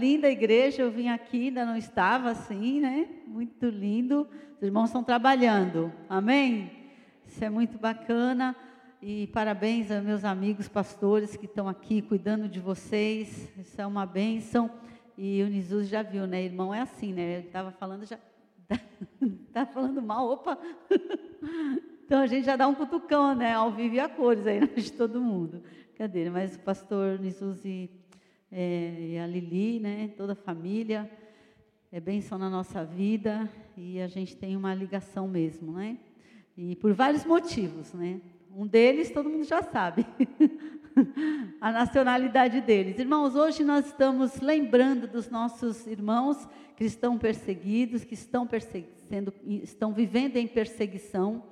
linda 0.00 0.30
igreja, 0.30 0.82
eu 0.82 0.90
vim 0.90 1.08
aqui, 1.08 1.48
ainda 1.48 1.66
não 1.66 1.76
estava 1.76 2.30
assim, 2.30 2.80
né? 2.80 3.06
Muito 3.26 3.66
lindo. 3.66 4.26
Os 4.56 4.62
irmãos 4.62 4.86
estão 4.86 5.04
trabalhando, 5.04 5.92
amém? 6.08 6.72
Isso 7.26 7.44
é 7.44 7.50
muito 7.50 7.78
bacana. 7.78 8.56
E 9.02 9.26
parabéns 9.28 9.90
aos 9.90 10.02
meus 10.02 10.24
amigos 10.24 10.68
pastores 10.68 11.36
que 11.36 11.44
estão 11.44 11.68
aqui 11.68 12.00
cuidando 12.00 12.48
de 12.48 12.58
vocês. 12.58 13.52
Isso 13.58 13.78
é 13.78 13.86
uma 13.86 14.06
bênção. 14.06 14.70
E 15.18 15.42
o 15.42 15.50
Jesus 15.50 15.86
já 15.86 16.02
viu, 16.02 16.26
né? 16.26 16.42
Irmão 16.42 16.74
é 16.74 16.80
assim, 16.80 17.12
né? 17.12 17.22
Ele 17.38 17.46
estava 17.46 17.70
falando 17.70 18.06
já. 18.06 18.18
Está 19.48 19.66
falando 19.72 20.00
mal, 20.00 20.30
opa! 20.30 20.58
Então 22.10 22.22
a 22.22 22.26
gente 22.26 22.44
já 22.44 22.56
dá 22.56 22.66
um 22.66 22.74
cutucão, 22.74 23.36
né? 23.36 23.54
Ao 23.54 23.70
vivo 23.70 23.94
e 23.94 24.00
a 24.00 24.08
cores 24.08 24.44
aí 24.44 24.66
de 24.66 24.92
todo 24.92 25.20
mundo. 25.20 25.62
Cadê? 25.96 26.28
Mas 26.28 26.56
o 26.56 26.58
pastor 26.58 27.20
Nisuzi 27.20 27.88
é, 28.52 29.10
e 29.12 29.18
a 29.18 29.26
Lili, 29.26 29.78
né? 29.80 30.10
Toda 30.16 30.32
a 30.32 30.36
família. 30.36 31.10
É 31.92 31.98
bênção 31.98 32.38
na 32.38 32.48
nossa 32.48 32.84
vida 32.84 33.50
e 33.76 34.00
a 34.00 34.06
gente 34.06 34.36
tem 34.36 34.56
uma 34.56 34.72
ligação 34.72 35.26
mesmo, 35.26 35.72
né? 35.72 35.98
E 36.56 36.76
por 36.76 36.92
vários 36.92 37.24
motivos, 37.24 37.92
né? 37.92 38.20
Um 38.56 38.66
deles 38.66 39.10
todo 39.10 39.28
mundo 39.28 39.44
já 39.44 39.62
sabe. 39.62 40.06
a 41.60 41.72
nacionalidade 41.72 42.60
deles. 42.60 42.98
Irmãos, 42.98 43.34
hoje 43.34 43.64
nós 43.64 43.86
estamos 43.86 44.40
lembrando 44.40 45.06
dos 45.06 45.30
nossos 45.30 45.86
irmãos 45.86 46.48
que 46.76 46.84
estão 46.84 47.18
perseguidos, 47.18 48.04
que 48.04 48.14
estão, 48.14 48.48
sendo, 49.08 49.32
estão 49.44 49.92
vivendo 49.92 50.36
em 50.36 50.46
perseguição 50.46 51.42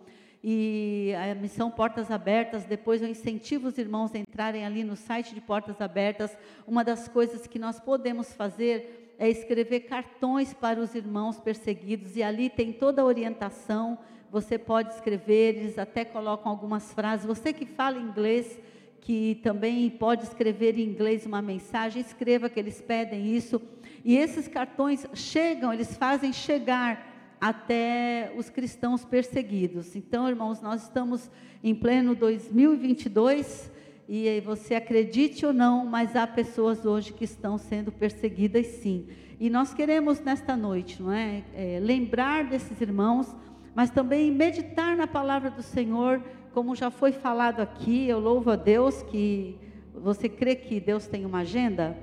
e 0.43 1.13
a 1.31 1.35
missão 1.35 1.71
Portas 1.71 2.11
Abertas, 2.11 2.65
depois 2.65 3.03
eu 3.03 3.09
incentivo 3.09 3.69
os 3.69 3.79
irmãos 3.79 4.15
a 4.15 4.19
entrarem 4.19 4.65
ali 4.65 4.85
no 4.85 4.97
site 4.97 5.35
de 5.35 5.41
Portas 5.41 5.81
Abertas. 5.81 6.37
Uma 6.67 6.85
das 6.85 7.09
coisas 7.09 7.47
que 7.47 7.59
nós 7.59 7.81
podemos 7.81 8.33
fazer 8.33 9.15
é 9.19 9.29
escrever 9.29 9.81
cartões 9.81 10.55
para 10.55 10.79
os 10.79 10.95
irmãos 10.95 11.41
perseguidos, 11.41 12.17
e 12.17 12.23
ali 12.23 12.49
tem 12.49 12.73
toda 12.73 13.03
a 13.03 13.05
orientação. 13.05 13.99
Você 14.31 14.57
pode 14.57 14.95
escrever, 14.95 15.57
eles 15.57 15.79
até 15.79 16.05
colocam 16.05 16.53
algumas 16.53 16.93
frases. 16.93 17.27
Você 17.27 17.53
que 17.53 17.67
fala 17.67 17.99
inglês, 17.99 18.61
que 19.01 19.41
também 19.43 19.91
pode 19.91 20.23
escrever 20.23 20.79
em 20.79 20.83
inglês 20.83 21.27
uma 21.27 21.43
mensagem, 21.43 22.01
escreva 22.01 22.49
que 22.49 22.61
eles 22.61 22.81
pedem 22.81 23.35
isso. 23.35 23.61
E 24.05 24.17
esses 24.17 24.47
cartões 24.47 25.05
chegam, 25.15 25.73
eles 25.73 25.97
fazem 25.97 26.33
chegar 26.33 27.18
até 27.41 28.33
os 28.37 28.51
cristãos 28.51 29.05
perseguidos. 29.05 29.95
Então, 29.95 30.29
irmãos, 30.29 30.61
nós 30.61 30.83
estamos 30.83 31.31
em 31.63 31.75
pleno 31.75 32.15
2022 32.15 33.71
e 34.09 34.41
você 34.41 34.75
acredite 34.75 35.45
ou 35.45 35.53
não, 35.53 35.85
mas 35.85 36.17
há 36.17 36.27
pessoas 36.27 36.87
hoje 36.87 37.13
que 37.13 37.25
estão 37.25 37.59
sendo 37.59 37.93
perseguidas 37.93 38.67
sim. 38.67 39.07
E 39.39 39.49
nós 39.51 39.73
queremos 39.73 40.21
nesta 40.21 40.57
noite, 40.57 41.01
não 41.03 41.13
é, 41.13 41.45
é 41.55 41.79
lembrar 41.81 42.45
desses 42.45 42.81
irmãos, 42.81 43.35
mas 43.75 43.91
também 43.91 44.33
meditar 44.33 44.97
na 44.97 45.07
palavra 45.07 45.51
do 45.51 45.63
Senhor, 45.63 46.21
como 46.53 46.75
já 46.75 46.91
foi 46.91 47.13
falado 47.13 47.61
aqui. 47.61 48.09
Eu 48.09 48.19
louvo 48.19 48.51
a 48.51 48.57
Deus 48.57 49.03
que 49.03 49.57
você 49.95 50.29
crê 50.29 50.57
que 50.57 50.81
Deus 50.81 51.07
tem 51.07 51.25
uma 51.25 51.41
agenda? 51.41 51.97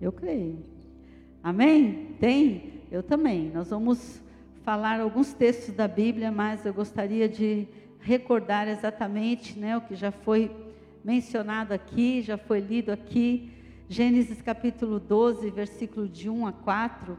Eu 0.00 0.12
creio. 0.12 0.58
Amém? 1.42 2.14
Tem? 2.20 2.82
Eu 2.90 3.02
também. 3.02 3.50
Nós 3.50 3.70
vamos 3.70 4.20
falar 4.70 5.00
alguns 5.00 5.32
textos 5.32 5.74
da 5.74 5.88
Bíblia, 5.88 6.30
mas 6.30 6.64
eu 6.64 6.72
gostaria 6.72 7.28
de 7.28 7.66
recordar 7.98 8.68
exatamente 8.68 9.58
né, 9.58 9.76
o 9.76 9.80
que 9.80 9.96
já 9.96 10.12
foi 10.12 10.48
mencionado 11.02 11.74
aqui, 11.74 12.22
já 12.22 12.38
foi 12.38 12.60
lido 12.60 12.92
aqui. 12.92 13.52
Gênesis 13.88 14.40
capítulo 14.40 15.00
12, 15.00 15.50
versículo 15.50 16.08
de 16.08 16.30
1 16.30 16.46
a 16.46 16.52
4, 16.52 17.18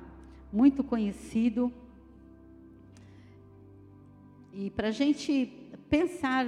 muito 0.50 0.82
conhecido. 0.82 1.70
E 4.54 4.70
para 4.70 4.88
a 4.88 4.92
gente 4.92 5.52
pensar 5.90 6.48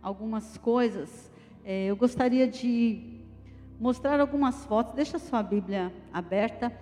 algumas 0.00 0.56
coisas, 0.56 1.30
é, 1.62 1.88
eu 1.88 1.96
gostaria 1.96 2.48
de 2.48 3.20
mostrar 3.78 4.18
algumas 4.18 4.64
fotos. 4.64 4.94
Deixa 4.94 5.18
a 5.18 5.20
sua 5.20 5.42
Bíblia 5.42 5.92
aberta, 6.10 6.72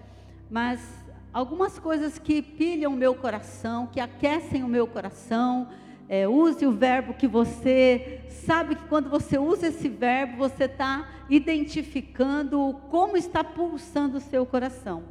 mas 0.49 1.05
algumas 1.37 1.79
coisas 1.79 2.19
que 2.19 2.41
pilham 2.41 2.95
o 2.95 2.97
meu 2.97 3.15
coração, 3.15 3.87
que 3.87 4.01
aquecem 4.01 4.65
o 4.65 4.69
meu 4.69 4.87
coração. 4.87 5.69
É, 6.09 6.27
use 6.27 6.65
o 6.65 6.73
verbo 6.73 7.13
que 7.13 7.29
você 7.29 8.23
sabe 8.31 8.75
que 8.75 8.85
quando 8.85 9.11
você 9.11 9.37
usa 9.37 9.67
esse 9.67 9.87
verbo, 9.87 10.39
você 10.39 10.65
está 10.65 11.07
identificando 11.29 12.81
como 12.89 13.19
está 13.19 13.45
pulsando 13.45 14.17
o 14.17 14.21
seu 14.21 14.47
coração. 14.47 15.03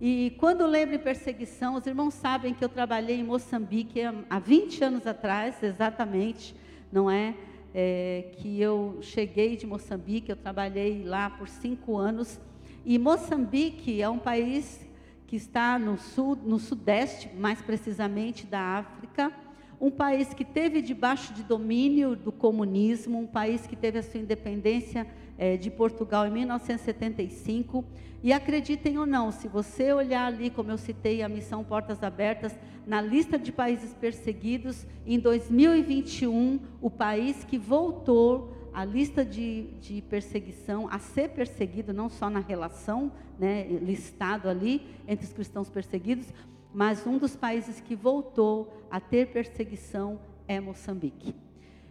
E 0.00 0.34
quando 0.38 0.66
lembro 0.66 0.94
em 0.94 0.98
perseguição, 0.98 1.74
os 1.74 1.86
irmãos 1.86 2.14
sabem 2.14 2.54
que 2.54 2.64
eu 2.64 2.70
trabalhei 2.70 3.20
em 3.20 3.24
Moçambique 3.24 4.00
há 4.30 4.38
20 4.38 4.82
anos 4.82 5.06
atrás, 5.06 5.62
exatamente, 5.62 6.56
não 6.90 7.10
é? 7.10 7.34
é 7.74 8.30
que 8.38 8.58
eu 8.58 8.96
cheguei 9.02 9.58
de 9.58 9.66
Moçambique, 9.66 10.30
eu 10.30 10.36
trabalhei 10.36 11.04
lá 11.04 11.28
por 11.28 11.50
cinco 11.50 11.98
anos. 11.98 12.40
E 12.82 12.98
Moçambique 12.98 14.00
é 14.00 14.08
um 14.08 14.18
país 14.18 14.85
que 15.26 15.36
está 15.36 15.78
no 15.78 15.98
sul, 15.98 16.36
no 16.36 16.58
sudeste, 16.58 17.28
mais 17.36 17.60
precisamente 17.60 18.46
da 18.46 18.60
África, 18.60 19.32
um 19.80 19.90
país 19.90 20.32
que 20.32 20.44
teve 20.44 20.80
debaixo 20.80 21.34
de 21.34 21.42
domínio 21.42 22.16
do 22.16 22.32
comunismo, 22.32 23.18
um 23.18 23.26
país 23.26 23.66
que 23.66 23.76
teve 23.76 23.98
a 23.98 24.02
sua 24.02 24.20
independência 24.20 25.06
é, 25.36 25.56
de 25.56 25.70
Portugal 25.70 26.26
em 26.26 26.30
1975. 26.30 27.84
E 28.22 28.32
acreditem 28.32 28.98
ou 28.98 29.06
não, 29.06 29.30
se 29.30 29.46
você 29.46 29.92
olhar 29.92 30.26
ali, 30.26 30.48
como 30.48 30.70
eu 30.70 30.78
citei, 30.78 31.22
a 31.22 31.28
missão 31.28 31.62
Portas 31.62 32.02
Abertas, 32.02 32.56
na 32.86 33.00
lista 33.00 33.38
de 33.38 33.52
países 33.52 33.92
perseguidos, 33.92 34.86
em 35.06 35.18
2021, 35.18 36.58
o 36.80 36.90
país 36.90 37.44
que 37.44 37.58
voltou 37.58 38.55
a 38.76 38.84
lista 38.84 39.24
de, 39.24 39.68
de, 39.80 40.02
perseguição, 40.02 40.86
a 40.90 40.98
ser 40.98 41.30
perseguido, 41.30 41.94
não 41.94 42.10
só 42.10 42.28
na 42.28 42.40
relação, 42.40 43.10
né, 43.38 43.66
listado 43.66 44.50
ali 44.50 44.82
entre 45.08 45.24
os 45.24 45.32
cristãos 45.32 45.70
perseguidos, 45.70 46.28
mas 46.74 47.06
um 47.06 47.16
dos 47.16 47.34
países 47.34 47.80
que 47.80 47.96
voltou 47.96 48.70
a 48.90 49.00
ter 49.00 49.28
perseguição 49.32 50.20
é 50.46 50.60
Moçambique. 50.60 51.34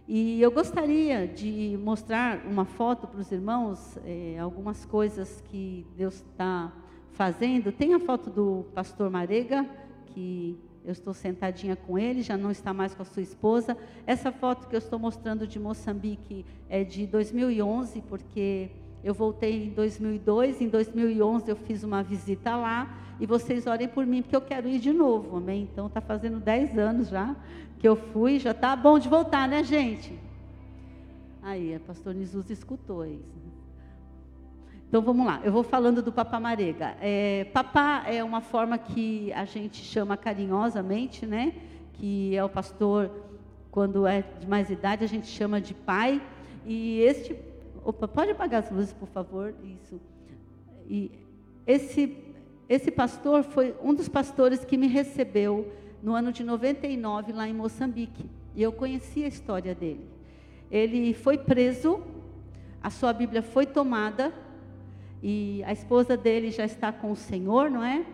E 0.07 0.39
eu 0.39 0.51
gostaria 0.51 1.27
de 1.27 1.75
mostrar 1.81 2.45
uma 2.45 2.65
foto 2.65 3.07
para 3.07 3.19
os 3.19 3.31
irmãos, 3.31 3.97
é, 4.05 4.37
algumas 4.37 4.85
coisas 4.85 5.41
que 5.49 5.87
Deus 5.97 6.17
está 6.17 6.71
fazendo. 7.13 7.71
Tem 7.71 7.95
a 7.95 7.99
foto 7.99 8.29
do 8.29 8.63
pastor 8.75 9.09
Marega, 9.09 9.67
que 10.05 10.55
eu 10.85 10.91
estou 10.91 11.13
sentadinha 11.13 11.75
com 11.75 11.97
ele, 11.97 12.21
já 12.21 12.37
não 12.37 12.51
está 12.51 12.73
mais 12.73 12.93
com 12.93 13.01
a 13.01 13.05
sua 13.05 13.23
esposa. 13.23 13.75
Essa 14.05 14.31
foto 14.31 14.67
que 14.67 14.75
eu 14.75 14.79
estou 14.79 14.99
mostrando 14.99 15.47
de 15.47 15.59
Moçambique 15.59 16.45
é 16.69 16.83
de 16.83 17.07
2011, 17.07 18.01
porque 18.03 18.69
eu 19.03 19.13
voltei 19.13 19.65
em 19.65 19.69
2002, 19.71 20.61
em 20.61 20.69
2011 20.69 21.49
eu 21.49 21.55
fiz 21.55 21.83
uma 21.83 22.03
visita 22.03 22.55
lá, 22.55 23.01
e 23.19 23.25
vocês 23.25 23.65
orem 23.65 23.87
por 23.87 24.05
mim, 24.05 24.21
porque 24.21 24.35
eu 24.35 24.41
quero 24.41 24.67
ir 24.67 24.79
de 24.79 24.91
novo, 24.91 25.37
amém? 25.37 25.67
Então 25.71 25.87
está 25.87 26.01
fazendo 26.01 26.39
10 26.39 26.77
anos 26.77 27.09
já 27.09 27.35
que 27.79 27.87
eu 27.87 27.95
fui, 27.95 28.39
já 28.39 28.51
está 28.51 28.75
bom 28.75 28.97
de 28.99 29.09
voltar, 29.09 29.47
né, 29.47 29.63
gente? 29.63 30.17
Aí, 31.41 31.75
a 31.75 31.79
pastor 31.79 32.15
Jesus 32.15 32.49
escutou 32.49 33.05
isso. 33.05 33.44
Então 34.95 35.03
vamos 35.03 35.25
lá, 35.25 35.41
eu 35.43 35.51
vou 35.51 35.61
falando 35.61 36.01
do 36.01 36.09
papá 36.09 36.39
marega. 36.39 36.95
É, 37.01 37.43
papá 37.53 38.05
é 38.07 38.23
uma 38.23 38.39
forma 38.39 38.77
que 38.77 39.29
a 39.33 39.43
gente 39.43 39.83
chama 39.83 40.15
carinhosamente, 40.15 41.25
né? 41.25 41.53
Que 41.95 42.33
é 42.33 42.41
o 42.41 42.47
pastor, 42.47 43.11
quando 43.69 44.07
é 44.07 44.23
de 44.39 44.47
mais 44.47 44.69
idade, 44.69 45.03
a 45.03 45.07
gente 45.07 45.27
chama 45.27 45.59
de 45.59 45.73
pai. 45.73 46.21
E 46.65 47.01
este. 47.01 47.35
Opa, 47.83 48.07
pode 48.07 48.31
apagar 48.31 48.63
as 48.63 48.71
luzes, 48.71 48.93
por 48.93 49.09
favor? 49.09 49.53
Isso. 49.65 49.99
E 50.87 51.11
esse, 51.67 52.17
esse 52.69 52.89
pastor 52.89 53.43
foi 53.43 53.75
um 53.83 53.93
dos 53.93 54.07
pastores 54.07 54.63
que 54.63 54.77
me 54.77 54.87
recebeu 54.87 55.73
no 56.01 56.15
ano 56.15 56.31
de 56.31 56.41
99 56.41 57.33
lá 57.33 57.49
em 57.49 57.53
Moçambique. 57.53 58.29
E 58.55 58.63
eu 58.63 58.71
conheci 58.71 59.25
a 59.25 59.27
história 59.27 59.75
dele. 59.75 60.07
Ele 60.71 61.13
foi 61.13 61.37
preso, 61.37 62.01
a 62.81 62.89
sua 62.89 63.11
Bíblia 63.11 63.41
foi 63.41 63.65
tomada 63.65 64.44
e 65.27 65.63
a 65.63 65.73
esposa 65.73 66.15
dele 66.15 66.51
já 66.51 66.65
está 66.65 66.91
com 66.91 67.11
o 67.11 67.15
Senhor, 67.15 67.67
não 67.71 67.83
é? 67.83 68.05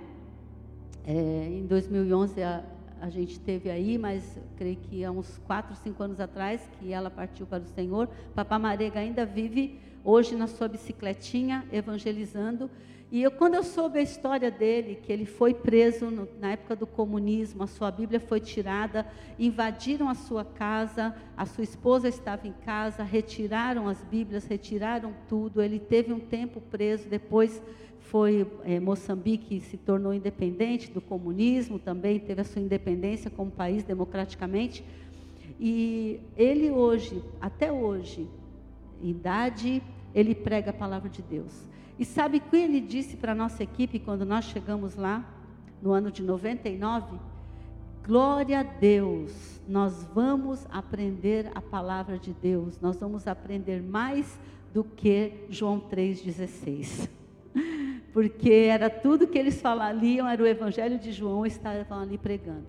é 1.06 1.46
em 1.46 1.66
2011 1.66 2.42
a, 2.42 2.64
a 3.02 3.10
gente 3.10 3.38
teve 3.38 3.70
aí, 3.70 3.98
mas 3.98 4.40
creio 4.56 4.78
que 4.78 5.04
há 5.04 5.12
uns 5.12 5.38
4, 5.40 5.76
5 5.76 6.02
anos 6.02 6.22
atrás 6.22 6.62
que 6.80 6.94
ela 6.94 7.12
partiu 7.12 7.46
para 7.46 7.64
o 7.64 7.66
Senhor. 7.66 8.08
Papá 8.34 8.58
Marega 8.58 9.02
ainda 9.02 9.26
vive 9.26 9.78
hoje 10.04 10.36
na 10.36 10.48
sua 10.48 10.68
bicicletinha 10.68 11.66
evangelizando. 11.72 12.70
E 13.12 13.22
eu, 13.22 13.32
quando 13.32 13.56
eu 13.56 13.64
soube 13.64 14.00
a 14.00 14.02
história 14.02 14.50
dele, 14.50 14.98
que 15.04 15.12
ele 15.12 15.26
foi 15.26 15.54
preso 15.54 16.06
no, 16.10 16.28
na 16.40 16.54
época 16.54 16.78
do 16.78 16.88
comunismo, 16.88 17.62
a 17.62 17.68
sua 17.68 17.92
Bíblia 17.92 18.22
foi 18.22 18.40
tirada, 18.40 19.06
invadiram 19.38 20.08
a 20.08 20.16
sua 20.16 20.46
casa, 20.46 21.14
a 21.36 21.46
sua 21.46 21.66
esposa 21.66 22.08
estava 22.08 22.48
em 22.48 22.54
casa, 22.64 23.04
retiraram 23.04 23.90
as 23.90 24.02
Bíblias, 24.06 24.46
retiraram 24.46 25.14
tudo. 25.28 25.62
Ele 25.62 25.78
teve 25.78 26.14
um 26.14 26.22
tempo 26.22 26.62
preso, 26.62 27.10
depois 27.10 27.62
foi 28.00 28.48
é, 28.64 28.80
Moçambique 28.80 29.60
se 29.60 29.78
tornou 29.78 30.14
independente 30.14 30.90
do 30.90 31.02
comunismo, 31.02 31.80
também 31.80 32.18
teve 32.18 32.42
a 32.42 32.46
sua 32.46 32.62
independência 32.62 33.30
como 33.30 33.52
país 33.52 33.84
democraticamente. 33.84 34.86
E 35.60 36.20
ele 36.38 36.72
hoje, 36.72 37.22
até 37.40 37.72
hoje, 37.72 38.28
idade, 39.04 39.82
ele 40.14 40.36
prega 40.36 40.72
a 40.72 40.74
palavra 40.74 41.10
de 41.10 41.22
Deus. 41.22 41.70
E 41.98 42.06
sabe 42.06 42.38
o 42.38 42.42
que 42.42 42.58
ele 42.58 42.82
disse 42.82 43.16
para 43.16 43.34
a 43.34 43.36
nossa 43.36 43.64
equipe 43.64 44.00
quando 44.00 44.26
nós 44.26 44.46
chegamos 44.46 44.96
lá, 44.96 45.24
no 45.82 45.92
ano 45.92 46.12
de 46.12 46.22
99? 46.22 47.18
Glória 48.06 48.62
a 48.62 48.64
Deus, 48.64 49.62
nós 49.68 50.04
vamos 50.14 50.66
aprender 50.72 51.52
a 51.54 51.62
palavra 51.62 52.18
de 52.18 52.34
Deus, 52.34 52.80
nós 52.82 53.00
vamos 53.00 53.28
aprender 53.28 53.82
mais 53.82 54.40
do 54.74 54.84
que 54.84 55.46
João 55.50 55.80
3,16. 55.80 57.08
Porque 58.12 58.52
era 58.52 58.90
tudo 58.90 59.28
que 59.28 59.38
eles 59.38 59.62
falariam, 59.62 60.28
era 60.28 60.42
o 60.42 60.48
evangelho 60.48 60.98
de 60.98 61.12
João, 61.12 61.46
estavam 61.46 62.00
ali 62.00 62.18
pregando. 62.18 62.66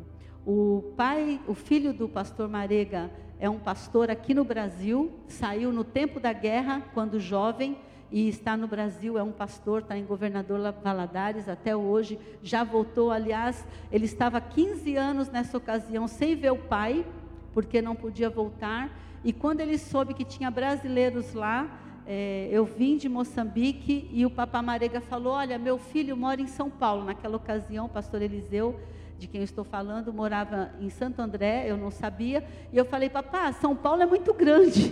O 0.46 0.92
pai, 0.96 1.40
o 1.46 1.54
filho 1.54 1.92
do 1.92 2.08
pastor 2.08 2.48
Marega 2.48 3.10
é 3.42 3.50
um 3.50 3.58
pastor 3.58 4.08
aqui 4.08 4.32
no 4.32 4.44
Brasil, 4.44 5.10
saiu 5.26 5.72
no 5.72 5.82
tempo 5.82 6.20
da 6.20 6.32
guerra, 6.32 6.80
quando 6.94 7.18
jovem, 7.18 7.76
e 8.08 8.28
está 8.28 8.56
no 8.56 8.68
Brasil, 8.68 9.18
é 9.18 9.22
um 9.24 9.32
pastor, 9.32 9.80
está 9.80 9.98
em 9.98 10.04
Governador 10.04 10.60
Valadares 10.80 11.48
até 11.48 11.74
hoje, 11.74 12.20
já 12.40 12.62
voltou, 12.62 13.10
aliás, 13.10 13.66
ele 13.90 14.04
estava 14.04 14.40
15 14.40 14.94
anos 14.94 15.28
nessa 15.28 15.58
ocasião 15.58 16.06
sem 16.06 16.36
ver 16.36 16.52
o 16.52 16.56
pai, 16.56 17.04
porque 17.52 17.82
não 17.82 17.96
podia 17.96 18.30
voltar, 18.30 18.96
e 19.24 19.32
quando 19.32 19.58
ele 19.58 19.76
soube 19.76 20.14
que 20.14 20.24
tinha 20.24 20.48
brasileiros 20.48 21.34
lá, 21.34 21.68
é, 22.06 22.48
eu 22.48 22.64
vim 22.64 22.96
de 22.96 23.08
Moçambique 23.08 24.08
e 24.12 24.24
o 24.24 24.30
Papamarega 24.30 25.00
falou, 25.00 25.32
olha, 25.32 25.58
meu 25.58 25.78
filho 25.78 26.16
mora 26.16 26.40
em 26.40 26.46
São 26.46 26.70
Paulo, 26.70 27.02
naquela 27.02 27.38
ocasião, 27.38 27.86
o 27.86 27.88
pastor 27.88 28.22
Eliseu, 28.22 28.78
de 29.22 29.28
quem 29.28 29.40
eu 29.40 29.44
estou 29.44 29.62
falando, 29.62 30.12
morava 30.12 30.72
em 30.80 30.90
Santo 30.90 31.22
André, 31.22 31.64
eu 31.68 31.76
não 31.76 31.92
sabia, 31.92 32.44
e 32.72 32.76
eu 32.76 32.84
falei, 32.84 33.08
papá, 33.08 33.52
São 33.52 33.76
Paulo 33.76 34.02
é 34.02 34.06
muito 34.06 34.34
grande, 34.34 34.90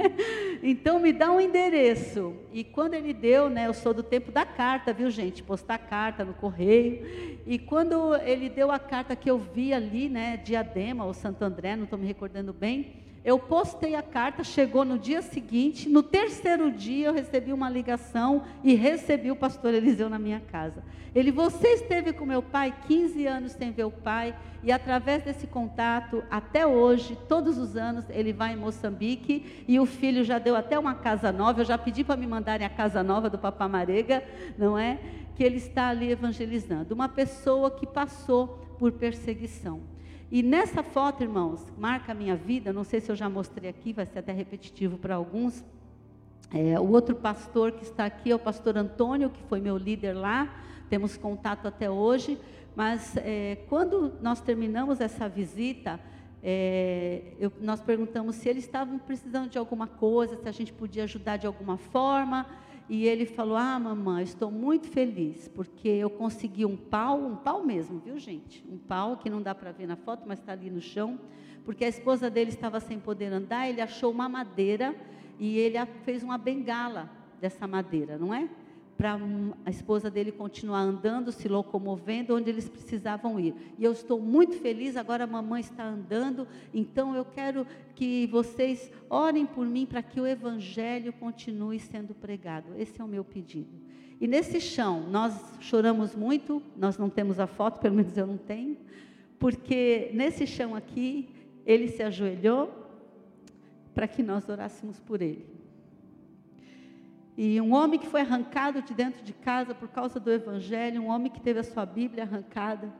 então 0.64 0.98
me 0.98 1.12
dá 1.12 1.30
um 1.30 1.38
endereço. 1.38 2.34
E 2.54 2.64
quando 2.64 2.94
ele 2.94 3.12
deu, 3.12 3.50
né, 3.50 3.66
eu 3.66 3.74
sou 3.74 3.92
do 3.92 4.02
tempo 4.02 4.32
da 4.32 4.46
carta, 4.46 4.94
viu 4.94 5.10
gente, 5.10 5.42
postar 5.42 5.76
carta 5.76 6.24
no 6.24 6.32
correio, 6.32 7.40
e 7.46 7.58
quando 7.58 8.16
ele 8.16 8.48
deu 8.48 8.70
a 8.72 8.78
carta 8.78 9.14
que 9.14 9.30
eu 9.30 9.38
vi 9.38 9.74
ali, 9.74 10.08
né, 10.08 10.38
Diadema 10.38 11.04
ou 11.04 11.12
Santo 11.12 11.44
André, 11.44 11.76
não 11.76 11.84
estou 11.84 11.98
me 11.98 12.06
recordando 12.06 12.54
bem, 12.54 13.09
eu 13.22 13.38
postei 13.38 13.94
a 13.94 14.02
carta, 14.02 14.42
chegou 14.42 14.84
no 14.84 14.98
dia 14.98 15.20
seguinte, 15.20 15.88
no 15.88 16.02
terceiro 16.02 16.70
dia 16.70 17.08
eu 17.08 17.12
recebi 17.12 17.52
uma 17.52 17.68
ligação 17.68 18.42
e 18.64 18.74
recebi 18.74 19.30
o 19.30 19.36
pastor 19.36 19.74
Eliseu 19.74 20.08
na 20.08 20.18
minha 20.18 20.40
casa. 20.40 20.82
Ele, 21.14 21.30
você 21.30 21.68
esteve 21.74 22.12
com 22.12 22.24
meu 22.24 22.42
pai 22.42 22.74
15 22.86 23.26
anos 23.26 23.52
sem 23.52 23.72
ver 23.72 23.84
o 23.84 23.90
pai, 23.90 24.34
e 24.62 24.72
através 24.72 25.22
desse 25.22 25.46
contato, 25.46 26.22
até 26.30 26.66
hoje, 26.66 27.18
todos 27.28 27.58
os 27.58 27.76
anos, 27.76 28.04
ele 28.08 28.32
vai 28.32 28.54
em 28.54 28.56
Moçambique, 28.56 29.64
e 29.68 29.78
o 29.78 29.84
filho 29.84 30.24
já 30.24 30.38
deu 30.38 30.56
até 30.56 30.78
uma 30.78 30.94
casa 30.94 31.30
nova, 31.30 31.60
eu 31.60 31.64
já 31.64 31.76
pedi 31.76 32.02
para 32.04 32.16
me 32.16 32.26
mandarem 32.26 32.66
a 32.66 32.70
casa 32.70 33.02
nova 33.02 33.28
do 33.28 33.38
Papamarega, 33.38 34.24
não 34.56 34.78
é? 34.78 34.98
Que 35.34 35.44
ele 35.44 35.56
está 35.56 35.88
ali 35.88 36.10
evangelizando. 36.10 36.94
Uma 36.94 37.08
pessoa 37.08 37.70
que 37.70 37.86
passou 37.86 38.60
por 38.78 38.92
perseguição. 38.92 39.89
E 40.30 40.44
nessa 40.44 40.82
foto, 40.82 41.24
irmãos, 41.24 41.60
marca 41.76 42.12
a 42.12 42.14
minha 42.14 42.36
vida, 42.36 42.72
não 42.72 42.84
sei 42.84 43.00
se 43.00 43.10
eu 43.10 43.16
já 43.16 43.28
mostrei 43.28 43.68
aqui, 43.68 43.92
vai 43.92 44.06
ser 44.06 44.20
até 44.20 44.32
repetitivo 44.32 44.96
para 44.96 45.16
alguns. 45.16 45.64
É, 46.54 46.78
o 46.78 46.88
outro 46.88 47.16
pastor 47.16 47.72
que 47.72 47.82
está 47.82 48.04
aqui 48.04 48.30
é 48.30 48.34
o 48.34 48.38
pastor 48.38 48.78
Antônio, 48.78 49.28
que 49.28 49.42
foi 49.44 49.60
meu 49.60 49.76
líder 49.76 50.12
lá, 50.12 50.48
temos 50.88 51.16
contato 51.16 51.66
até 51.66 51.90
hoje. 51.90 52.38
Mas 52.76 53.16
é, 53.16 53.58
quando 53.68 54.12
nós 54.22 54.40
terminamos 54.40 55.00
essa 55.00 55.28
visita, 55.28 55.98
é, 56.42 57.34
eu, 57.38 57.52
nós 57.60 57.80
perguntamos 57.80 58.36
se 58.36 58.48
eles 58.48 58.64
estavam 58.64 59.00
precisando 59.00 59.50
de 59.50 59.58
alguma 59.58 59.88
coisa, 59.88 60.36
se 60.36 60.48
a 60.48 60.52
gente 60.52 60.72
podia 60.72 61.04
ajudar 61.04 61.38
de 61.38 61.46
alguma 61.46 61.76
forma. 61.76 62.46
E 62.90 63.06
ele 63.06 63.24
falou: 63.24 63.56
Ah, 63.56 63.78
mamãe, 63.78 64.24
estou 64.24 64.50
muito 64.50 64.88
feliz, 64.88 65.46
porque 65.46 65.88
eu 65.88 66.10
consegui 66.10 66.66
um 66.66 66.76
pau, 66.76 67.20
um 67.20 67.36
pau 67.36 67.62
mesmo, 67.64 68.00
viu, 68.00 68.18
gente? 68.18 68.66
Um 68.68 68.76
pau 68.76 69.16
que 69.16 69.30
não 69.30 69.40
dá 69.40 69.54
para 69.54 69.70
ver 69.70 69.86
na 69.86 69.94
foto, 69.94 70.24
mas 70.26 70.40
está 70.40 70.50
ali 70.50 70.68
no 70.68 70.80
chão, 70.80 71.16
porque 71.64 71.84
a 71.84 71.88
esposa 71.88 72.28
dele 72.28 72.50
estava 72.50 72.80
sem 72.80 72.98
poder 72.98 73.32
andar, 73.32 73.68
ele 73.68 73.80
achou 73.80 74.10
uma 74.10 74.28
madeira 74.28 74.92
e 75.38 75.56
ele 75.56 75.78
fez 76.04 76.24
uma 76.24 76.36
bengala 76.36 77.08
dessa 77.40 77.64
madeira, 77.64 78.18
não 78.18 78.34
é? 78.34 78.48
Para 79.00 79.18
a 79.64 79.70
esposa 79.70 80.10
dele 80.10 80.30
continuar 80.30 80.80
andando, 80.80 81.32
se 81.32 81.48
locomovendo 81.48 82.36
onde 82.36 82.50
eles 82.50 82.68
precisavam 82.68 83.40
ir. 83.40 83.54
E 83.78 83.82
eu 83.82 83.92
estou 83.92 84.20
muito 84.20 84.58
feliz, 84.58 84.94
agora 84.94 85.24
a 85.24 85.26
mamãe 85.26 85.62
está 85.62 85.84
andando, 85.84 86.46
então 86.74 87.16
eu 87.16 87.24
quero 87.24 87.66
que 87.94 88.26
vocês 88.26 88.92
orem 89.08 89.46
por 89.46 89.64
mim 89.64 89.86
para 89.86 90.02
que 90.02 90.20
o 90.20 90.26
evangelho 90.26 91.14
continue 91.14 91.80
sendo 91.80 92.14
pregado. 92.14 92.74
Esse 92.76 93.00
é 93.00 93.04
o 93.04 93.08
meu 93.08 93.24
pedido. 93.24 93.70
E 94.20 94.26
nesse 94.26 94.60
chão, 94.60 95.08
nós 95.08 95.32
choramos 95.60 96.14
muito, 96.14 96.62
nós 96.76 96.98
não 96.98 97.08
temos 97.08 97.40
a 97.40 97.46
foto, 97.46 97.80
pelo 97.80 97.94
menos 97.94 98.14
eu 98.18 98.26
não 98.26 98.36
tenho, 98.36 98.76
porque 99.38 100.10
nesse 100.12 100.46
chão 100.46 100.74
aqui, 100.74 101.30
ele 101.64 101.88
se 101.88 102.02
ajoelhou 102.02 102.70
para 103.94 104.06
que 104.06 104.22
nós 104.22 104.46
orássemos 104.46 105.00
por 105.00 105.22
ele. 105.22 105.59
E 107.42 107.58
um 107.58 107.72
homem 107.72 107.98
que 107.98 108.06
foi 108.06 108.20
arrancado 108.20 108.82
de 108.82 108.92
dentro 108.92 109.24
de 109.24 109.32
casa 109.32 109.74
por 109.74 109.88
causa 109.88 110.20
do 110.20 110.30
Evangelho, 110.30 111.00
um 111.00 111.06
homem 111.06 111.32
que 111.32 111.40
teve 111.40 111.58
a 111.58 111.62
sua 111.62 111.86
Bíblia 111.86 112.24
arrancada, 112.24 112.92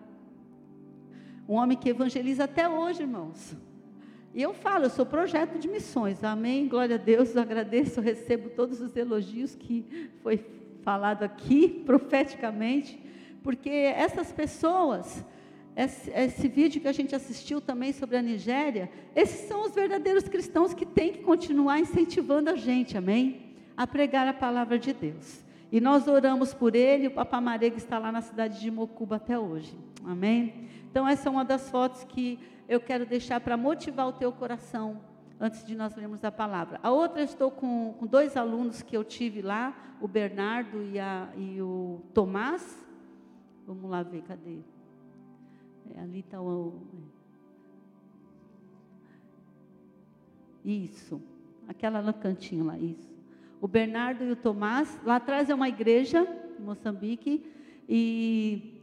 um 1.47 1.57
homem 1.57 1.77
que 1.77 1.91
evangeliza 1.91 2.45
até 2.45 2.67
hoje, 2.67 3.03
irmãos. 3.03 3.55
E 4.33 4.41
eu 4.41 4.55
falo, 4.55 4.87
eu 4.87 4.89
sou 4.89 5.05
projeto 5.05 5.59
de 5.59 5.69
missões, 5.69 6.25
amém? 6.25 6.67
Glória 6.67 6.95
a 6.95 6.99
Deus, 6.99 7.35
eu 7.35 7.43
agradeço, 7.43 8.01
recebo 8.01 8.49
todos 8.49 8.81
os 8.81 8.97
elogios 8.97 9.55
que 9.55 9.85
foi 10.23 10.43
falado 10.81 11.23
aqui, 11.23 11.69
profeticamente, 11.85 12.99
porque 13.43 13.69
essas 13.69 14.33
pessoas, 14.33 15.23
esse, 15.77 16.11
esse, 16.13 16.49
vídeo 16.49 16.81
que 16.81 16.89
a 16.89 16.93
gente 16.93 17.15
assistiu 17.15 17.61
também 17.61 17.93
sobre 17.93 18.17
a 18.17 18.23
Nigéria, 18.23 18.91
esses 19.15 19.47
são 19.47 19.67
os 19.67 19.75
verdadeiros 19.75 20.31
cristãos 20.31 20.73
que 20.73 20.87
têm 20.87 21.13
que 21.13 21.19
continuar 21.19 21.79
incentivando 21.79 22.49
a 22.49 22.57
gente, 22.57 22.97
amém? 22.97 23.50
A 23.81 23.87
pregar 23.87 24.29
a 24.29 24.35
palavra 24.35 24.79
de 24.79 24.93
Deus. 24.93 25.43
E 25.73 25.81
nós 25.81 26.07
oramos 26.07 26.53
por 26.53 26.77
ele, 26.77 27.07
o 27.07 27.11
Papamarega 27.11 27.79
está 27.79 27.99
lá 27.99 28.13
na 28.13 28.21
cidade 28.21 28.61
de 28.61 28.71
Mocuba 28.71 29.17
até 29.17 29.39
hoje. 29.39 29.75
Amém? 30.05 30.69
Então, 30.91 31.09
essa 31.09 31.31
é 31.31 31.33
uma 31.33 31.47
das 31.47 31.71
fotos 31.71 32.05
que 32.05 32.39
eu 32.69 32.79
quero 32.79 33.07
deixar 33.07 33.41
para 33.41 33.57
motivar 33.57 34.07
o 34.07 34.13
teu 34.13 34.31
coração 34.33 35.01
antes 35.41 35.65
de 35.65 35.75
nós 35.75 35.97
lermos 35.97 36.23
a 36.23 36.31
palavra. 36.31 36.79
A 36.83 36.91
outra, 36.91 37.23
eu 37.23 37.25
estou 37.25 37.51
com, 37.51 37.95
com 37.99 38.07
dois 38.07 38.37
alunos 38.37 38.83
que 38.83 38.95
eu 38.95 39.03
tive 39.03 39.41
lá, 39.41 39.75
o 39.99 40.07
Bernardo 40.07 40.83
e, 40.83 41.01
a, 41.01 41.31
e 41.35 41.63
o 41.63 42.03
Tomás. 42.13 42.87
Vamos 43.67 43.91
lá 43.91 44.03
ver, 44.03 44.21
cadê? 44.25 44.59
É, 45.95 46.01
ali 46.03 46.21
está 46.21 46.39
o. 46.39 46.83
Isso, 50.63 51.19
aquela 51.67 52.03
no 52.03 52.13
cantinho 52.13 52.67
lá, 52.67 52.79
isso 52.79 53.20
o 53.61 53.69
Bernardo 53.69 54.25
e 54.25 54.31
o 54.31 54.37
Tomás. 54.37 54.99
Lá 55.05 55.17
atrás 55.17 55.51
é 55.51 55.55
uma 55.55 55.69
igreja 55.69 56.27
em 56.59 56.63
Moçambique 56.63 57.45
e 57.89 58.81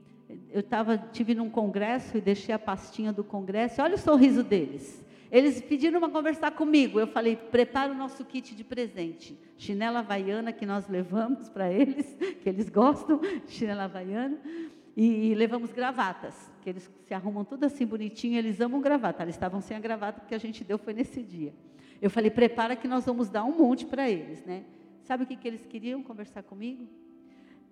eu 0.52 0.62
tava, 0.62 0.98
tive 0.98 1.34
num 1.34 1.50
congresso 1.50 2.18
e 2.18 2.22
deixei 2.22 2.54
a 2.54 2.60
pastinha 2.60 3.12
do 3.12 3.24
congresso. 3.24 3.82
Olha 3.82 3.96
o 3.96 4.00
sorriso 4.00 4.44
deles. 4.44 5.06
Eles 5.32 5.62
pediram 5.62 6.00
para 6.00 6.10
conversar 6.10 6.52
comigo. 6.52 7.00
Eu 7.00 7.08
falei: 7.08 7.36
prepara 7.36 7.92
o 7.92 7.96
nosso 7.96 8.24
kit 8.24 8.56
de 8.56 8.64
presente. 8.64 9.38
Chinela 9.58 10.00
havaiana 10.00 10.52
que 10.54 10.66
nós 10.66 10.88
levamos 10.88 11.50
para 11.50 11.72
eles, 11.72 12.16
que 12.42 12.48
eles 12.48 12.70
gostam, 12.70 13.20
chinela 13.48 13.84
havaiana. 13.86 14.38
E, 14.96 15.32
e, 15.32 15.36
levamos 15.36 15.72
gravatas, 15.72 16.52
que 16.64 16.70
eles 16.72 16.90
se 17.06 17.14
arrumam 17.14 17.46
tudo 17.46 17.66
assim 17.66 17.86
bonitinho, 17.86 18.36
eles 18.36 18.60
amam 18.60 18.82
gravata. 18.82 19.24
Eles 19.24 19.36
estavam 19.36 19.62
sem 19.62 19.78
a 19.78 19.80
gravata 19.80 20.22
porque 20.22 20.34
a 20.34 20.40
gente 20.40 20.64
deu 20.64 20.78
foi 20.78 20.94
nesse 20.94 21.22
dia. 21.22 21.54
Eu 22.02 22.10
falei, 22.10 22.30
prepara 22.30 22.76
que 22.76 22.88
nós 22.88 23.06
vamos 23.06 23.30
dar 23.30 23.44
um 23.44 23.58
monte 23.58 23.86
para 23.86 24.10
eles, 24.10 24.44
né? 24.46 24.64
Sabe 25.04 25.24
o 25.24 25.28
que, 25.28 25.36
que 25.36 25.48
eles 25.48 25.66
queriam 25.66 26.04
conversar 26.04 26.44
comigo? 26.44 26.88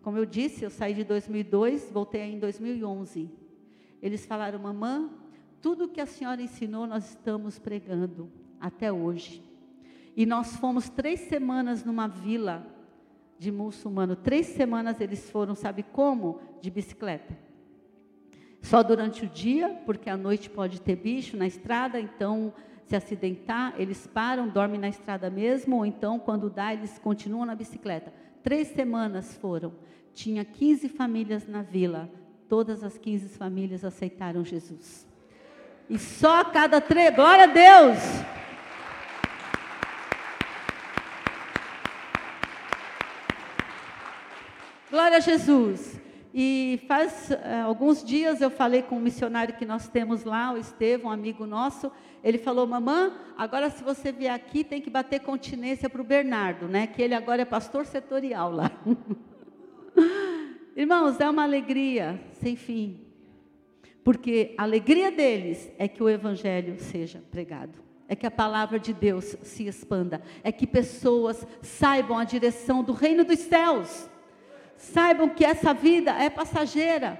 Como 0.01 0.17
eu 0.17 0.25
disse, 0.25 0.63
eu 0.63 0.70
saí 0.70 0.94
de 0.94 1.03
2002, 1.03 1.91
voltei 1.91 2.22
em 2.22 2.39
2011. 2.39 3.29
Eles 4.01 4.25
falaram, 4.25 4.60
mamã, 4.60 5.10
tudo 5.62 5.88
que 5.88 6.00
a 6.00 6.05
senhora 6.05 6.41
ensinou 6.41 6.86
nós 6.86 7.10
estamos 7.10 7.58
pregando 7.58 8.32
até 8.60 8.91
hoje. 8.91 9.44
E 10.15 10.25
nós 10.25 10.55
fomos 10.55 10.89
três 10.89 11.22
semanas 11.22 11.84
numa 11.84 12.08
vila 12.08 12.65
de 13.38 13.51
muçulmano. 13.51 14.15
Três 14.15 14.48
semanas 14.48 15.01
eles 15.01 15.29
foram, 15.29 15.55
sabe 15.55 15.84
como? 15.84 16.39
De 16.62 16.70
bicicleta. 16.70 17.38
Só 18.62 18.82
durante 18.82 19.25
o 19.25 19.29
dia, 19.29 19.70
porque 19.86 20.10
à 20.10 20.15
noite 20.15 20.50
pode 20.50 20.82
ter 20.82 20.96
bicho 20.96 21.36
na 21.36 21.46
estrada, 21.46 22.00
então 22.00 22.53
se 22.86 22.96
acidentar, 22.96 23.74
eles 23.77 24.06
param, 24.06 24.48
dormem 24.48 24.80
na 24.80 24.88
estrada 24.88 25.30
mesmo, 25.30 25.77
ou 25.77 25.86
então, 25.86 26.20
quando 26.20 26.50
dá, 26.50 26.72
eles 26.72 27.00
continuam 27.00 27.46
na 27.46 27.56
bicicleta. 27.56 28.13
Três 28.44 28.68
semanas 28.70 29.34
foram. 29.36 29.74
Tinha 30.13 30.46
15 30.46 30.89
famílias 30.89 31.48
na 31.48 31.63
vila. 31.63 32.10
Todas 32.48 32.84
as 32.84 32.96
15 32.98 33.30
famílias 33.38 33.84
aceitaram 33.84 34.46
Jesus. 34.46 35.08
E 35.89 35.98
só 35.98 36.42
a 36.42 36.46
cada 36.46 36.80
três. 36.80 37.13
Glória 37.15 37.46
a 37.46 37.48
Deus! 37.48 38.00
Glória 44.92 45.18
a 45.18 45.22
Jesus. 45.22 46.00
E 46.38 46.82
faz 46.86 47.30
uh, 47.32 47.65
alguns 47.65 48.04
dias 48.04 48.42
eu 48.42 48.50
falei 48.50 48.82
com 48.82 48.98
um 48.98 49.00
missionário 49.00 49.56
que 49.56 49.65
nós 49.65 49.88
temos 49.88 50.25
lá, 50.25 50.51
o 50.51 50.58
Estevão, 50.58 51.10
um 51.10 51.13
amigo 51.13 51.46
nosso. 51.46 51.89
Ele 52.22 52.38
falou: 52.38 52.68
Mamã, 52.68 53.13
agora 53.38 53.70
se 53.70 53.82
você 53.82 54.12
vier 54.12 54.34
aqui, 54.34 54.62
tem 54.62 54.82
que 54.82 54.89
bater 54.89 55.22
continência 55.22 55.89
para 55.89 56.01
o 56.01 56.04
Bernardo, 56.04 56.68
né? 56.68 56.88
Que 56.88 57.01
ele 57.01 57.13
agora 57.13 57.44
é 57.44 57.46
pastor 57.46 57.86
setorial 57.86 58.51
lá. 58.51 58.70
Irmãos, 60.75 61.22
é 61.22 61.30
uma 61.30 61.44
alegria 61.44 62.20
sem 62.34 62.58
fim. 62.58 63.00
Porque 64.04 64.54
a 64.58 64.63
alegria 64.63 65.10
deles 65.10 65.72
é 65.77 65.88
que 65.88 66.04
o 66.04 66.10
evangelho 66.10 66.77
seja 66.80 67.24
pregado. 67.32 67.80
É 68.10 68.15
que 68.15 68.27
a 68.27 68.32
palavra 68.32 68.77
de 68.77 68.92
Deus 68.92 69.38
se 69.42 69.68
expanda. 69.68 70.22
É 70.44 70.51
que 70.51 70.68
pessoas 70.68 71.48
saibam 71.62 72.18
a 72.18 72.25
direção 72.25 72.84
do 72.84 72.92
reino 72.92 73.24
dos 73.24 73.39
céus. 73.39 74.10
Saibam 74.77 75.29
que 75.29 75.46
essa 75.46 75.74
vida 75.74 76.12
é 76.12 76.29
passageira, 76.29 77.20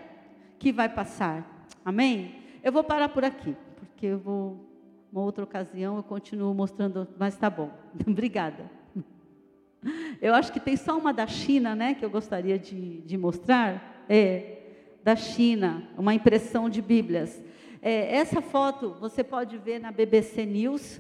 que 0.60 0.72
vai 0.72 0.90
passar. 0.90 1.68
Amém? 1.84 2.36
Eu 2.64 2.72
vou 2.72 2.84
parar 2.84 3.10
por 3.10 3.24
aqui, 3.24 3.56
porque 3.76 4.08
eu 4.08 4.20
vou, 4.20 4.66
uma 5.12 5.22
outra 5.22 5.44
ocasião, 5.44 5.98
eu 5.98 6.04
continuo 6.04 6.54
mostrando, 6.54 7.08
mas 7.18 7.36
tá 7.38 7.50
bom. 7.50 7.72
Obrigada. 8.06 8.70
Eu 10.22 10.34
acho 10.34 10.52
que 10.52 10.60
tem 10.60 10.76
só 10.76 10.98
uma 10.98 11.14
da 11.14 11.28
China, 11.28 11.76
né, 11.76 11.94
que 11.94 12.04
eu 12.04 12.10
gostaria 12.10 12.58
de, 12.58 13.02
de 13.02 13.18
mostrar. 13.18 14.06
É, 14.10 14.56
da 15.06 15.16
China, 15.16 15.88
uma 15.96 16.16
impressão 16.16 16.68
de 16.68 16.82
Bíblias. 16.82 17.40
É, 17.80 18.16
essa 18.16 18.42
foto 18.42 18.96
você 19.00 19.24
pode 19.24 19.56
ver 19.56 19.80
na 19.80 19.92
BBC 19.92 20.44
News, 20.48 21.00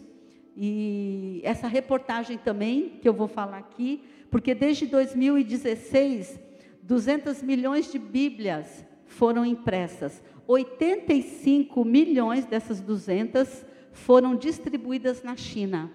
e 0.56 1.42
essa 1.44 1.68
reportagem 1.68 2.38
também, 2.38 3.00
que 3.02 3.10
eu 3.10 3.14
vou 3.14 3.28
falar 3.28 3.58
aqui, 3.58 4.04
porque 4.30 4.54
desde 4.54 4.86
2016, 4.86 6.40
200 6.86 7.42
milhões 7.42 7.92
de 7.92 7.98
Bíblias 7.98 8.86
foram 9.08 9.44
impressas. 9.44 10.22
85 10.48 11.84
milhões 11.84 12.46
dessas 12.46 12.80
200 12.80 13.66
foram 13.92 14.36
distribuídas 14.36 15.24
na 15.24 15.36
China. 15.36 15.92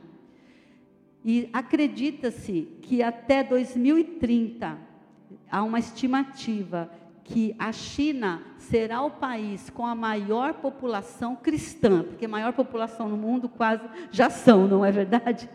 E 1.25 1.49
acredita-se 1.53 2.69
que 2.83 3.03
até 3.03 3.45
2030 3.45 4.77
há 5.49 5.63
uma 5.63 5.79
estimativa 5.79 6.91
que 7.23 7.55
a 7.57 7.71
China 7.71 8.43
será 8.59 9.03
o 9.03 9.13
país 9.13 9.71
com 9.71 9.87
a 9.87 9.95
maior 9.95 10.55
população 10.55 11.37
cristã, 11.37 12.03
porque 12.03 12.25
a 12.25 12.29
maior 12.29 12.53
população 12.53 13.09
no 13.09 13.17
mundo 13.17 13.49
quase 13.49 13.85
já 14.11 14.29
são, 14.29 14.67
não 14.67 14.85
é 14.85 14.91
verdade? 14.91 15.49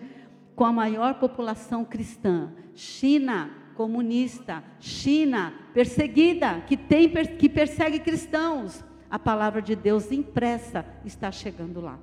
Com 0.55 0.63
a 0.63 0.71
maior 0.71 1.15
população 1.15 1.83
cristã. 1.83 2.53
China 2.73 3.64
comunista, 3.75 4.63
China 4.79 5.53
perseguida, 5.73 6.61
que 6.67 6.77
tem 6.77 7.09
que 7.09 7.49
persegue 7.49 7.99
cristãos. 7.99 8.83
A 9.09 9.19
palavra 9.19 9.61
de 9.61 9.75
Deus 9.75 10.11
impressa 10.11 10.85
está 11.05 11.31
chegando 11.31 11.79
lá. 11.79 11.99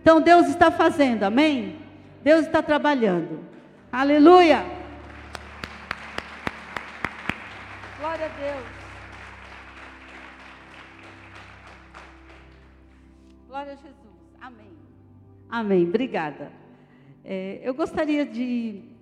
Então 0.00 0.20
Deus 0.20 0.46
está 0.48 0.70
fazendo, 0.70 1.24
amém? 1.24 1.78
Deus 2.22 2.46
está 2.46 2.62
trabalhando. 2.62 3.40
Aleluia! 3.92 4.64
Glória 7.98 8.26
a 8.26 8.28
Deus. 8.28 8.66
Glória 13.48 13.72
a 13.72 13.76
Jesus. 13.76 13.94
Amém. 14.40 14.72
Amém. 15.48 15.88
Obrigada. 15.88 16.52
É, 17.24 17.60
eu 17.62 17.72
gostaria 17.72 18.26
de 18.26 18.93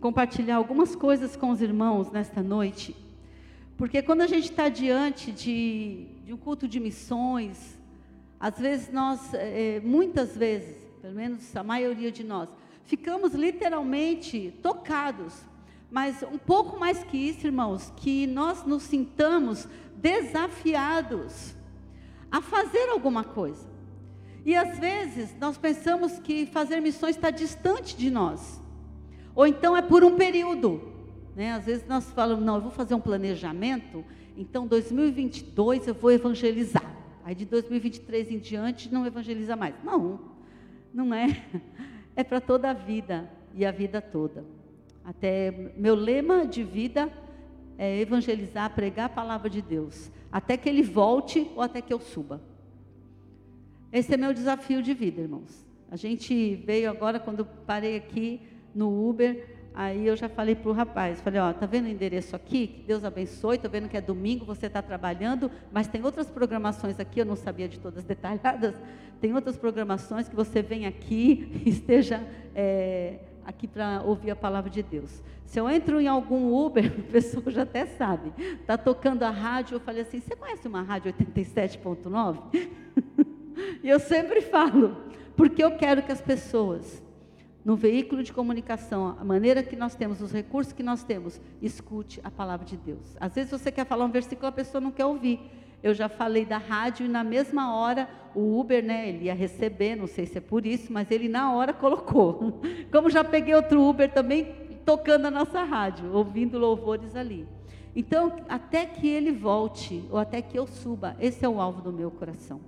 compartilhar 0.00 0.56
algumas 0.56 0.94
coisas 0.94 1.36
com 1.36 1.50
os 1.50 1.60
irmãos 1.60 2.10
nesta 2.10 2.42
noite, 2.42 2.94
porque 3.76 4.02
quando 4.02 4.22
a 4.22 4.26
gente 4.26 4.50
está 4.50 4.68
diante 4.68 5.30
de, 5.30 6.06
de 6.24 6.32
um 6.32 6.36
culto 6.36 6.66
de 6.66 6.80
missões, 6.80 7.78
às 8.40 8.58
vezes 8.58 8.92
nós, 8.92 9.32
é, 9.34 9.80
muitas 9.84 10.36
vezes, 10.36 10.76
pelo 11.00 11.14
menos 11.14 11.54
a 11.56 11.62
maioria 11.62 12.10
de 12.10 12.24
nós, 12.24 12.48
ficamos 12.84 13.34
literalmente 13.34 14.52
tocados. 14.62 15.34
Mas 15.90 16.22
um 16.22 16.38
pouco 16.38 16.78
mais 16.78 17.02
que 17.04 17.16
isso, 17.16 17.46
irmãos, 17.46 17.92
que 17.96 18.26
nós 18.26 18.64
nos 18.64 18.82
sintamos 18.82 19.68
desafiados 19.96 21.54
a 22.30 22.40
fazer 22.40 22.88
alguma 22.90 23.24
coisa. 23.24 23.66
E 24.44 24.54
às 24.54 24.78
vezes 24.78 25.34
nós 25.38 25.56
pensamos 25.56 26.18
que 26.18 26.46
fazer 26.46 26.80
missões 26.80 27.16
está 27.16 27.30
distante 27.30 27.96
de 27.96 28.10
nós, 28.10 28.60
ou 29.38 29.46
então 29.46 29.76
é 29.76 29.80
por 29.80 30.02
um 30.02 30.16
período. 30.16 30.82
Né? 31.36 31.52
Às 31.52 31.64
vezes 31.64 31.86
nós 31.86 32.10
falamos, 32.10 32.44
não, 32.44 32.56
eu 32.56 32.60
vou 32.60 32.72
fazer 32.72 32.96
um 32.96 33.00
planejamento, 33.00 34.04
então 34.36 34.66
2022 34.66 35.86
eu 35.86 35.94
vou 35.94 36.10
evangelizar. 36.10 36.92
Aí 37.24 37.36
de 37.36 37.44
2023 37.44 38.32
em 38.32 38.38
diante 38.40 38.92
não 38.92 39.06
evangeliza 39.06 39.54
mais. 39.54 39.76
Não, 39.84 40.18
não 40.92 41.14
é. 41.14 41.40
É 42.16 42.24
para 42.24 42.40
toda 42.40 42.68
a 42.68 42.72
vida 42.72 43.30
e 43.54 43.64
a 43.64 43.70
vida 43.70 44.02
toda. 44.02 44.44
Até 45.04 45.72
meu 45.76 45.94
lema 45.94 46.44
de 46.44 46.64
vida 46.64 47.08
é 47.78 48.00
evangelizar, 48.00 48.74
pregar 48.74 49.06
a 49.06 49.08
palavra 49.08 49.48
de 49.48 49.62
Deus, 49.62 50.10
até 50.32 50.56
que 50.56 50.68
ele 50.68 50.82
volte 50.82 51.48
ou 51.54 51.62
até 51.62 51.80
que 51.80 51.94
eu 51.94 52.00
suba. 52.00 52.42
Esse 53.92 54.14
é 54.14 54.16
meu 54.16 54.34
desafio 54.34 54.82
de 54.82 54.92
vida, 54.92 55.20
irmãos. 55.20 55.64
A 55.88 55.94
gente 55.94 56.56
veio 56.56 56.90
agora 56.90 57.20
quando 57.20 57.44
parei 57.44 57.96
aqui 57.96 58.40
no 58.78 59.08
Uber, 59.08 59.58
Aí 59.80 60.08
eu 60.08 60.16
já 60.16 60.28
falei 60.28 60.56
para 60.56 60.68
o 60.68 60.72
rapaz, 60.72 61.20
falei, 61.20 61.40
ó, 61.40 61.52
tá 61.52 61.64
vendo 61.64 61.84
o 61.84 61.88
endereço 61.88 62.34
aqui? 62.34 62.66
Que 62.66 62.82
Deus 62.82 63.04
abençoe, 63.04 63.54
estou 63.54 63.70
vendo 63.70 63.88
que 63.88 63.96
é 63.96 64.00
domingo, 64.00 64.44
você 64.44 64.66
está 64.66 64.82
trabalhando, 64.82 65.48
mas 65.70 65.86
tem 65.86 66.04
outras 66.04 66.28
programações 66.28 66.98
aqui, 66.98 67.20
eu 67.20 67.24
não 67.24 67.36
sabia 67.36 67.68
de 67.68 67.78
todas 67.78 68.02
detalhadas, 68.04 68.74
tem 69.20 69.32
outras 69.32 69.56
programações 69.56 70.28
que 70.28 70.34
você 70.34 70.62
vem 70.62 70.84
aqui, 70.84 71.62
esteja 71.64 72.20
é, 72.56 73.20
aqui 73.46 73.68
para 73.68 74.02
ouvir 74.02 74.32
a 74.32 74.36
palavra 74.36 74.68
de 74.68 74.82
Deus. 74.82 75.22
Se 75.44 75.60
eu 75.60 75.70
entro 75.70 76.00
em 76.00 76.08
algum 76.08 76.52
Uber, 76.52 76.84
a 76.98 77.12
pessoa 77.12 77.48
já 77.48 77.62
até 77.62 77.86
sabe, 77.86 78.32
está 78.60 78.76
tocando 78.76 79.22
a 79.22 79.30
rádio, 79.30 79.76
eu 79.76 79.80
falei 79.80 80.02
assim, 80.02 80.18
você 80.18 80.34
conhece 80.34 80.66
uma 80.66 80.82
rádio 80.82 81.12
87.9? 81.12 82.68
e 83.84 83.88
eu 83.88 84.00
sempre 84.00 84.40
falo, 84.40 84.96
porque 85.36 85.62
eu 85.62 85.76
quero 85.76 86.02
que 86.02 86.10
as 86.10 86.20
pessoas 86.20 87.00
no 87.68 87.76
veículo 87.76 88.22
de 88.22 88.32
comunicação, 88.32 89.14
a 89.20 89.22
maneira 89.22 89.62
que 89.62 89.76
nós 89.76 89.94
temos, 89.94 90.22
os 90.22 90.32
recursos 90.32 90.72
que 90.72 90.82
nós 90.82 91.04
temos, 91.04 91.38
escute 91.60 92.18
a 92.24 92.30
palavra 92.30 92.64
de 92.64 92.78
Deus. 92.78 93.14
Às 93.20 93.34
vezes 93.34 93.50
você 93.50 93.70
quer 93.70 93.84
falar 93.84 94.06
um 94.06 94.10
versículo, 94.10 94.46
a 94.46 94.52
pessoa 94.52 94.80
não 94.80 94.90
quer 94.90 95.04
ouvir. 95.04 95.38
Eu 95.82 95.92
já 95.92 96.08
falei 96.08 96.46
da 96.46 96.56
rádio 96.56 97.04
e 97.04 97.10
na 97.10 97.22
mesma 97.22 97.76
hora 97.76 98.08
o 98.34 98.58
Uber, 98.58 98.82
né, 98.82 99.10
ele 99.10 99.26
ia 99.26 99.34
receber, 99.34 99.96
não 99.96 100.06
sei 100.06 100.24
se 100.24 100.38
é 100.38 100.40
por 100.40 100.64
isso, 100.64 100.90
mas 100.90 101.10
ele 101.10 101.28
na 101.28 101.52
hora 101.52 101.74
colocou. 101.74 102.62
Como 102.90 103.10
já 103.10 103.22
peguei 103.22 103.54
outro 103.54 103.86
Uber 103.86 104.10
também 104.10 104.46
tocando 104.86 105.26
a 105.26 105.30
nossa 105.30 105.62
rádio, 105.62 106.10
ouvindo 106.14 106.58
louvores 106.58 107.14
ali. 107.14 107.46
Então, 107.94 108.34
até 108.48 108.86
que 108.86 109.06
ele 109.06 109.30
volte, 109.30 110.02
ou 110.10 110.16
até 110.16 110.40
que 110.40 110.58
eu 110.58 110.66
suba, 110.66 111.18
esse 111.20 111.44
é 111.44 111.48
o 111.50 111.60
alvo 111.60 111.82
do 111.82 111.92
meu 111.92 112.10
coração. 112.10 112.62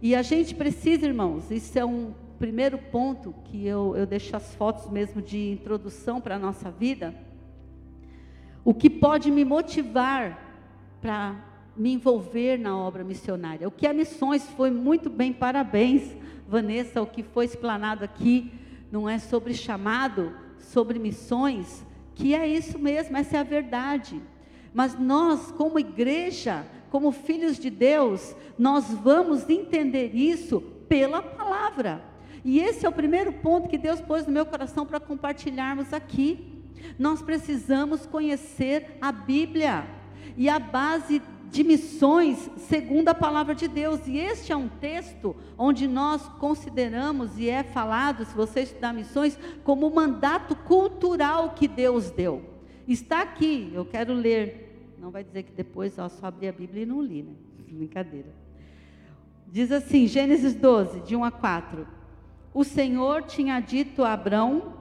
E 0.00 0.16
a 0.16 0.22
gente 0.22 0.54
precisa, 0.54 1.04
irmãos, 1.04 1.50
isso 1.50 1.78
é 1.78 1.84
um 1.84 2.14
primeiro 2.42 2.76
ponto 2.76 3.32
que 3.44 3.64
eu, 3.64 3.96
eu 3.96 4.04
deixo 4.04 4.34
as 4.34 4.52
fotos 4.56 4.90
mesmo 4.90 5.22
de 5.22 5.52
introdução 5.52 6.20
para 6.20 6.34
a 6.34 6.38
nossa 6.40 6.72
vida, 6.72 7.14
o 8.64 8.74
que 8.74 8.90
pode 8.90 9.30
me 9.30 9.44
motivar 9.44 10.52
para 11.00 11.36
me 11.76 11.92
envolver 11.92 12.58
na 12.58 12.76
obra 12.76 13.04
missionária. 13.04 13.68
O 13.68 13.70
que 13.70 13.86
é 13.86 13.92
missões 13.92 14.42
foi 14.56 14.72
muito 14.72 15.08
bem, 15.08 15.32
parabéns, 15.32 16.16
Vanessa, 16.48 17.00
o 17.00 17.06
que 17.06 17.22
foi 17.22 17.44
explanado 17.44 18.04
aqui, 18.04 18.52
não 18.90 19.08
é 19.08 19.20
sobre 19.20 19.54
chamado, 19.54 20.34
sobre 20.58 20.98
missões, 20.98 21.86
que 22.12 22.34
é 22.34 22.44
isso 22.44 22.76
mesmo, 22.76 23.16
essa 23.16 23.36
é 23.36 23.40
a 23.40 23.44
verdade. 23.44 24.20
Mas 24.74 24.98
nós, 24.98 25.52
como 25.52 25.78
igreja, 25.78 26.66
como 26.90 27.12
filhos 27.12 27.56
de 27.56 27.70
Deus, 27.70 28.34
nós 28.58 28.90
vamos 28.90 29.48
entender 29.48 30.12
isso 30.12 30.60
pela 30.88 31.22
palavra. 31.22 32.10
E 32.44 32.58
esse 32.58 32.84
é 32.84 32.88
o 32.88 32.92
primeiro 32.92 33.32
ponto 33.32 33.68
que 33.68 33.78
Deus 33.78 34.00
pôs 34.00 34.26
no 34.26 34.32
meu 34.32 34.44
coração 34.44 34.84
para 34.84 34.98
compartilharmos 34.98 35.92
aqui. 35.92 36.62
Nós 36.98 37.22
precisamos 37.22 38.06
conhecer 38.06 38.96
a 39.00 39.12
Bíblia 39.12 39.86
e 40.36 40.48
a 40.48 40.58
base 40.58 41.22
de 41.52 41.62
missões 41.62 42.50
segundo 42.56 43.08
a 43.08 43.14
palavra 43.14 43.54
de 43.54 43.68
Deus. 43.68 44.00
E 44.06 44.18
este 44.18 44.52
é 44.52 44.56
um 44.56 44.68
texto 44.68 45.36
onde 45.56 45.86
nós 45.86 46.26
consideramos 46.40 47.38
e 47.38 47.48
é 47.48 47.62
falado, 47.62 48.24
se 48.24 48.34
você 48.34 48.62
estudar 48.62 48.92
missões, 48.92 49.38
como 49.62 49.86
o 49.86 49.94
mandato 49.94 50.56
cultural 50.56 51.50
que 51.50 51.68
Deus 51.68 52.10
deu. 52.10 52.42
Está 52.88 53.20
aqui, 53.20 53.70
eu 53.72 53.84
quero 53.84 54.12
ler. 54.12 54.94
Não 54.98 55.10
vai 55.10 55.22
dizer 55.22 55.44
que 55.44 55.52
depois 55.52 55.98
ó, 55.98 56.08
só 56.08 56.26
abri 56.26 56.48
a 56.48 56.52
Bíblia 56.52 56.82
e 56.82 56.86
não 56.86 57.00
li, 57.00 57.22
né? 57.22 57.34
Brincadeira. 57.68 58.34
Diz 59.46 59.70
assim, 59.70 60.06
Gênesis 60.06 60.54
12, 60.54 61.00
de 61.00 61.14
1 61.14 61.24
a 61.24 61.30
4. 61.30 61.86
O 62.54 62.64
Senhor 62.64 63.22
tinha 63.22 63.60
dito 63.60 64.04
a 64.04 64.12
Abrão: 64.12 64.74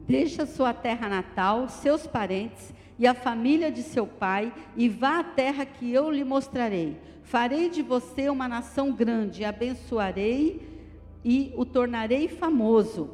Deixa 0.00 0.44
sua 0.46 0.74
terra 0.74 1.08
natal, 1.08 1.68
seus 1.68 2.06
parentes 2.06 2.74
e 2.98 3.06
a 3.06 3.14
família 3.14 3.70
de 3.70 3.82
seu 3.82 4.06
pai, 4.06 4.52
e 4.76 4.88
vá 4.88 5.20
à 5.20 5.24
terra 5.24 5.64
que 5.64 5.92
eu 5.92 6.10
lhe 6.10 6.24
mostrarei. 6.24 6.96
Farei 7.22 7.70
de 7.70 7.82
você 7.82 8.28
uma 8.28 8.48
nação 8.48 8.92
grande, 8.92 9.44
abençoarei 9.44 10.60
e 11.24 11.52
o 11.56 11.64
tornarei 11.64 12.28
famoso. 12.28 13.10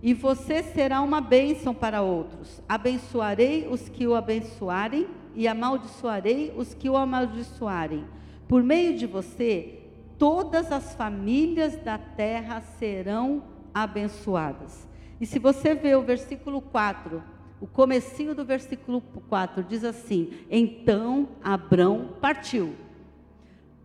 E 0.00 0.14
você 0.14 0.62
será 0.62 1.00
uma 1.02 1.20
bênção 1.20 1.74
para 1.74 2.02
outros. 2.02 2.62
Abençoarei 2.68 3.68
os 3.68 3.88
que 3.88 4.06
o 4.06 4.14
abençoarem 4.14 5.08
e 5.34 5.48
amaldiçoarei 5.48 6.52
os 6.56 6.72
que 6.72 6.88
o 6.88 6.96
amaldiçoarem. 6.96 8.04
Por 8.46 8.62
meio 8.62 8.96
de 8.96 9.06
você, 9.06 9.77
todas 10.18 10.72
as 10.72 10.94
famílias 10.94 11.76
da 11.76 11.96
terra 11.96 12.60
serão 12.60 13.42
abençoadas. 13.72 14.88
E 15.20 15.26
se 15.26 15.38
você 15.38 15.74
vê 15.74 15.94
o 15.94 16.02
versículo 16.02 16.60
4, 16.60 17.22
o 17.60 17.66
comecinho 17.66 18.34
do 18.34 18.44
versículo 18.44 19.00
4 19.00 19.62
diz 19.64 19.84
assim: 19.84 20.30
Então 20.50 21.28
Abrão 21.42 22.10
partiu. 22.20 22.74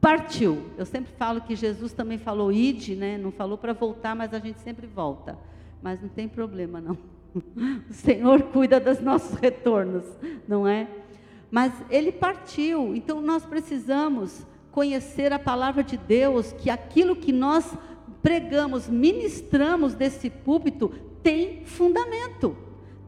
Partiu. 0.01 0.69
Eu 0.77 0.85
sempre 0.85 1.13
falo 1.13 1.41
que 1.41 1.55
Jesus 1.55 1.93
também 1.93 2.17
falou 2.17 2.51
ide, 2.51 2.95
né? 2.95 3.17
Não 3.17 3.31
falou 3.31 3.57
para 3.57 3.73
voltar, 3.73 4.15
mas 4.15 4.33
a 4.33 4.39
gente 4.39 4.59
sempre 4.59 4.85
volta. 4.85 5.37
Mas 5.81 6.01
não 6.01 6.09
tem 6.09 6.27
problema 6.27 6.81
não. 6.81 6.97
O 7.89 7.93
Senhor 7.93 8.43
cuida 8.43 8.79
dos 8.79 8.99
nossos 8.99 9.33
retornos, 9.39 10.05
não 10.47 10.67
é? 10.67 10.87
Mas 11.49 11.73
ele 11.89 12.11
partiu. 12.11 12.95
Então 12.95 13.21
nós 13.21 13.45
precisamos 13.45 14.45
conhecer 14.73 15.31
a 15.31 15.39
palavra 15.39 15.81
de 15.83 15.95
Deus, 15.95 16.51
que 16.51 16.69
aquilo 16.69 17.15
que 17.15 17.31
nós 17.31 17.77
pregamos, 18.21 18.89
ministramos 18.89 19.93
desse 19.93 20.29
púlpito 20.29 20.89
tem 21.23 21.63
fundamento 21.63 22.57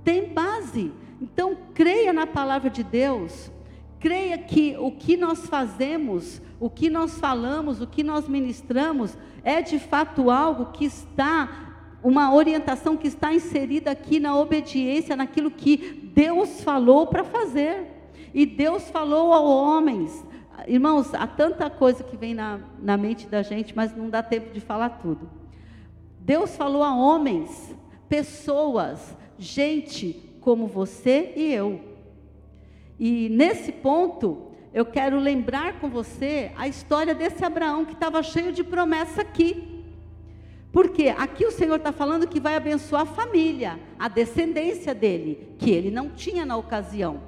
tem 0.06 0.32
base. 0.32 0.94
Então, 1.20 1.58
creia 1.74 2.14
na 2.14 2.28
palavra 2.28 2.70
de 2.70 2.84
Deus. 2.84 3.52
Creia 4.00 4.38
que 4.38 4.78
o 4.78 4.92
que 4.92 5.18
nós 5.18 5.48
fazemos, 5.48 6.40
o 6.60 6.70
que 6.70 6.90
nós 6.90 7.18
falamos, 7.18 7.82
o 7.82 7.88
que 7.88 8.04
nós 8.04 8.30
ministramos, 8.30 9.18
é 9.44 9.62
de 9.64 9.80
fato 9.80 10.30
algo 10.30 10.68
que 10.68 10.86
está, 10.86 11.98
uma 12.04 12.34
orientação 12.34 12.96
que 12.96 13.08
está 13.08 13.34
inserida 13.34 13.90
aqui 13.92 14.20
na 14.20 14.38
obediência, 14.38 15.16
naquilo 15.16 15.50
que 15.50 16.12
Deus 16.14 16.62
falou 16.62 17.08
para 17.08 17.24
fazer. 17.24 17.88
E 18.32 18.46
Deus 18.46 18.88
falou 18.92 19.34
aos 19.34 19.50
homens. 19.50 20.26
Irmãos, 20.68 21.14
há 21.14 21.28
tanta 21.28 21.70
coisa 21.70 22.04
que 22.04 22.18
vem 22.18 22.34
na, 22.34 22.60
na 22.82 22.98
mente 22.98 23.28
da 23.28 23.42
gente, 23.42 23.76
mas 23.76 23.96
não 23.96 24.10
dá 24.10 24.24
tempo 24.24 24.54
de 24.54 24.60
falar 24.60 24.90
tudo. 25.02 25.30
Deus 26.20 26.56
falou 26.56 26.84
a 26.84 26.96
homens, 26.96 27.76
pessoas, 28.10 29.16
gente 29.38 30.38
como 30.42 30.68
você 30.68 31.34
e 31.36 31.54
eu. 31.54 31.80
E 33.00 33.30
nesse 33.30 33.72
ponto, 33.72 34.52
eu 34.74 34.86
quero 34.86 35.20
lembrar 35.20 35.80
com 35.80 35.90
você 35.90 36.52
a 36.58 36.68
história 36.68 37.14
desse 37.14 37.44
Abraão 37.44 37.86
que 37.86 37.94
estava 37.94 38.22
cheio 38.24 38.52
de 38.52 38.64
promessa 38.64 39.22
aqui. 39.22 39.84
Porque 40.72 41.08
aqui 41.08 41.46
o 41.46 41.52
Senhor 41.52 41.78
está 41.78 41.92
falando 41.92 42.28
que 42.28 42.40
vai 42.40 42.56
abençoar 42.56 43.04
a 43.04 43.06
família, 43.06 43.80
a 43.98 44.08
descendência 44.08 44.94
dele, 44.94 45.56
que 45.58 45.72
ele 45.72 45.90
não 45.90 46.10
tinha 46.10 46.46
na 46.46 46.58
ocasião. 46.58 47.22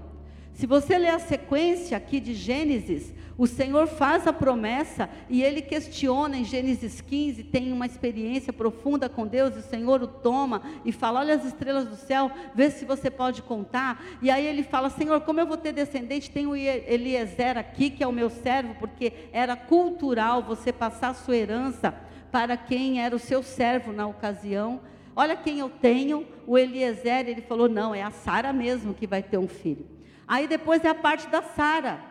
Se 0.52 0.66
você 0.66 0.98
ler 0.98 1.12
a 1.12 1.20
sequência 1.20 1.96
aqui 1.96 2.20
de 2.20 2.34
Gênesis, 2.34 3.14
o 3.38 3.46
Senhor 3.46 3.86
faz 3.86 4.26
a 4.26 4.34
promessa 4.34 5.08
e 5.30 5.44
ele 5.44 5.62
questiona 5.62 6.38
em 6.38 6.44
Gênesis 6.44 7.02
15, 7.02 7.44
tem 7.44 7.72
uma 7.72 7.86
experiência 7.86 8.52
profunda 8.52 9.08
com 9.08 9.28
Deus, 9.28 9.56
e 9.56 9.60
o 9.60 9.62
Senhor 9.64 10.02
o 10.02 10.08
toma 10.08 10.64
e 10.84 10.92
fala: 10.92 11.20
Olha 11.20 11.36
as 11.36 11.46
estrelas 11.46 11.86
do 11.86 11.96
céu, 11.96 12.32
vê 12.56 12.72
se 12.72 12.84
você 12.84 13.12
pode 13.12 13.44
contar. 13.44 14.04
E 14.24 14.32
aí 14.32 14.46
ele 14.46 14.64
fala: 14.64 14.90
Senhor, 14.90 15.22
como 15.22 15.40
eu 15.40 15.46
vou 15.46 15.58
ter 15.58 15.72
descendente? 15.72 16.32
Tem 16.32 16.48
o 16.48 16.56
Eliezer 16.56 17.58
aqui, 17.60 17.92
que 17.92 18.04
é 18.04 18.08
o 18.08 18.12
meu 18.12 18.30
servo, 18.30 18.74
porque 18.80 19.14
era 19.32 19.56
cultural 19.56 20.42
você 20.42 20.74
passar 20.74 21.10
a 21.10 21.14
sua 21.14 21.38
herança 21.38 21.94
para 22.32 22.58
quem 22.58 23.02
era 23.04 23.16
o 23.16 23.20
seu 23.20 23.44
servo 23.44 23.92
na 23.92 24.08
ocasião. 24.08 24.82
Olha 25.16 25.36
quem 25.36 25.60
eu 25.60 25.70
tenho, 25.70 26.26
o 26.48 26.58
Eliezer, 26.58 27.30
ele 27.30 27.42
falou: 27.42 27.70
Não, 27.70 27.94
é 27.94 28.02
a 28.02 28.10
Sara 28.10 28.52
mesmo 28.52 28.96
que 28.96 29.06
vai 29.06 29.22
ter 29.22 29.38
um 29.38 29.48
filho. 29.48 29.86
Aí 30.28 30.48
depois 30.48 30.84
é 30.84 30.90
a 30.90 30.96
parte 30.96 31.28
da 31.28 31.44
Sara 31.44 32.07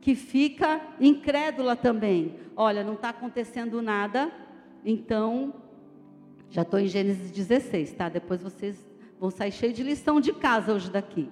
que 0.00 0.14
fica 0.14 0.80
incrédula 0.98 1.76
também. 1.76 2.36
Olha, 2.56 2.82
não 2.82 2.94
está 2.94 3.10
acontecendo 3.10 3.82
nada, 3.82 4.32
então, 4.84 5.54
já 6.48 6.62
estou 6.62 6.80
em 6.80 6.86
Gênesis 6.86 7.30
16, 7.30 7.92
tá? 7.92 8.08
Depois 8.08 8.42
vocês 8.42 8.76
vão 9.18 9.30
sair 9.30 9.52
cheios 9.52 9.76
de 9.76 9.82
lição 9.82 10.20
de 10.20 10.32
casa 10.32 10.72
hoje 10.72 10.90
daqui. 10.90 11.28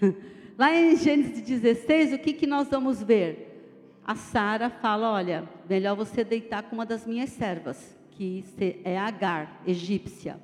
Lá 0.56 0.74
em 0.74 0.96
Gênesis 0.96 1.42
16, 1.42 2.14
o 2.14 2.18
que, 2.18 2.32
que 2.32 2.46
nós 2.46 2.68
vamos 2.68 3.02
ver? 3.02 4.00
A 4.04 4.14
Sara 4.14 4.70
fala: 4.70 5.12
Olha, 5.12 5.46
melhor 5.68 5.94
você 5.94 6.24
deitar 6.24 6.62
com 6.62 6.76
uma 6.76 6.86
das 6.86 7.06
minhas 7.06 7.30
servas, 7.30 7.94
que 8.12 8.42
é 8.82 8.98
Agar, 8.98 9.60
egípcia. 9.66 10.40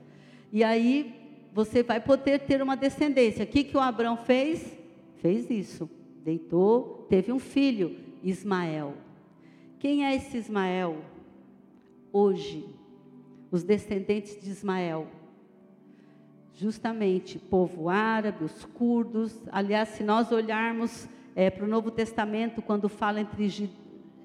E 0.52 0.62
aí 0.62 1.14
você 1.54 1.82
vai 1.82 2.00
poder 2.00 2.40
ter 2.40 2.60
uma 2.60 2.76
descendência. 2.76 3.44
O 3.44 3.46
que, 3.46 3.64
que 3.64 3.76
o 3.76 3.80
Abraão 3.80 4.18
fez? 4.18 4.78
Fez 5.16 5.48
isso 5.48 5.88
deitou, 6.24 7.06
teve 7.08 7.32
um 7.32 7.38
filho, 7.38 7.96
Ismael. 8.22 8.94
Quem 9.78 10.04
é 10.04 10.14
esse 10.14 10.36
Ismael? 10.36 10.98
Hoje, 12.12 12.64
os 13.50 13.62
descendentes 13.62 14.40
de 14.40 14.48
Ismael. 14.48 15.08
Justamente, 16.54 17.38
povo 17.38 17.88
árabe, 17.88 18.44
os 18.44 18.64
curdos. 18.64 19.42
Aliás, 19.50 19.88
se 19.90 20.04
nós 20.04 20.30
olharmos 20.30 21.08
é, 21.34 21.50
para 21.50 21.64
o 21.64 21.68
Novo 21.68 21.90
Testamento, 21.90 22.62
quando 22.62 22.88
fala 22.88 23.20
entre 23.20 23.70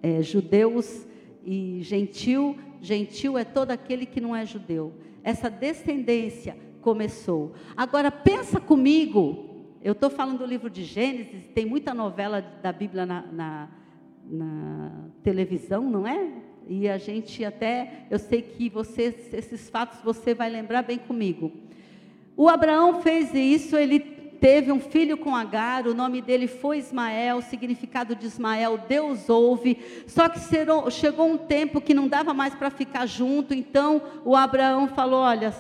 é, 0.04 0.22
judeus 0.22 1.08
e 1.44 1.80
gentil, 1.82 2.58
gentil 2.82 3.38
é 3.38 3.44
todo 3.44 3.72
aquele 3.72 4.06
que 4.06 4.22
não 4.22 4.36
é 4.36 4.46
judeu. 4.46 4.94
Essa 5.24 5.50
descendência 5.50 6.56
começou. 6.82 7.54
Agora 7.76 8.12
pensa 8.12 8.60
comigo 8.60 9.57
eu 9.84 9.94
estou 9.94 10.10
falando 10.10 10.40
do 10.40 10.46
livro 10.46 10.70
de 10.70 10.84
Gênesis, 10.84 11.46
tem 11.54 11.66
muita 11.66 11.94
novela 11.94 12.42
da 12.42 12.72
Bíblia 12.72 13.06
na, 13.06 13.22
na, 13.32 13.70
na, 14.30 14.92
televisão, 15.24 15.90
não 15.90 16.08
é? 16.08 16.30
E 16.68 16.90
a 16.90 16.98
gente 16.98 17.46
até, 17.46 18.06
eu 18.10 18.20
sei 18.20 18.42
que 18.42 18.70
você, 18.70 19.16
esses 19.34 19.70
fatos 19.70 20.00
você 20.04 20.34
vai 20.34 20.50
lembrar 20.50 20.82
bem 20.82 20.98
comigo. 20.98 21.52
O 22.36 22.50
Abraão 22.50 23.02
fez 23.02 23.34
isso, 23.34 23.78
ele 23.78 24.00
teve 24.00 24.72
um 24.72 24.80
filho 24.80 25.18
com 25.18 25.36
Agar, 25.36 25.88
o 25.88 25.94
nome 25.94 26.22
dele 26.22 26.48
foi 26.48 26.78
Ismael, 26.78 27.38
o 27.38 27.42
significado 27.42 28.16
de 28.16 28.26
Ismael, 28.26 28.78
Deus 28.88 29.30
ouve. 29.30 29.78
Só 30.08 30.28
que 30.28 30.40
chegou 30.92 31.32
um 31.32 31.38
tempo 31.38 31.82
que 31.82 31.94
não 31.94 32.08
dava 32.08 32.34
mais 32.34 32.54
para 32.54 32.70
ficar 32.70 33.06
junto, 33.06 33.54
então 33.54 34.02
o 34.26 34.36
Abraão 34.36 34.88
falou: 34.88 35.22
Olha, 35.22 35.54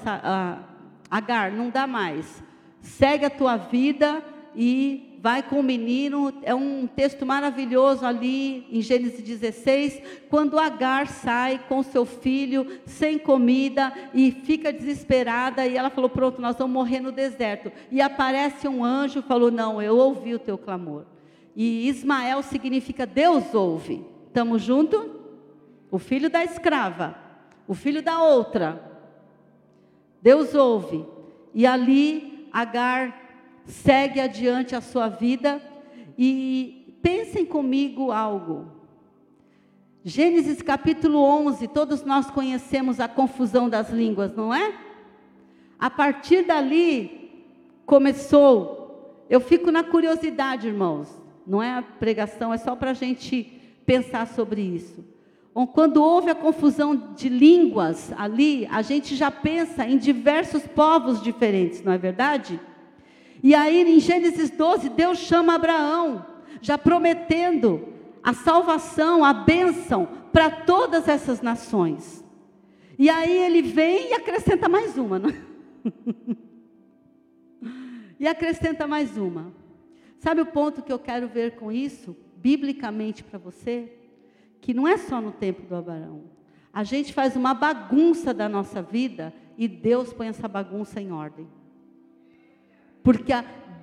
Agar, 1.10 1.52
não 1.52 1.70
dá 1.70 1.88
mais 1.88 2.47
segue 2.88 3.26
a 3.26 3.30
tua 3.30 3.58
vida 3.58 4.24
e 4.56 5.20
vai 5.22 5.44
com 5.44 5.60
o 5.60 5.64
menino. 5.64 6.34
É 6.42 6.56
um 6.56 6.88
texto 6.88 7.26
maravilhoso 7.26 8.06
ali 8.06 8.66
em 8.72 8.82
Gênesis 8.82 9.22
16, 9.22 10.02
quando 10.30 10.58
Agar 10.58 11.08
sai 11.08 11.60
com 11.68 11.84
seu 11.84 12.06
filho 12.06 12.80
sem 12.86 13.20
comida 13.20 13.94
e 14.14 14.32
fica 14.32 14.72
desesperada 14.72 15.66
e 15.66 15.76
ela 15.76 15.90
falou: 15.90 16.10
"Pronto, 16.10 16.42
nós 16.42 16.56
vamos 16.58 16.74
morrer 16.74 17.00
no 17.00 17.12
deserto". 17.12 17.72
E 17.92 18.02
aparece 18.02 18.68
um 18.68 18.84
anjo, 18.84 19.22
falou: 19.22 19.52
"Não, 19.52 19.82
eu 19.82 19.98
ouvi 19.98 20.34
o 20.34 20.40
teu 20.40 20.58
clamor". 20.58 21.06
E 21.56 21.88
Ismael 21.90 22.42
significa 22.42 23.06
Deus 23.06 23.54
ouve. 23.54 24.06
Estamos 24.28 24.62
junto? 24.62 25.18
O 25.90 25.98
filho 25.98 26.30
da 26.30 26.44
escrava, 26.44 27.18
o 27.68 27.74
filho 27.74 28.02
da 28.02 28.22
outra. 28.22 28.82
Deus 30.22 30.54
ouve. 30.54 31.06
E 31.54 31.66
ali 31.66 32.37
Agar 32.52 33.28
segue 33.66 34.20
adiante 34.20 34.76
a 34.76 34.82
sua 34.82 35.08
vida 35.08 35.62
e 36.18 36.98
pensem 37.02 37.46
comigo 37.46 38.12
algo. 38.12 38.72
Gênesis 40.04 40.62
capítulo 40.62 41.20
11, 41.20 41.68
todos 41.68 42.04
nós 42.04 42.32
conhecemos 42.32 43.00
a 43.00 43.08
confusão 43.08 43.70
das 43.70 43.90
línguas, 43.90 44.34
não 44.34 44.54
é? 44.54 44.74
A 45.78 45.90
partir 45.90 46.44
dali, 46.44 47.46
começou. 47.86 49.26
Eu 49.30 49.40
fico 49.40 49.70
na 49.70 49.84
curiosidade, 49.84 50.68
irmãos. 50.68 51.10
Não 51.46 51.62
é 51.62 51.74
a 51.74 51.82
pregação, 51.82 52.54
é 52.54 52.58
só 52.58 52.76
para 52.76 52.92
a 52.92 52.94
gente 52.94 53.44
pensar 53.86 54.28
sobre 54.28 54.62
isso. 54.62 55.04
Quando 55.66 56.04
houve 56.04 56.30
a 56.30 56.36
confusão 56.36 56.96
de 57.16 57.30
línguas 57.30 58.12
ali, 58.16 58.68
a 58.70 58.84
gente 58.84 59.16
já 59.16 59.32
pensa 59.32 59.88
em 59.88 59.98
diversos 59.98 60.68
povos 60.68 61.20
diferentes, 61.20 61.82
não 61.82 61.92
é 61.92 61.98
verdade? 61.98 62.60
E 63.42 63.56
aí 63.56 63.82
em 63.82 64.00
Gênesis 64.00 64.52
12, 64.52 64.90
Deus 64.90 65.18
chama 65.18 65.56
Abraão, 65.56 66.24
já 66.62 66.78
prometendo 66.78 67.88
a 68.22 68.34
salvação, 68.34 69.26
a 69.26 69.34
bênção 69.34 70.08
para 70.32 70.52
todas 70.52 71.08
essas 71.08 71.42
nações. 71.42 72.24
E 73.00 73.10
aí 73.10 73.38
ele 73.38 73.64
vem 73.64 74.10
e 74.10 74.14
acrescenta 74.14 74.70
mais 74.70 74.96
uma. 74.96 75.18
Não? 75.18 75.30
É? 75.30 75.42
e 78.20 78.28
acrescenta 78.28 78.86
mais 78.86 79.18
uma. 79.18 79.52
Sabe 80.20 80.42
o 80.42 80.46
ponto 80.46 80.84
que 80.84 80.92
eu 80.92 81.00
quero 81.00 81.28
ver 81.28 81.56
com 81.56 81.72
isso, 81.72 82.16
biblicamente 82.36 83.24
para 83.24 83.40
você? 83.40 83.92
Que 84.62 84.74
não 84.74 84.88
é 84.88 84.98
só 84.98 85.22
no 85.22 85.32
tempo 85.32 85.62
do 85.64 85.76
Abraão. 85.76 86.24
A 86.74 86.84
gente 86.84 87.14
faz 87.14 87.36
uma 87.36 87.54
bagunça 87.54 88.34
da 88.34 88.48
nossa 88.48 88.82
vida 88.82 89.34
e 89.58 89.68
Deus 89.68 90.14
põe 90.14 90.28
essa 90.28 90.48
bagunça 90.48 91.02
em 91.02 91.12
ordem. 91.12 91.48
Porque 93.02 93.34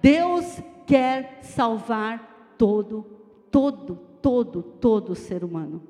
Deus 0.01 0.61
quer 0.87 1.39
salvar 1.43 2.55
todo, 2.59 3.05
todo, 3.51 3.97
todo, 4.21 4.63
todo 4.63 5.15
ser 5.15 5.43
humano. 5.43 5.83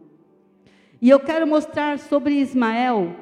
E 1.00 1.10
eu 1.10 1.20
quero 1.20 1.46
mostrar 1.46 1.98
sobre 1.98 2.40
Ismael 2.40 3.14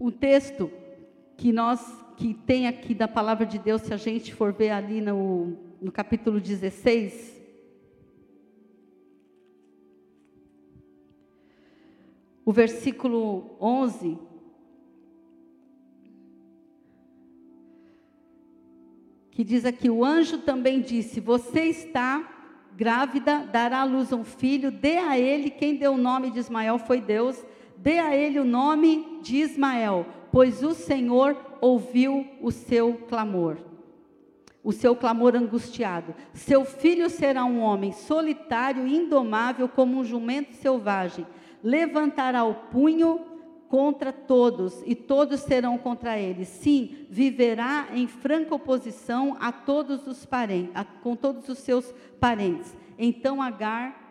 um 0.00 0.10
texto 0.10 0.70
que 1.36 1.52
nós 1.52 2.04
que 2.16 2.32
tem 2.32 2.66
aqui 2.66 2.94
da 2.94 3.06
palavra 3.06 3.44
de 3.44 3.58
Deus, 3.58 3.82
se 3.82 3.92
a 3.92 3.96
gente 3.98 4.34
for 4.34 4.52
ver 4.52 4.70
ali 4.70 5.02
no, 5.02 5.54
no 5.80 5.92
capítulo 5.92 6.40
16, 6.40 7.35
o 12.46 12.52
versículo 12.52 13.56
11, 13.60 14.16
que 19.32 19.42
diz 19.42 19.64
aqui: 19.64 19.90
O 19.90 20.04
anjo 20.04 20.38
também 20.38 20.80
disse: 20.80 21.18
Você 21.18 21.64
está 21.64 22.32
grávida, 22.76 23.44
dará 23.52 23.80
à 23.80 23.84
luz 23.84 24.12
um 24.12 24.22
filho, 24.22 24.70
dê 24.70 24.96
a 24.96 25.18
ele, 25.18 25.50
quem 25.50 25.74
deu 25.74 25.94
o 25.94 25.98
nome 25.98 26.30
de 26.30 26.38
Ismael 26.38 26.78
foi 26.78 27.00
Deus, 27.00 27.44
dê 27.76 27.98
a 27.98 28.14
ele 28.16 28.38
o 28.38 28.44
nome 28.44 29.18
de 29.22 29.38
Ismael, 29.38 30.06
pois 30.30 30.62
o 30.62 30.72
Senhor 30.72 31.36
ouviu 31.60 32.24
o 32.40 32.52
seu 32.52 32.94
clamor, 33.08 33.56
o 34.66 34.72
seu 34.72 34.96
clamor 34.96 35.36
angustiado. 35.36 36.12
Seu 36.34 36.64
filho 36.64 37.08
será 37.08 37.44
um 37.44 37.60
homem 37.60 37.92
solitário 37.92 38.84
e 38.84 38.96
indomável 38.96 39.68
como 39.68 39.96
um 39.96 40.02
jumento 40.02 40.54
selvagem. 40.54 41.24
Levantará 41.62 42.42
o 42.42 42.52
punho 42.52 43.20
contra 43.68 44.12
todos 44.12 44.82
e 44.84 44.96
todos 44.96 45.38
serão 45.38 45.78
contra 45.78 46.18
ele. 46.18 46.44
Sim, 46.44 47.06
viverá 47.08 47.86
em 47.94 48.08
franca 48.08 48.56
oposição 48.56 49.36
a 49.38 49.52
todos 49.52 50.04
os 50.08 50.26
parentes, 50.26 50.72
a, 50.74 50.84
com 50.84 51.14
todos 51.14 51.48
os 51.48 51.58
seus 51.58 51.94
parentes. 52.18 52.76
Então 52.98 53.40
Agar 53.40 54.04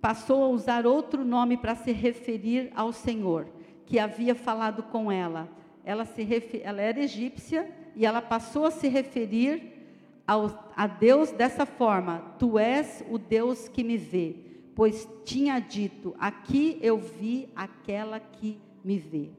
passou 0.00 0.42
a 0.42 0.48
usar 0.48 0.88
outro 0.88 1.24
nome 1.24 1.56
para 1.56 1.76
se 1.76 1.92
referir 1.92 2.72
ao 2.74 2.92
Senhor, 2.92 3.46
que 3.86 3.96
havia 3.96 4.34
falado 4.34 4.82
com 4.82 5.12
ela 5.12 5.48
ela, 5.84 6.04
se 6.04 6.60
ela 6.62 6.80
era 6.80 7.00
egípcia 7.00 7.68
e 7.94 8.06
ela 8.06 8.22
passou 8.22 8.64
a 8.64 8.70
se 8.70 8.88
referir 8.88 9.80
ao, 10.26 10.72
a 10.76 10.86
Deus 10.86 11.30
dessa 11.32 11.66
forma: 11.66 12.34
Tu 12.38 12.58
és 12.58 13.04
o 13.10 13.18
Deus 13.18 13.68
que 13.68 13.82
me 13.82 13.96
vê, 13.96 14.36
pois 14.74 15.08
tinha 15.24 15.58
dito: 15.58 16.14
Aqui 16.18 16.78
eu 16.80 16.98
vi 16.98 17.48
aquela 17.54 18.20
que 18.20 18.58
me 18.84 18.98
vê. 18.98 19.30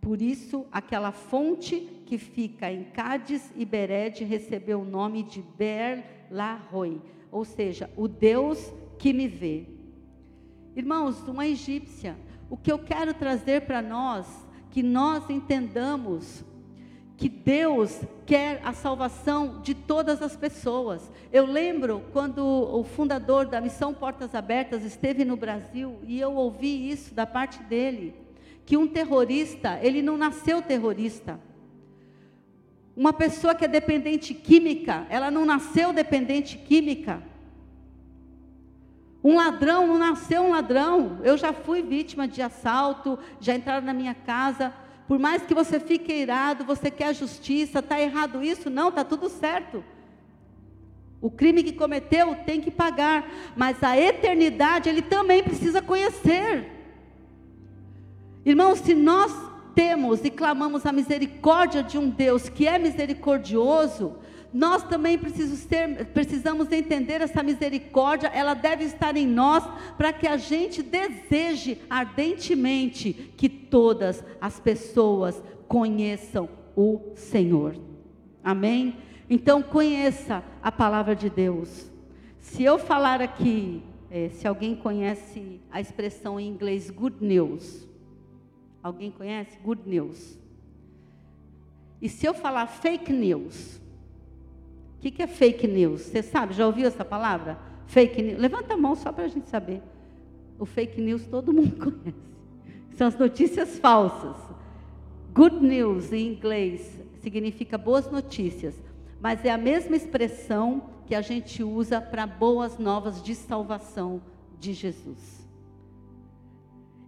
Por 0.00 0.20
isso, 0.20 0.66
aquela 0.70 1.12
fonte 1.12 1.80
que 2.04 2.18
fica 2.18 2.70
em 2.70 2.84
Cádiz 2.84 3.50
e 3.56 3.64
Bered 3.64 4.22
recebeu 4.24 4.80
o 4.82 4.84
nome 4.84 5.22
de 5.22 5.40
Ber 5.40 6.04
Lahoi, 6.30 7.00
ou 7.32 7.44
seja, 7.44 7.90
o 7.96 8.06
Deus 8.06 8.72
que 8.98 9.12
me 9.14 9.26
vê. 9.26 9.66
Irmãos, 10.76 11.26
uma 11.26 11.46
egípcia, 11.46 12.16
o 12.50 12.56
que 12.56 12.70
eu 12.70 12.78
quero 12.78 13.14
trazer 13.14 13.62
para 13.62 13.80
nós 13.80 14.26
que 14.70 14.82
nós 14.82 15.30
entendamos 15.30 16.44
que 17.16 17.28
Deus 17.28 18.00
quer 18.26 18.60
a 18.64 18.72
salvação 18.72 19.60
de 19.62 19.74
todas 19.74 20.20
as 20.20 20.36
pessoas. 20.36 21.12
Eu 21.32 21.46
lembro 21.46 22.02
quando 22.12 22.44
o 22.44 22.82
fundador 22.82 23.46
da 23.46 23.60
Missão 23.60 23.94
Portas 23.94 24.34
Abertas 24.34 24.84
esteve 24.84 25.24
no 25.24 25.36
Brasil 25.36 25.98
e 26.06 26.20
eu 26.20 26.34
ouvi 26.34 26.90
isso 26.90 27.14
da 27.14 27.26
parte 27.26 27.62
dele, 27.62 28.14
que 28.66 28.76
um 28.76 28.88
terrorista, 28.88 29.78
ele 29.82 30.02
não 30.02 30.16
nasceu 30.16 30.60
terrorista. 30.60 31.38
Uma 32.96 33.12
pessoa 33.12 33.54
que 33.54 33.64
é 33.64 33.68
dependente 33.68 34.34
química, 34.34 35.06
ela 35.08 35.30
não 35.30 35.44
nasceu 35.44 35.92
dependente 35.92 36.56
química. 36.58 37.22
Um 39.22 39.36
ladrão 39.36 39.86
não 39.86 39.98
nasceu 39.98 40.42
um 40.42 40.50
ladrão. 40.50 41.18
Eu 41.24 41.38
já 41.38 41.52
fui 41.52 41.82
vítima 41.82 42.28
de 42.28 42.42
assalto, 42.42 43.18
já 43.40 43.54
entraram 43.54 43.86
na 43.86 43.94
minha 43.94 44.14
casa. 44.14 44.72
Por 45.06 45.18
mais 45.18 45.42
que 45.42 45.54
você 45.54 45.78
fique 45.78 46.12
irado, 46.12 46.64
você 46.64 46.90
quer 46.90 47.14
justiça, 47.14 47.80
está 47.80 48.00
errado 48.00 48.42
isso? 48.42 48.70
Não, 48.70 48.88
está 48.88 49.04
tudo 49.04 49.28
certo. 49.28 49.84
O 51.20 51.30
crime 51.30 51.62
que 51.62 51.72
cometeu 51.72 52.36
tem 52.46 52.60
que 52.60 52.70
pagar, 52.70 53.26
mas 53.56 53.82
a 53.82 53.98
eternidade 53.98 54.88
ele 54.88 55.02
também 55.02 55.42
precisa 55.42 55.80
conhecer. 55.80 56.70
Irmãos, 58.44 58.80
se 58.80 58.94
nós 58.94 59.32
temos 59.74 60.24
e 60.24 60.30
clamamos 60.30 60.86
a 60.86 60.92
misericórdia 60.92 61.82
de 61.82 61.98
um 61.98 62.08
Deus 62.08 62.48
que 62.48 62.66
é 62.66 62.78
misericordioso, 62.78 64.16
nós 64.54 64.84
também 64.84 65.18
precisamos 65.18 66.70
entender 66.70 67.20
essa 67.20 67.42
misericórdia, 67.42 68.28
ela 68.28 68.54
deve 68.54 68.84
estar 68.84 69.16
em 69.16 69.26
nós, 69.26 69.64
para 69.96 70.12
que 70.12 70.28
a 70.28 70.36
gente 70.36 70.80
deseje 70.80 71.82
ardentemente 71.90 73.32
que 73.36 73.48
todas 73.48 74.22
as 74.40 74.60
pessoas 74.60 75.42
conheçam 75.66 76.48
o 76.76 77.00
Senhor. 77.16 77.74
Amém? 78.44 78.96
Então 79.28 79.60
conheça 79.60 80.44
a 80.62 80.70
palavra 80.70 81.16
de 81.16 81.28
Deus. 81.28 81.90
Se 82.38 82.62
eu 82.62 82.78
falar 82.78 83.20
aqui, 83.20 83.82
é, 84.08 84.28
se 84.28 84.46
alguém 84.46 84.76
conhece 84.76 85.60
a 85.68 85.80
expressão 85.80 86.38
em 86.38 86.46
inglês 86.46 86.90
good 86.90 87.16
news, 87.20 87.88
alguém 88.80 89.10
conhece 89.10 89.58
good 89.58 89.82
news? 89.84 90.38
E 92.00 92.08
se 92.08 92.24
eu 92.24 92.34
falar 92.34 92.68
fake 92.68 93.12
news, 93.12 93.82
que, 95.04 95.10
que 95.10 95.22
é 95.22 95.26
fake 95.26 95.68
news? 95.68 96.00
Você 96.00 96.22
sabe, 96.22 96.54
já 96.54 96.66
ouviu 96.66 96.86
essa 96.86 97.04
palavra? 97.04 97.58
Fake 97.86 98.22
news. 98.22 98.40
Levanta 98.40 98.72
a 98.72 98.76
mão 98.76 98.94
só 98.94 99.12
para 99.12 99.24
a 99.24 99.28
gente 99.28 99.50
saber. 99.50 99.82
O 100.58 100.64
fake 100.64 100.98
news 100.98 101.26
todo 101.26 101.52
mundo 101.52 101.76
conhece. 101.76 102.18
São 102.92 103.08
as 103.08 103.18
notícias 103.18 103.78
falsas. 103.78 104.34
Good 105.34 105.62
news 105.62 106.10
em 106.10 106.26
inglês 106.28 106.98
significa 107.20 107.76
boas 107.76 108.10
notícias, 108.10 108.74
mas 109.20 109.44
é 109.44 109.50
a 109.50 109.58
mesma 109.58 109.94
expressão 109.94 110.90
que 111.06 111.14
a 111.14 111.20
gente 111.20 111.62
usa 111.62 112.00
para 112.00 112.26
boas 112.26 112.78
novas 112.78 113.22
de 113.22 113.34
salvação 113.34 114.22
de 114.58 114.72
Jesus. 114.72 115.46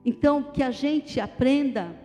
Então, 0.04 0.42
que 0.42 0.62
a 0.62 0.70
gente 0.70 1.18
aprenda 1.18 1.96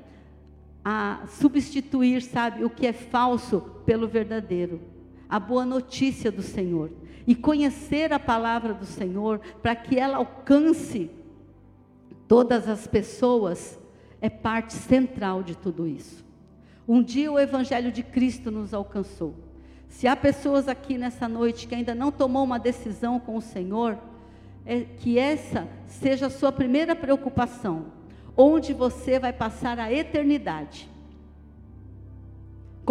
a 0.85 1.23
substituir, 1.27 2.21
sabe, 2.21 2.63
o 2.63 2.69
que 2.69 2.87
é 2.87 2.93
falso 2.93 3.61
pelo 3.85 4.07
verdadeiro 4.07 4.90
a 5.31 5.39
boa 5.39 5.65
notícia 5.65 6.29
do 6.29 6.41
Senhor 6.41 6.91
e 7.25 7.33
conhecer 7.33 8.11
a 8.11 8.19
palavra 8.19 8.73
do 8.73 8.85
Senhor 8.85 9.39
para 9.61 9.73
que 9.73 9.97
ela 9.97 10.17
alcance 10.17 11.09
todas 12.27 12.67
as 12.67 12.85
pessoas 12.85 13.79
é 14.19 14.29
parte 14.29 14.73
central 14.73 15.41
de 15.41 15.55
tudo 15.55 15.87
isso. 15.87 16.25
Um 16.85 17.01
dia 17.01 17.31
o 17.31 17.39
evangelho 17.39 17.93
de 17.93 18.03
Cristo 18.03 18.51
nos 18.51 18.73
alcançou. 18.73 19.33
Se 19.87 20.05
há 20.05 20.17
pessoas 20.17 20.67
aqui 20.67 20.97
nessa 20.97 21.29
noite 21.29 21.65
que 21.65 21.75
ainda 21.75 21.95
não 21.95 22.11
tomou 22.11 22.43
uma 22.43 22.59
decisão 22.59 23.17
com 23.17 23.37
o 23.37 23.41
Senhor, 23.41 23.97
é 24.65 24.81
que 24.81 25.17
essa 25.17 25.65
seja 25.85 26.27
a 26.27 26.29
sua 26.29 26.51
primeira 26.51 26.93
preocupação, 26.93 27.85
onde 28.35 28.73
você 28.73 29.17
vai 29.17 29.31
passar 29.31 29.79
a 29.79 29.91
eternidade. 29.93 30.90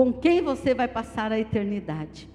Com 0.00 0.14
quem 0.14 0.40
você 0.40 0.72
vai 0.72 0.88
passar 0.88 1.30
a 1.30 1.38
eternidade? 1.38 2.26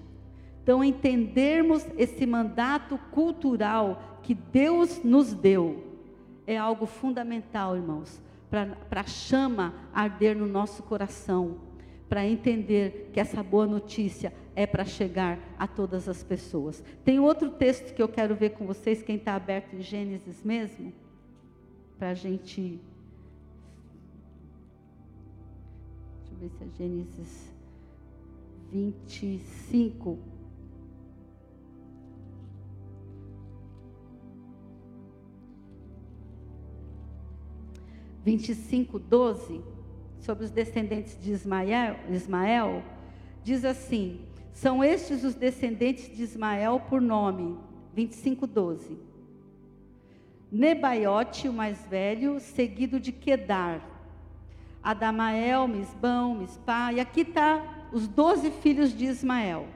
Então, 0.62 0.84
entendermos 0.84 1.84
esse 1.98 2.24
mandato 2.24 2.96
cultural 3.10 4.20
que 4.22 4.34
Deus 4.34 5.02
nos 5.02 5.34
deu 5.34 5.82
é 6.46 6.56
algo 6.56 6.86
fundamental, 6.86 7.74
irmãos, 7.74 8.22
para 8.48 9.00
a 9.00 9.02
chama 9.02 9.74
arder 9.92 10.36
no 10.36 10.46
nosso 10.46 10.80
coração, 10.84 11.56
para 12.08 12.24
entender 12.24 13.10
que 13.12 13.18
essa 13.18 13.42
boa 13.42 13.66
notícia 13.66 14.32
é 14.54 14.64
para 14.64 14.84
chegar 14.84 15.36
a 15.58 15.66
todas 15.66 16.08
as 16.08 16.22
pessoas. 16.22 16.84
Tem 17.04 17.18
outro 17.18 17.50
texto 17.50 17.92
que 17.92 18.00
eu 18.00 18.06
quero 18.06 18.36
ver 18.36 18.50
com 18.50 18.64
vocês, 18.64 19.02
quem 19.02 19.16
está 19.16 19.34
aberto 19.34 19.74
em 19.74 19.80
Gênesis 19.80 20.40
mesmo, 20.44 20.92
para 21.98 22.10
a 22.10 22.14
gente. 22.14 22.80
Deixa 26.20 26.32
eu 26.32 26.36
ver 26.38 26.48
se 26.48 26.62
é 26.62 26.68
Gênesis 26.78 27.55
25. 28.70 30.18
Vinte 38.24 38.48
e 38.48 38.54
cinco, 38.54 38.98
doze 38.98 39.62
sobre 40.18 40.44
os 40.44 40.50
descendentes 40.50 41.16
de 41.22 41.30
Ismael, 41.30 41.96
Ismael, 42.10 42.82
diz 43.44 43.64
assim: 43.64 44.20
São 44.52 44.82
estes 44.82 45.22
os 45.22 45.34
descendentes 45.34 46.14
de 46.14 46.24
Ismael 46.24 46.80
por 46.88 47.00
nome, 47.00 47.56
25, 47.94 48.46
12. 48.46 48.98
Nebaiote, 50.50 51.48
o 51.48 51.52
mais 51.52 51.86
velho, 51.86 52.40
seguido 52.40 52.98
de 52.98 53.12
Quedar, 53.12 53.80
Adamael, 54.82 55.68
Misbão, 55.68 56.34
Mispá, 56.34 56.92
e 56.92 57.00
aqui 57.00 57.20
está 57.20 57.75
os 57.92 58.06
doze 58.08 58.50
filhos 58.50 58.96
de 58.96 59.06
Ismael. 59.06 59.66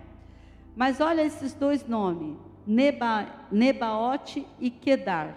Mas 0.76 1.00
olha 1.00 1.22
esses 1.22 1.52
dois 1.52 1.86
nomes, 1.86 2.36
Neba, 2.66 3.26
Nebaote 3.50 4.46
e 4.58 4.70
Quedar. 4.70 5.36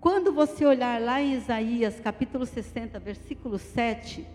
Quando 0.00 0.32
você 0.32 0.64
olhar 0.64 1.00
lá 1.00 1.20
em 1.20 1.34
Isaías 1.34 2.00
capítulo 2.00 2.44
60, 2.44 2.98
versículo 2.98 3.58
7, 3.58 4.26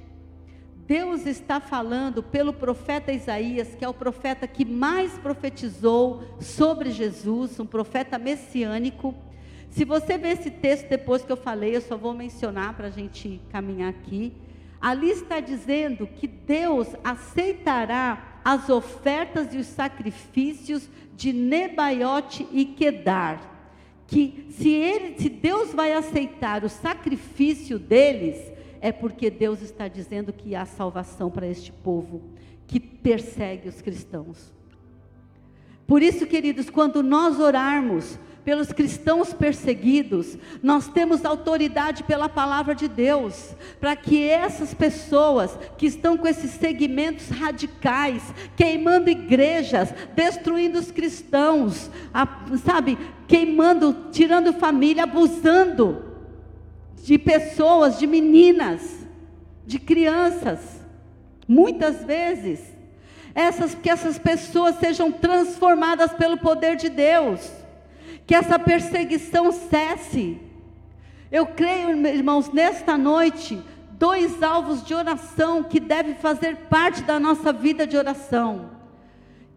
Deus 0.87 1.25
está 1.25 1.59
falando 1.59 2.23
pelo 2.23 2.53
profeta 2.53 3.11
Isaías, 3.11 3.75
que 3.75 3.83
é 3.83 3.89
o 3.89 3.93
profeta 3.93 4.47
que 4.47 4.63
mais 4.63 5.17
profetizou 5.17 6.23
sobre 6.39 6.91
Jesus, 6.91 7.59
um 7.59 7.65
profeta 7.65 8.17
messiânico. 8.17 9.13
Se 9.69 9.83
você 9.83 10.17
ver 10.17 10.39
esse 10.39 10.49
texto 10.49 10.87
depois 10.87 11.25
que 11.25 11.31
eu 11.31 11.35
falei, 11.35 11.75
eu 11.75 11.81
só 11.81 11.97
vou 11.97 12.13
mencionar 12.13 12.73
para 12.73 12.87
a 12.87 12.89
gente 12.89 13.41
caminhar 13.49 13.89
aqui. 13.89 14.31
Ali 14.79 15.09
está 15.09 15.39
dizendo 15.39 16.07
que 16.07 16.27
Deus 16.27 16.87
aceitará 17.03 18.39
as 18.43 18.69
ofertas 18.69 19.53
e 19.53 19.57
os 19.57 19.67
sacrifícios 19.67 20.89
de 21.15 21.33
Nebaiote 21.33 22.47
e 22.51 22.65
Quedar 22.65 23.57
que 24.07 24.47
se 24.51 24.69
ele, 24.69 25.19
se 25.19 25.29
Deus 25.29 25.73
vai 25.73 25.91
aceitar 25.91 26.63
o 26.63 26.69
sacrifício 26.69 27.77
deles, 27.77 28.37
é 28.79 28.91
porque 28.91 29.29
Deus 29.29 29.61
está 29.61 29.87
dizendo 29.87 30.31
que 30.31 30.55
há 30.55 30.65
salvação 30.65 31.29
para 31.29 31.45
este 31.45 31.71
povo 31.71 32.21
que 32.65 32.79
persegue 32.79 33.67
os 33.67 33.81
cristãos. 33.81 34.51
Por 35.85 36.01
isso, 36.01 36.25
queridos, 36.25 36.69
quando 36.69 37.03
nós 37.03 37.39
orarmos 37.39 38.17
pelos 38.47 38.71
cristãos 38.71 39.33
perseguidos, 39.33 40.37
nós 40.63 40.87
temos 40.87 41.25
autoridade 41.25 42.05
pela 42.05 42.29
palavra 42.29 42.73
de 42.73 42.87
Deus, 42.87 43.53
para 43.77 43.93
que 43.93 44.25
essas 44.29 44.73
pessoas 44.73 45.59
que 45.77 45.85
estão 45.85 46.15
com 46.15 46.25
esses 46.25 46.51
segmentos 46.51 47.27
radicais, 47.27 48.23
queimando 48.55 49.09
igrejas, 49.09 49.93
destruindo 50.15 50.79
os 50.79 50.91
cristãos, 50.91 51.91
sabe, 52.63 52.97
queimando, 53.27 53.93
tirando 54.13 54.53
família, 54.53 55.03
abusando 55.03 56.05
de 57.03 57.17
pessoas, 57.17 57.99
de 57.99 58.07
meninas, 58.07 59.05
de 59.65 59.77
crianças, 59.77 60.59
muitas 61.45 62.01
vezes, 62.05 62.61
essas 63.35 63.75
que 63.75 63.89
essas 63.89 64.17
pessoas 64.17 64.79
sejam 64.79 65.11
transformadas 65.11 66.13
pelo 66.13 66.37
poder 66.37 66.77
de 66.77 66.87
Deus 66.87 67.56
que 68.27 68.35
essa 68.35 68.59
perseguição 68.59 69.53
cesse. 69.53 70.37
Eu 71.31 71.45
creio, 71.45 72.05
irmãos, 72.05 72.51
nesta 72.51 72.97
noite, 72.97 73.57
dois 73.91 74.43
alvos 74.43 74.83
de 74.83 74.93
oração 74.93 75.63
que 75.63 75.79
devem 75.79 76.13
fazer 76.15 76.57
parte 76.69 77.01
da 77.03 77.19
nossa 77.19 77.53
vida 77.53 77.87
de 77.87 77.95
oração. 77.95 78.71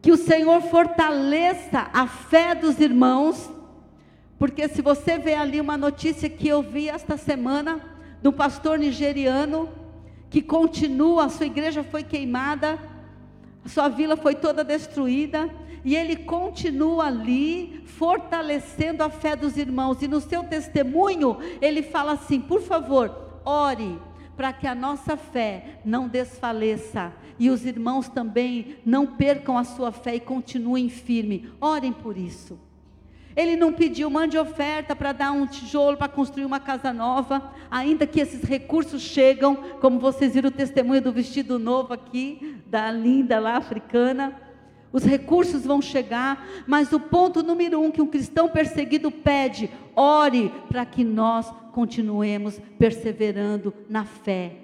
Que 0.00 0.12
o 0.12 0.16
Senhor 0.16 0.62
fortaleça 0.62 1.90
a 1.92 2.06
fé 2.06 2.54
dos 2.54 2.78
irmãos, 2.78 3.50
porque 4.38 4.68
se 4.68 4.80
você 4.80 5.18
vê 5.18 5.34
ali 5.34 5.60
uma 5.60 5.76
notícia 5.76 6.30
que 6.30 6.46
eu 6.48 6.62
vi 6.62 6.88
esta 6.88 7.16
semana, 7.16 7.80
de 8.22 8.28
um 8.28 8.32
pastor 8.32 8.78
nigeriano, 8.78 9.68
que 10.30 10.40
continua, 10.40 11.24
a 11.24 11.28
sua 11.28 11.46
igreja 11.46 11.82
foi 11.82 12.04
queimada, 12.04 12.78
a 13.64 13.68
sua 13.68 13.88
vila 13.88 14.16
foi 14.16 14.36
toda 14.36 14.62
destruída, 14.62 15.50
e 15.84 15.96
ele 15.96 16.16
continua 16.16 17.06
ali, 17.06 17.82
fortalecendo 17.86 19.02
a 19.02 19.10
fé 19.10 19.34
dos 19.34 19.56
irmãos. 19.56 20.02
E 20.02 20.08
no 20.08 20.20
seu 20.20 20.44
testemunho, 20.44 21.38
ele 21.60 21.82
fala 21.82 22.12
assim: 22.12 22.40
por 22.40 22.60
favor, 22.60 23.40
ore 23.44 23.98
para 24.36 24.52
que 24.54 24.66
a 24.66 24.74
nossa 24.74 25.18
fé 25.18 25.80
não 25.84 26.08
desfaleça 26.08 27.12
e 27.38 27.50
os 27.50 27.66
irmãos 27.66 28.08
também 28.08 28.76
não 28.86 29.06
percam 29.06 29.58
a 29.58 29.64
sua 29.64 29.92
fé 29.92 30.14
e 30.14 30.20
continuem 30.20 30.88
firme. 30.88 31.50
Orem 31.60 31.92
por 31.92 32.16
isso. 32.16 32.58
Ele 33.36 33.56
não 33.56 33.72
pediu, 33.72 34.10
mande 34.10 34.36
oferta 34.36 34.96
para 34.96 35.12
dar 35.12 35.30
um 35.30 35.46
tijolo 35.46 35.96
para 35.96 36.08
construir 36.08 36.44
uma 36.44 36.58
casa 36.58 36.92
nova, 36.92 37.52
ainda 37.70 38.06
que 38.06 38.20
esses 38.20 38.42
recursos 38.42 39.02
chegam, 39.02 39.56
como 39.80 39.98
vocês 40.00 40.34
viram 40.34 40.48
o 40.48 40.52
testemunho 40.52 41.00
do 41.00 41.12
vestido 41.12 41.58
novo 41.58 41.92
aqui, 41.92 42.56
da 42.66 42.90
linda 42.90 43.38
lá 43.38 43.56
africana. 43.56 44.49
Os 44.92 45.04
recursos 45.04 45.64
vão 45.64 45.80
chegar, 45.80 46.44
mas 46.66 46.92
o 46.92 46.98
ponto 46.98 47.42
número 47.42 47.80
um 47.80 47.90
que 47.90 48.02
um 48.02 48.06
cristão 48.06 48.48
perseguido 48.48 49.10
pede: 49.10 49.70
ore 49.94 50.52
para 50.68 50.84
que 50.84 51.04
nós 51.04 51.52
continuemos 51.72 52.60
perseverando 52.78 53.72
na 53.88 54.04
fé 54.04 54.56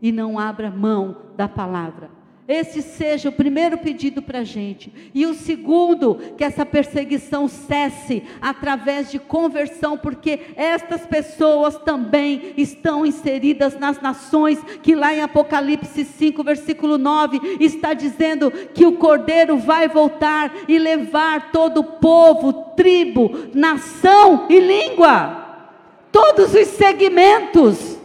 e 0.00 0.12
não 0.12 0.38
abra 0.38 0.70
mão 0.70 1.16
da 1.36 1.48
palavra. 1.48 2.21
Esse 2.48 2.82
seja 2.82 3.28
o 3.28 3.32
primeiro 3.32 3.78
pedido 3.78 4.20
para 4.20 4.40
a 4.40 4.44
gente. 4.44 4.92
E 5.14 5.24
o 5.24 5.32
segundo, 5.32 6.16
que 6.36 6.42
essa 6.42 6.66
perseguição 6.66 7.46
cesse 7.46 8.24
através 8.40 9.12
de 9.12 9.20
conversão, 9.20 9.96
porque 9.96 10.40
estas 10.56 11.06
pessoas 11.06 11.76
também 11.78 12.52
estão 12.56 13.06
inseridas 13.06 13.78
nas 13.78 14.00
nações, 14.00 14.58
que 14.82 14.96
lá 14.96 15.14
em 15.14 15.22
Apocalipse 15.22 16.04
5, 16.04 16.42
versículo 16.42 16.98
9, 16.98 17.58
está 17.60 17.94
dizendo 17.94 18.50
que 18.50 18.84
o 18.84 18.96
cordeiro 18.96 19.56
vai 19.58 19.86
voltar 19.86 20.52
e 20.66 20.80
levar 20.80 21.52
todo 21.52 21.78
o 21.78 21.84
povo, 21.84 22.52
tribo, 22.74 23.30
nação 23.54 24.46
e 24.48 24.58
língua, 24.58 25.68
todos 26.10 26.52
os 26.54 26.66
segmentos 26.66 28.01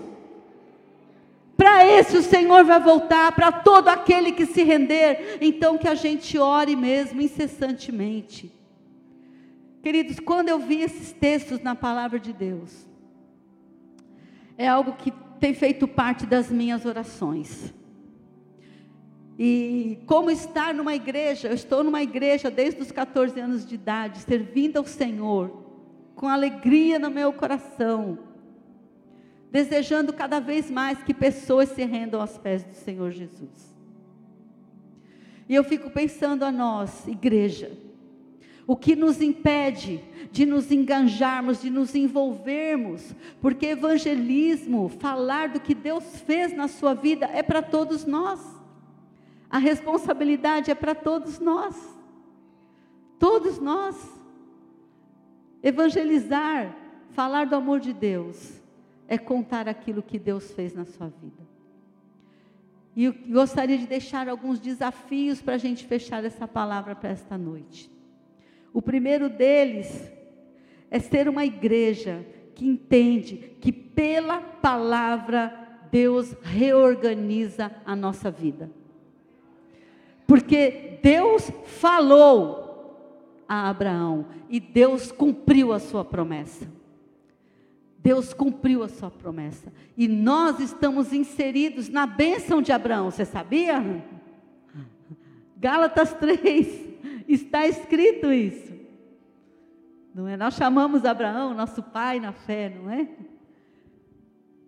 para 1.57 1.83
esse 1.85 2.15
o 2.15 2.21
Senhor 2.21 2.63
vai 2.63 2.79
voltar, 2.79 3.31
para 3.31 3.51
todo 3.51 3.87
aquele 3.87 4.31
que 4.31 4.45
se 4.45 4.63
render. 4.63 5.39
Então 5.41 5.77
que 5.77 5.87
a 5.87 5.95
gente 5.95 6.37
ore 6.37 6.75
mesmo 6.75 7.19
incessantemente. 7.19 8.53
Queridos, 9.81 10.19
quando 10.19 10.49
eu 10.49 10.59
vi 10.59 10.81
esses 10.81 11.11
textos 11.11 11.59
na 11.61 11.73
palavra 11.73 12.19
de 12.19 12.31
Deus, 12.31 12.87
é 14.55 14.67
algo 14.67 14.93
que 14.93 15.11
tem 15.39 15.53
feito 15.53 15.87
parte 15.87 16.25
das 16.25 16.51
minhas 16.51 16.85
orações. 16.85 17.73
E 19.39 19.99
como 20.05 20.29
estar 20.29 20.73
numa 20.73 20.95
igreja, 20.95 21.47
eu 21.47 21.53
estou 21.53 21.83
numa 21.83 22.03
igreja 22.03 22.51
desde 22.51 22.81
os 22.81 22.91
14 22.91 23.39
anos 23.39 23.65
de 23.65 23.75
idade, 23.75 24.19
servindo 24.19 24.77
ao 24.77 24.85
Senhor, 24.85 25.63
com 26.15 26.27
alegria 26.27 26.99
no 26.99 27.09
meu 27.09 27.31
coração 27.33 28.26
desejando 29.51 30.13
cada 30.13 30.39
vez 30.39 30.69
mais 30.69 31.01
que 31.03 31.13
pessoas 31.13 31.69
se 31.69 31.83
rendam 31.83 32.21
aos 32.21 32.37
pés 32.37 32.63
do 32.63 32.73
Senhor 32.73 33.11
Jesus. 33.11 33.75
E 35.47 35.55
eu 35.55 35.63
fico 35.63 35.89
pensando 35.89 36.43
a 36.43 36.51
nós, 36.51 37.07
igreja, 37.07 37.71
o 38.65 38.75
que 38.75 38.95
nos 38.95 39.21
impede 39.21 40.03
de 40.29 40.45
nos 40.45 40.71
enganjarmos, 40.71 41.61
de 41.61 41.69
nos 41.69 41.95
envolvermos, 41.95 43.15
porque 43.41 43.67
evangelismo, 43.67 44.89
falar 44.89 45.49
do 45.49 45.59
que 45.61 45.73
Deus 45.73 46.03
fez 46.21 46.53
na 46.53 46.67
sua 46.67 46.93
vida, 46.93 47.25
é 47.27 47.41
para 47.41 47.61
todos 47.61 48.05
nós. 48.05 48.41
A 49.49 49.57
responsabilidade 49.57 50.69
é 50.69 50.75
para 50.75 50.93
todos 50.93 51.39
nós. 51.39 51.75
Todos 53.17 53.57
nós. 53.57 53.95
Evangelizar, 55.63 56.75
falar 57.11 57.45
do 57.45 57.55
amor 57.55 57.79
de 57.79 57.93
Deus, 57.93 58.61
é 59.07 59.17
contar 59.17 59.67
aquilo 59.67 60.03
que 60.03 60.19
Deus 60.19 60.51
fez 60.51 60.73
na 60.73 60.85
sua 60.85 61.07
vida. 61.07 61.47
E 62.95 63.09
gostaria 63.09 63.77
de 63.77 63.85
deixar 63.85 64.27
alguns 64.27 64.59
desafios 64.59 65.41
para 65.41 65.53
a 65.53 65.57
gente 65.59 65.85
fechar 65.85 66.23
essa 66.25 66.47
palavra 66.47 66.95
para 66.95 67.09
esta 67.09 67.37
noite. 67.37 67.91
O 68.73 68.81
primeiro 68.81 69.29
deles 69.29 70.11
é 70.89 70.99
ser 70.99 71.29
uma 71.29 71.45
igreja 71.45 72.25
que 72.55 72.65
entende 72.67 73.55
que 73.61 73.71
pela 73.71 74.39
palavra 74.41 75.67
Deus 75.91 76.35
reorganiza 76.41 77.71
a 77.85 77.95
nossa 77.95 78.31
vida. 78.31 78.69
Porque 80.25 80.99
Deus 81.01 81.51
falou 81.65 83.43
a 83.47 83.69
Abraão 83.69 84.25
e 84.49 84.59
Deus 84.59 85.11
cumpriu 85.11 85.71
a 85.71 85.79
sua 85.79 86.03
promessa. 86.03 86.67
Deus 87.99 88.33
cumpriu 88.33 88.83
a 88.83 88.89
sua 88.89 89.11
promessa. 89.11 89.71
E 89.95 90.07
nós 90.07 90.59
estamos 90.59 91.11
inseridos 91.11 91.89
na 91.89 92.05
bênção 92.05 92.61
de 92.61 92.71
Abraão, 92.71 93.11
você 93.11 93.25
sabia? 93.25 94.03
Gálatas 95.57 96.13
3, 96.13 96.87
está 97.27 97.67
escrito 97.67 98.31
isso. 98.31 98.73
Não 100.13 100.27
é? 100.27 100.37
Nós 100.37 100.55
chamamos 100.55 101.05
Abraão 101.05 101.53
nosso 101.53 101.81
pai 101.83 102.19
na 102.19 102.31
fé, 102.31 102.69
não 102.69 102.89
é? 102.89 103.07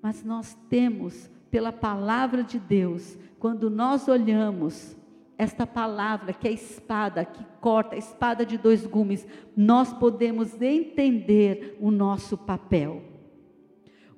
Mas 0.01 0.23
nós 0.23 0.57
temos, 0.69 1.29
pela 1.49 1.71
palavra 1.71 2.43
de 2.43 2.59
Deus, 2.59 3.17
quando 3.39 3.69
nós 3.69 4.07
olhamos 4.07 4.95
esta 5.37 5.65
palavra 5.65 6.33
que 6.33 6.47
é 6.47 6.51
espada, 6.51 7.23
que 7.23 7.43
corta, 7.61 7.95
espada 7.95 8.45
de 8.45 8.57
dois 8.57 8.85
gumes, 8.85 9.25
nós 9.55 9.93
podemos 9.93 10.61
entender 10.61 11.77
o 11.79 11.89
nosso 11.89 12.37
papel. 12.37 13.08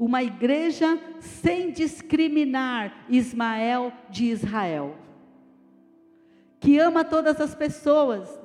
Uma 0.02 0.24
igreja 0.24 1.00
sem 1.20 1.72
discriminar 1.72 3.06
Ismael 3.08 3.94
de 4.10 4.26
Israel 4.26 4.98
que 6.62 6.78
ama 6.78 7.04
todas 7.04 7.42
as 7.42 7.56
pessoas. 7.56 8.40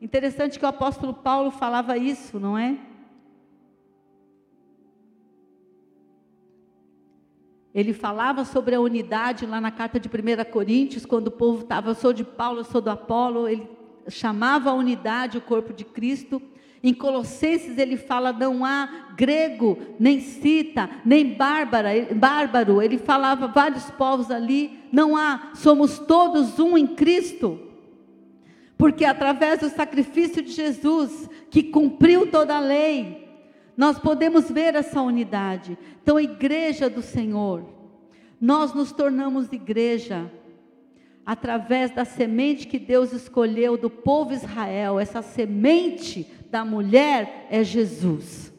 Interessante 0.00 0.58
que 0.58 0.64
o 0.64 0.68
apóstolo 0.68 1.12
Paulo 1.12 1.50
falava 1.50 1.98
isso, 1.98 2.38
não 2.38 2.56
é? 2.56 2.78
Ele 7.74 7.92
falava 7.92 8.44
sobre 8.44 8.76
a 8.76 8.80
unidade 8.80 9.44
lá 9.44 9.60
na 9.60 9.70
carta 9.70 9.98
de 10.00 10.08
1 10.08 10.50
Coríntios, 10.50 11.04
quando 11.04 11.26
o 11.26 11.32
povo 11.32 11.62
estava, 11.62 11.90
eu 11.90 11.94
sou 11.94 12.12
de 12.12 12.24
Paulo, 12.24 12.60
eu 12.60 12.64
sou 12.64 12.80
do 12.80 12.88
Apolo, 12.88 13.48
ele 13.48 13.68
chamava 14.08 14.70
a 14.70 14.74
unidade 14.74 15.36
o 15.36 15.42
corpo 15.42 15.74
de 15.74 15.84
Cristo. 15.84 16.40
Em 16.86 16.94
Colossenses 16.94 17.78
ele 17.78 17.96
fala: 17.96 18.32
não 18.32 18.64
há 18.64 19.08
grego, 19.16 19.76
nem 19.98 20.20
cita, 20.20 20.88
nem 21.04 21.34
bárbara, 21.34 21.90
bárbaro. 22.14 22.80
Ele 22.80 22.96
falava 22.96 23.48
vários 23.48 23.90
povos 23.90 24.30
ali. 24.30 24.78
Não 24.92 25.16
há, 25.16 25.50
somos 25.56 25.98
todos 25.98 26.60
um 26.60 26.78
em 26.78 26.86
Cristo. 26.86 27.60
Porque 28.78 29.04
através 29.04 29.58
do 29.58 29.68
sacrifício 29.68 30.40
de 30.40 30.52
Jesus, 30.52 31.28
que 31.50 31.64
cumpriu 31.64 32.30
toda 32.30 32.54
a 32.54 32.60
lei, 32.60 33.26
nós 33.76 33.98
podemos 33.98 34.48
ver 34.48 34.76
essa 34.76 35.02
unidade. 35.02 35.76
Então, 36.00 36.20
igreja 36.20 36.88
do 36.88 37.02
Senhor, 37.02 37.64
nós 38.40 38.72
nos 38.72 38.92
tornamos 38.92 39.52
igreja 39.52 40.30
através 41.24 41.90
da 41.90 42.04
semente 42.04 42.68
que 42.68 42.78
Deus 42.78 43.12
escolheu 43.12 43.76
do 43.76 43.90
povo 43.90 44.32
Israel. 44.32 45.00
Essa 45.00 45.20
semente 45.20 46.30
da 46.50 46.64
mulher 46.64 47.46
é 47.50 47.62
Jesus. 47.62 48.52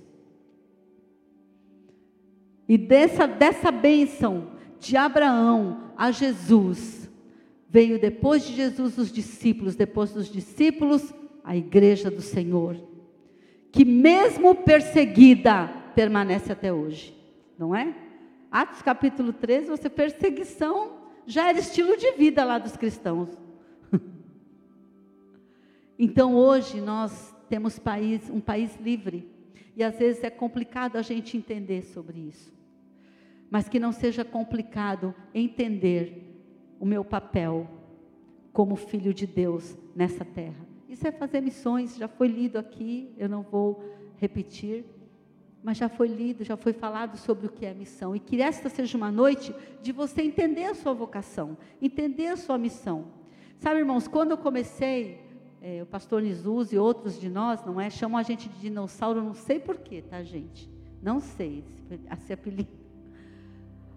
E 2.67 2.77
dessa, 2.77 3.25
dessa 3.25 3.71
bênção 3.71 4.51
de 4.79 4.97
Abraão 4.97 5.91
a 5.95 6.11
Jesus, 6.11 7.09
veio 7.69 7.99
depois 7.99 8.43
de 8.43 8.53
Jesus 8.53 8.97
os 8.97 9.11
discípulos, 9.11 9.75
depois 9.75 10.11
dos 10.11 10.29
discípulos, 10.29 11.13
a 11.43 11.55
igreja 11.55 12.11
do 12.11 12.21
Senhor, 12.21 12.75
que 13.71 13.85
mesmo 13.85 14.53
perseguida, 14.53 15.67
permanece 15.95 16.51
até 16.51 16.73
hoje, 16.73 17.15
não 17.57 17.73
é? 17.73 17.95
Atos 18.51 18.81
capítulo 18.81 19.31
13, 19.31 19.69
você 19.69 19.89
perseguição 19.89 20.97
já 21.25 21.49
era 21.49 21.59
estilo 21.59 21.97
de 21.97 22.11
vida 22.13 22.43
lá 22.45 22.57
dos 22.57 22.77
cristãos. 22.77 23.29
então 25.99 26.35
hoje 26.35 26.79
nós 26.79 27.35
temos 27.49 27.79
país, 27.79 28.29
um 28.29 28.39
país 28.39 28.75
livre. 28.79 29.29
E 29.75 29.83
às 29.83 29.97
vezes 29.97 30.23
é 30.23 30.29
complicado 30.29 30.97
a 30.97 31.01
gente 31.01 31.37
entender 31.37 31.83
sobre 31.83 32.19
isso. 32.19 32.53
Mas 33.49 33.69
que 33.69 33.79
não 33.79 33.91
seja 33.91 34.25
complicado 34.25 35.13
entender 35.33 36.23
o 36.79 36.85
meu 36.85 37.03
papel 37.03 37.67
como 38.51 38.75
filho 38.75 39.13
de 39.13 39.27
Deus 39.27 39.77
nessa 39.95 40.25
terra. 40.25 40.65
Isso 40.89 41.07
é 41.07 41.11
fazer 41.11 41.41
missões, 41.41 41.95
já 41.95 42.07
foi 42.07 42.27
lido 42.27 42.57
aqui, 42.57 43.13
eu 43.17 43.29
não 43.29 43.43
vou 43.43 43.83
repetir, 44.17 44.83
mas 45.63 45.77
já 45.77 45.89
foi 45.89 46.07
lido, 46.07 46.43
já 46.43 46.57
foi 46.57 46.73
falado 46.73 47.17
sobre 47.17 47.45
o 47.45 47.51
que 47.51 47.65
é 47.65 47.73
missão. 47.73 48.15
E 48.15 48.19
que 48.19 48.41
esta 48.41 48.69
seja 48.69 48.97
uma 48.97 49.11
noite 49.11 49.53
de 49.81 49.91
você 49.91 50.21
entender 50.21 50.65
a 50.65 50.73
sua 50.73 50.93
vocação, 50.93 51.57
entender 51.81 52.27
a 52.27 52.37
sua 52.37 52.57
missão. 52.57 53.05
Sabe, 53.59 53.79
irmãos, 53.79 54.07
quando 54.07 54.31
eu 54.31 54.37
comecei 54.37 55.26
é, 55.61 55.81
o 55.81 55.85
pastor 55.85 56.21
Jesus 56.21 56.71
e 56.71 56.77
outros 56.77 57.19
de 57.19 57.29
nós, 57.29 57.63
não 57.65 57.79
é? 57.79 57.89
Chamam 57.89 58.17
a 58.17 58.23
gente 58.23 58.47
de 58.49 58.59
dinossauro, 58.59 59.23
não 59.23 59.33
sei 59.33 59.59
porquê, 59.59 60.01
tá, 60.01 60.23
gente? 60.23 60.69
Não 61.01 61.19
sei 61.19 61.63
esse 62.11 62.33
apelido. 62.33 62.69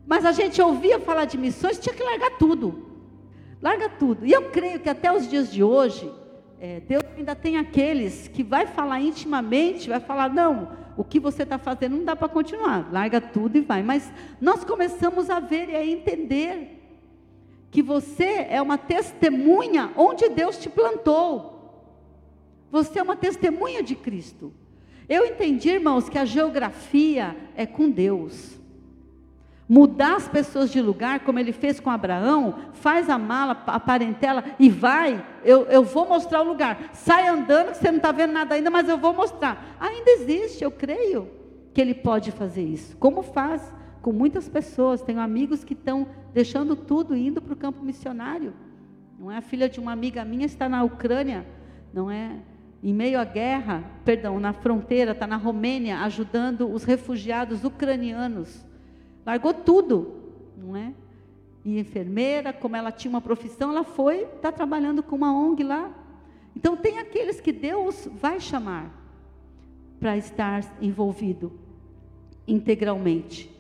Mas 0.07 0.25
a 0.25 0.33
gente 0.33 0.61
ouvia 0.61 0.99
falar 0.99 1.25
de 1.25 1.39
missões, 1.39 1.79
tinha 1.79 1.95
que 1.95 2.03
largar 2.03 2.39
tudo. 2.39 2.91
Larga 3.61 3.89
tudo. 3.89 4.27
E 4.27 4.33
eu 4.33 4.51
creio 4.51 4.81
que 4.81 4.89
até 4.89 5.13
os 5.13 5.29
dias 5.29 5.53
de 5.53 5.63
hoje, 5.63 6.11
é, 6.59 6.81
Deus 6.81 7.05
ainda 7.17 7.35
tem 7.35 7.57
aqueles 7.57 8.27
que 8.29 8.43
vai 8.43 8.67
falar 8.67 9.01
intimamente, 9.01 9.89
vai 9.89 10.01
falar, 10.01 10.31
não, 10.31 10.77
o 10.97 11.05
que 11.05 11.21
você 11.21 11.43
está 11.43 11.59
fazendo 11.59 11.97
não 11.97 12.05
dá 12.05 12.17
para 12.17 12.29
continuar, 12.29 12.91
larga 12.91 13.21
tudo 13.21 13.57
e 13.57 13.61
vai. 13.61 13.83
Mas 13.83 14.11
nós 14.41 14.65
começamos 14.65 15.31
a 15.31 15.41
ver 15.41 15.69
e 15.69 15.77
a 15.77 15.87
entender 15.87 16.80
que 17.71 17.83
você 17.83 18.47
é 18.49 18.61
uma 18.61 18.77
testemunha 18.77 19.93
onde 19.97 20.29
Deus 20.29 20.59
te 20.59 20.69
plantou. 20.69 21.59
Você 22.71 22.99
é 22.99 23.03
uma 23.03 23.17
testemunha 23.17 23.83
de 23.83 23.95
Cristo. 23.95 24.53
Eu 25.09 25.25
entendi, 25.27 25.71
irmãos, 25.71 26.09
que 26.09 26.19
a 26.19 26.25
geografia 26.25 27.37
é 27.57 27.67
com 27.67 27.91
Deus. 27.91 28.59
Mudar 29.69 30.17
as 30.17 30.29
pessoas 30.29 30.71
de 30.71 30.81
lugar, 30.83 31.21
como 31.21 31.39
ele 31.39 31.53
fez 31.53 31.79
com 31.79 31.91
Abraão, 31.91 32.57
faz 32.73 33.09
a 33.09 33.17
mala, 33.17 33.53
a 33.67 33.79
parentela 33.79 34.45
e 34.59 34.69
vai. 34.69 35.25
Eu, 35.45 35.65
eu 35.67 35.85
vou 35.85 36.09
mostrar 36.09 36.43
o 36.43 36.49
lugar. 36.49 36.91
Sai 36.93 37.29
andando, 37.29 37.71
que 37.71 37.79
você 37.79 37.91
não 37.91 37.99
está 37.99 38.11
vendo 38.11 38.33
nada 38.33 38.57
ainda, 38.57 38.71
mas 38.71 38.89
eu 38.89 38.99
vou 38.99 39.13
mostrar. 39.13 39.77
Ainda 39.79 40.11
existe, 40.11 40.65
eu 40.65 40.73
creio 40.73 41.31
que 41.73 41.81
ele 41.81 41.95
pode 41.95 42.33
fazer 42.33 42.65
isso. 42.65 42.97
Como 42.97 43.23
faz? 43.23 43.63
com 44.01 44.13
muitas 44.13 44.49
pessoas. 44.49 45.03
Tenho 45.03 45.21
amigos 45.21 45.65
que 45.65 45.75
estão 45.75 46.07
deixando 46.33 46.77
tudo 46.77 47.17
indo 47.17 47.41
para 47.41 47.55
o 47.55 47.57
campo 47.57 47.85
missionário. 47.85 48.53
Não 49.19 49.31
é 49.31 49.37
a 49.37 49.43
filha 49.43 49.69
de 49.69 49.79
uma 49.79 49.93
amiga 49.93 50.25
minha 50.25 50.47
está 50.47 50.69
na 50.69 50.83
Ucrânia, 50.83 51.47
não 51.93 52.11
é? 52.11 52.39
Em 52.83 52.95
meio 52.95 53.21
à 53.21 53.25
guerra, 53.25 53.85
perdão, 54.05 54.41
na 54.41 54.55
fronteira, 54.55 55.13
está 55.13 55.27
na 55.27 55.37
Romênia, 55.37 56.01
ajudando 56.01 56.71
os 56.73 56.85
refugiados 56.85 57.63
ucranianos. 57.63 58.65
Largou 59.27 59.53
tudo, 59.53 60.15
não 60.57 60.75
é? 60.75 60.95
E 61.63 61.79
enfermeira, 61.79 62.53
como 62.53 62.77
ela 62.77 62.91
tinha 62.91 63.11
uma 63.11 63.21
profissão, 63.21 63.71
ela 63.71 63.85
foi, 63.85 64.23
está 64.23 64.51
trabalhando 64.51 65.03
com 65.03 65.17
uma 65.17 65.33
ONG 65.33 65.63
lá. 65.63 65.91
Então 66.57 66.75
tem 66.77 66.99
aqueles 66.99 67.41
que 67.41 67.53
Deus 67.53 68.09
vai 68.15 68.41
chamar 68.41 68.99
para 70.01 70.17
estar 70.17 70.65
envolvido 70.81 71.53
integralmente. 72.49 73.51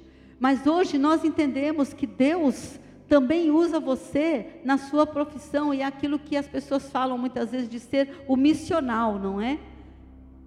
Mas 0.40 0.66
hoje 0.66 0.96
nós 0.96 1.22
entendemos 1.22 1.92
que 1.92 2.07
Deus 2.07 2.81
também 3.07 3.50
usa 3.50 3.79
você 3.79 4.46
na 4.64 4.79
sua 4.79 5.07
profissão 5.07 5.74
e 5.74 5.83
é 5.83 5.85
aquilo 5.85 6.18
que 6.18 6.35
as 6.35 6.48
pessoas 6.48 6.90
falam 6.90 7.18
muitas 7.18 7.50
vezes 7.50 7.68
de 7.68 7.79
ser 7.79 8.24
o 8.26 8.37
missional, 8.37 9.18
não 9.18 9.38
é? 9.38 9.59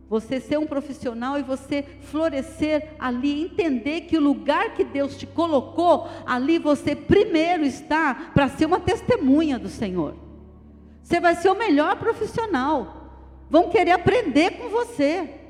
Você 0.10 0.40
ser 0.40 0.58
um 0.58 0.66
profissional 0.66 1.38
e 1.38 1.44
você 1.44 1.84
florescer 2.02 2.96
ali, 2.98 3.44
entender 3.44 4.02
que 4.02 4.18
o 4.18 4.22
lugar 4.22 4.74
que 4.74 4.84
Deus 4.84 5.16
te 5.16 5.28
colocou, 5.28 6.08
ali 6.26 6.58
você 6.58 6.96
primeiro 6.96 7.64
está 7.64 8.32
para 8.34 8.48
ser 8.48 8.66
uma 8.66 8.80
testemunha 8.80 9.60
do 9.60 9.70
Senhor. 9.70 10.16
Você 11.04 11.20
vai 11.20 11.36
ser 11.36 11.50
o 11.50 11.58
melhor 11.58 11.98
profissional. 11.98 13.46
Vão 13.48 13.70
querer 13.70 13.92
aprender 13.92 14.58
com 14.58 14.70
você. 14.70 15.43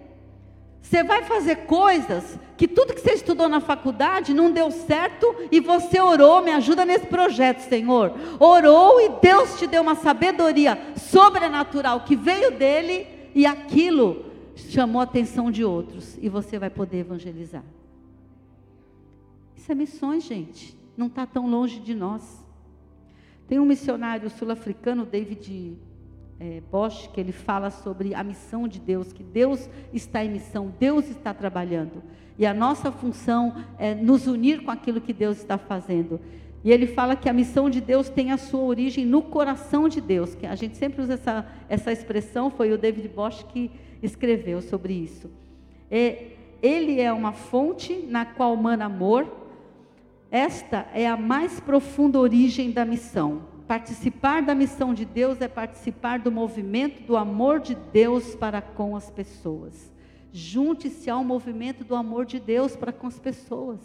Você 0.84 1.02
vai 1.02 1.24
fazer 1.24 1.66
coisas 1.66 2.38
que 2.58 2.68
tudo 2.68 2.94
que 2.94 3.00
você 3.00 3.14
estudou 3.14 3.48
na 3.48 3.62
faculdade 3.62 4.34
não 4.34 4.52
deu 4.52 4.70
certo 4.70 5.34
e 5.50 5.62
você 5.62 6.00
orou, 6.00 6.44
me 6.44 6.52
ajuda 6.52 6.84
nesse 6.86 7.08
projeto, 7.08 7.62
Senhor. 7.62 8.14
Orou 8.38 9.00
e 9.00 9.10
Deus 9.22 9.58
te 9.58 9.66
deu 9.66 9.82
uma 9.82 9.96
sabedoria 9.96 10.78
sobrenatural 10.98 12.02
que 12.02 12.18
veio 12.18 12.52
dele 12.52 13.08
e 13.34 13.46
aquilo 13.46 14.26
chamou 14.56 15.00
a 15.00 15.06
atenção 15.06 15.50
de 15.50 15.64
outros 15.64 16.18
e 16.22 16.28
você 16.28 16.60
vai 16.60 16.70
poder 16.70 16.98
evangelizar. 17.00 17.64
Isso 19.56 19.72
é 19.72 19.76
missões, 19.76 20.26
gente. 20.26 20.78
Não 20.98 21.08
está 21.08 21.26
tão 21.26 21.50
longe 21.50 21.80
de 21.80 21.96
nós. 21.96 22.46
Tem 23.48 23.58
um 23.58 23.66
missionário 23.66 24.30
sul-africano, 24.30 25.06
David 25.06 25.78
é, 26.40 26.62
Bosch, 26.72 27.08
que 27.14 27.20
ele 27.20 27.32
fala 27.32 27.70
sobre 27.70 28.14
a 28.14 28.24
missão 28.24 28.68
de 28.68 28.80
Deus, 28.80 29.14
que 29.14 29.24
Deus 29.24 29.70
está 29.94 30.24
em 30.24 30.32
missão, 30.32 30.74
Deus 30.80 31.10
está 31.10 31.34
trabalhando. 31.34 32.04
E 32.38 32.46
a 32.46 32.54
nossa 32.54 32.92
função 32.92 33.56
é 33.78 33.94
nos 33.94 34.28
unir 34.28 34.64
com 34.64 34.72
aquilo 34.72 35.00
que 35.00 35.14
Deus 35.14 35.38
está 35.38 35.58
fazendo. 35.58 36.20
E 36.64 36.72
ele 36.72 36.88
fala 36.88 37.16
que 37.16 37.30
a 37.30 37.34
missão 37.34 37.70
de 37.70 37.82
Deus 37.82 38.10
tem 38.10 38.32
a 38.32 38.38
sua 38.38 38.62
origem 38.62 39.06
no 39.06 39.22
coração 39.22 39.90
de 39.90 40.00
Deus. 40.00 40.34
Que 40.34 40.46
a 40.46 40.56
gente 40.56 40.78
sempre 40.78 41.02
usa 41.02 41.14
essa, 41.14 41.46
essa 41.68 41.92
expressão, 41.92 42.50
foi 42.50 42.72
o 42.72 42.78
David 42.78 43.10
Bosch 43.10 43.44
que 43.44 43.70
escreveu 44.02 44.62
sobre 44.62 44.94
isso. 44.94 45.30
É, 45.92 46.28
ele 46.62 47.00
é 47.00 47.12
uma 47.12 47.34
fonte 47.34 47.94
na 48.08 48.26
qual 48.26 48.56
mana 48.56 48.86
amor. 48.86 49.28
Esta 50.32 50.88
é 50.94 51.06
a 51.06 51.18
mais 51.18 51.60
profunda 51.60 52.18
origem 52.18 52.72
da 52.72 52.86
missão. 52.86 53.53
Participar 53.68 54.42
da 54.42 54.54
missão 54.54 54.94
de 54.94 55.06
Deus 55.06 55.40
é 55.40 55.48
participar 55.48 56.20
do 56.20 56.32
movimento 56.32 57.06
do 57.06 57.16
amor 57.16 57.60
de 57.60 57.76
Deus 57.76 58.36
para 58.36 58.62
com 58.62 58.96
as 58.96 59.10
pessoas. 59.10 59.92
Junte-se 60.32 61.10
ao 61.10 61.24
movimento 61.24 61.84
do 61.84 61.96
amor 61.96 62.26
de 62.26 62.40
Deus 62.40 62.76
para 62.76 62.92
com 62.92 63.08
as 63.08 63.20
pessoas. 63.20 63.80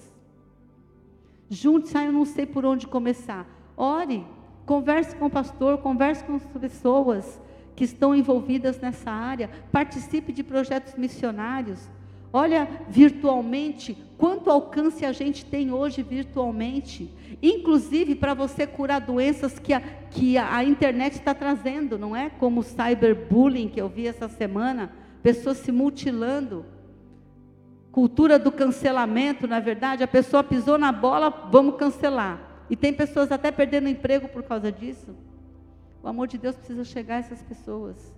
Junte-se, 1.49 1.97
ah, 1.97 2.05
eu 2.05 2.13
não 2.13 2.25
sei 2.25 2.45
por 2.45 2.65
onde 2.65 2.87
começar. 2.87 3.47
Ore, 3.77 4.27
converse 4.67 5.15
com 5.15 5.27
o 5.27 5.31
pastor, 5.31 5.79
converse 5.79 6.25
com 6.25 6.35
as 6.35 6.45
pessoas 6.45 7.41
que 7.77 7.85
estão 7.85 8.15
envolvidas 8.15 8.81
nessa 8.81 9.11
área, 9.11 9.49
participe 9.71 10.33
de 10.33 10.43
projetos 10.43 10.95
missionários. 10.97 11.89
Olha 12.33 12.69
virtualmente, 12.89 13.97
quanto 14.19 14.51
alcance 14.51 15.05
a 15.05 15.13
gente 15.13 15.45
tem 15.47 15.73
hoje 15.73 16.03
virtualmente, 16.03 17.11
inclusive 17.43 18.15
para 18.15 18.35
você 18.35 18.67
curar 18.67 19.01
doenças 19.01 19.59
que 19.59 19.73
a, 19.73 19.81
que 19.81 20.37
a, 20.37 20.63
internet 20.63 21.15
está 21.15 21.35
trazendo, 21.35 21.99
não 21.99 22.15
é? 22.15 22.29
Como 22.29 22.61
o 22.61 22.65
cyberbullying 22.65 23.69
que 23.69 23.81
eu 23.81 23.89
vi 23.89 24.07
essa 24.07 24.29
semana, 24.29 24.93
pessoas 25.23 25.59
se 25.59 25.73
mutilando. 25.73 26.67
Cultura 27.91 28.39
do 28.39 28.53
cancelamento, 28.53 29.47
na 29.47 29.59
verdade, 29.59 30.03
a 30.03 30.09
pessoa 30.09 30.45
pisou 30.45 30.77
na 30.77 30.93
bola, 30.93 31.31
vamos 31.51 31.77
cancelar. 31.77 32.67
E 32.69 32.77
tem 32.77 32.93
pessoas 32.93 33.33
até 33.33 33.51
perdendo 33.51 33.89
emprego 33.89 34.29
por 34.29 34.43
causa 34.43 34.71
disso. 34.71 35.17
O 36.03 36.09
amor 36.09 36.29
de 36.29 36.37
Deus 36.37 36.55
precisa 36.55 36.85
chegar 36.85 37.17
a 37.17 37.21
essas 37.21 37.43
pessoas. 37.43 38.15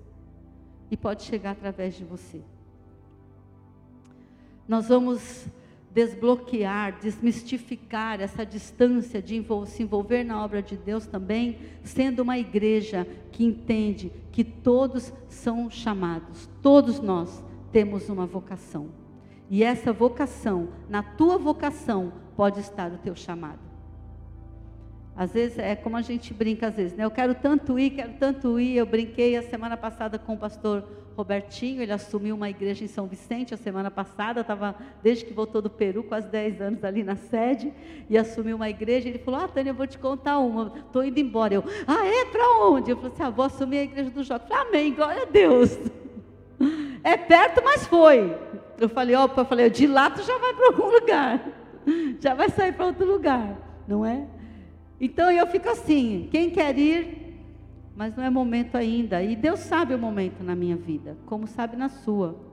E 0.91 0.97
pode 0.97 1.23
chegar 1.23 1.53
através 1.53 1.95
de 1.95 2.05
você. 2.05 2.43
Nós 4.71 4.87
vamos 4.87 5.49
desbloquear, 5.93 7.01
desmistificar 7.01 8.21
essa 8.21 8.47
distância 8.47 9.21
de 9.21 9.45
se 9.67 9.83
envolver 9.83 10.23
na 10.23 10.45
obra 10.45 10.63
de 10.63 10.77
Deus 10.77 11.09
também, 11.09 11.59
sendo 11.83 12.23
uma 12.23 12.39
igreja 12.39 13.05
que 13.33 13.45
entende 13.45 14.13
que 14.31 14.45
todos 14.45 15.13
são 15.29 15.69
chamados, 15.69 16.49
todos 16.63 17.01
nós 17.01 17.43
temos 17.73 18.09
uma 18.09 18.27
vocação. 18.27 18.91
E 19.51 19.65
essa 19.65 19.93
vocação, 19.93 20.69
na 20.89 21.03
tua 21.03 21.37
vocação, 21.37 22.13
pode 22.37 22.61
estar 22.61 22.93
o 22.93 22.99
teu 22.99 23.17
chamado. 23.17 23.70
Às 25.21 25.35
vezes 25.35 25.59
é 25.59 25.77
como 25.77 25.99
a 25.99 26.01
gente 26.01 26.33
brinca 26.33 26.69
às 26.69 26.77
vezes, 26.77 26.97
né? 26.97 27.05
Eu 27.05 27.11
quero 27.11 27.35
tanto 27.35 27.79
ir, 27.79 27.91
quero 27.91 28.15
tanto 28.15 28.59
ir. 28.59 28.79
Eu 28.79 28.87
brinquei 28.87 29.37
a 29.37 29.43
semana 29.43 29.77
passada 29.77 30.19
com 30.19 30.33
o 30.33 30.37
pastor 30.39 30.83
Robertinho, 31.15 31.83
ele 31.83 31.93
assumiu 31.93 32.35
uma 32.35 32.49
igreja 32.49 32.85
em 32.85 32.89
São 32.89 33.07
Vicente 33.07 33.53
a 33.53 33.59
semana 33.59 33.91
passada, 33.91 34.41
estava 34.41 34.75
desde 35.03 35.27
que 35.27 35.35
voltou 35.35 35.61
do 35.61 35.69
Peru, 35.69 36.03
quase 36.05 36.27
10 36.29 36.63
anos 36.63 36.85
ali 36.85 37.05
na 37.05 37.17
sede, 37.17 37.71
e 38.09 38.17
assumiu 38.17 38.57
uma 38.57 38.71
igreja. 38.71 39.11
Ele 39.11 39.19
falou: 39.19 39.41
Ah, 39.41 39.47
Tânia, 39.49 39.73
eu 39.73 39.75
vou 39.75 39.87
te 39.87 39.99
contar 39.99 40.39
uma, 40.39 40.73
estou 40.87 41.05
indo 41.05 41.21
embora. 41.21 41.53
Eu, 41.53 41.65
ah, 41.87 42.07
é? 42.07 42.25
Para 42.25 42.65
onde? 42.65 42.91
Eu 42.91 42.97
falei 42.97 43.13
assim: 43.13 43.23
ah, 43.23 43.29
vou 43.29 43.45
assumir 43.45 43.77
a 43.77 43.83
igreja 43.83 44.09
do. 44.09 44.25
Falei, 44.25 44.47
Amém, 44.53 44.95
glória 44.95 45.25
a 45.25 45.27
Deus. 45.27 45.79
É 47.03 47.17
perto, 47.17 47.63
mas 47.65 47.87
foi. 47.87 48.37
Eu 48.79 48.89
falei: 48.89 49.17
Ó, 49.17 49.29
eu 49.37 49.45
falei, 49.45 49.69
de 49.69 49.87
lá 49.87 50.11
tu 50.11 50.23
já 50.23 50.39
vai 50.39 50.55
para 50.55 50.67
algum 50.67 50.91
lugar, 50.91 51.47
já 52.21 52.35
vai 52.35 52.51
sair 52.51 52.73
para 52.73 52.87
outro 52.87 53.11
lugar, 53.11 53.57
não 53.89 54.05
é? 54.05 54.27
Então 55.01 55.31
eu 55.31 55.47
fico 55.47 55.69
assim: 55.69 56.29
quem 56.31 56.51
quer 56.51 56.79
ir, 56.79 57.35
mas 57.97 58.15
não 58.15 58.23
é 58.23 58.31
momento 58.31 58.77
ainda. 58.77 59.23
E 59.23 59.35
Deus 59.35 59.61
sabe 59.61 59.95
o 59.95 59.99
momento 59.99 60.43
na 60.45 60.55
minha 60.55 60.77
vida, 60.77 61.17
como 61.27 61.47
sabe 61.47 61.77
na 61.77 61.89
sua. 61.89 62.51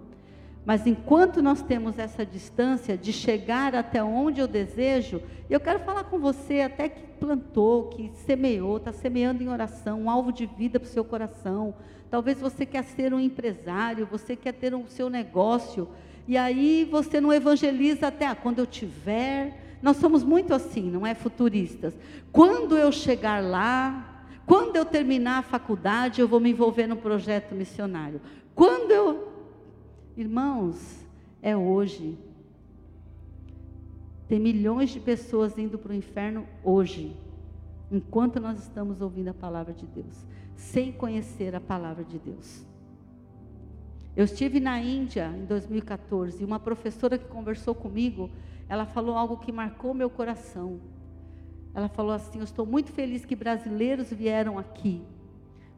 Mas 0.65 0.85
enquanto 0.85 1.41
nós 1.41 1.61
temos 1.61 1.97
essa 1.97 2.25
distância 2.25 2.97
de 2.97 3.13
chegar 3.13 3.73
até 3.73 4.03
onde 4.03 4.41
eu 4.41 4.47
desejo, 4.47 5.21
eu 5.49 5.61
quero 5.61 5.79
falar 5.79 6.03
com 6.03 6.19
você 6.19 6.59
até 6.59 6.89
que 6.89 7.07
plantou, 7.17 7.85
que 7.85 8.11
semeou, 8.25 8.75
está 8.75 8.91
semeando 8.91 9.41
em 9.41 9.47
oração, 9.47 10.01
um 10.01 10.09
alvo 10.09 10.29
de 10.29 10.45
vida 10.45 10.77
para 10.77 10.87
o 10.87 10.89
seu 10.89 11.05
coração. 11.05 11.73
Talvez 12.09 12.41
você 12.41 12.65
quer 12.65 12.83
ser 12.83 13.13
um 13.13 13.19
empresário, 13.19 14.05
você 14.05 14.35
quer 14.35 14.51
ter 14.51 14.73
o 14.73 14.79
um, 14.79 14.87
seu 14.87 15.09
negócio, 15.09 15.87
e 16.27 16.37
aí 16.37 16.85
você 16.91 17.21
não 17.21 17.31
evangeliza 17.31 18.07
até 18.07 18.27
ah, 18.27 18.35
quando 18.35 18.59
eu 18.59 18.65
tiver, 18.65 19.66
nós 19.81 19.97
somos 19.97 20.23
muito 20.23 20.53
assim, 20.53 20.89
não 20.89 21.05
é? 21.05 21.13
Futuristas. 21.13 21.93
Quando 22.31 22.77
eu 22.77 22.91
chegar 22.91 23.43
lá, 23.43 24.25
quando 24.45 24.75
eu 24.75 24.85
terminar 24.85 25.39
a 25.39 25.41
faculdade, 25.41 26.21
eu 26.21 26.27
vou 26.27 26.39
me 26.39 26.51
envolver 26.51 26.87
no 26.87 26.97
projeto 26.97 27.53
missionário. 27.53 28.21
Quando 28.55 28.91
eu. 28.91 29.27
Irmãos, 30.15 31.05
é 31.41 31.55
hoje. 31.55 32.17
Tem 34.27 34.39
milhões 34.39 34.89
de 34.89 34.99
pessoas 34.99 35.57
indo 35.57 35.77
para 35.77 35.91
o 35.91 35.95
inferno 35.95 36.45
hoje, 36.63 37.15
enquanto 37.91 38.39
nós 38.39 38.59
estamos 38.59 38.99
ouvindo 38.99 39.29
a 39.29 39.33
palavra 39.33 39.73
de 39.73 39.85
Deus, 39.85 40.25
sem 40.55 40.91
conhecer 40.91 41.55
a 41.55 41.61
palavra 41.61 42.03
de 42.03 42.19
Deus. 42.19 42.65
Eu 44.17 44.25
estive 44.25 44.59
na 44.59 44.81
Índia 44.81 45.31
em 45.37 45.45
2014 45.45 46.41
e 46.41 46.45
uma 46.45 46.59
professora 46.59 47.17
que 47.17 47.25
conversou 47.25 47.75
comigo, 47.75 48.29
ela 48.69 48.85
falou 48.85 49.15
algo 49.15 49.37
que 49.37 49.51
marcou 49.51 49.93
meu 49.93 50.09
coração. 50.09 50.79
Ela 51.73 51.87
falou 51.87 52.11
assim: 52.11 52.39
Eu 52.39 52.43
estou 52.43 52.65
muito 52.65 52.91
feliz 52.91 53.25
que 53.25 53.35
brasileiros 53.35 54.11
vieram 54.11 54.57
aqui, 54.57 55.01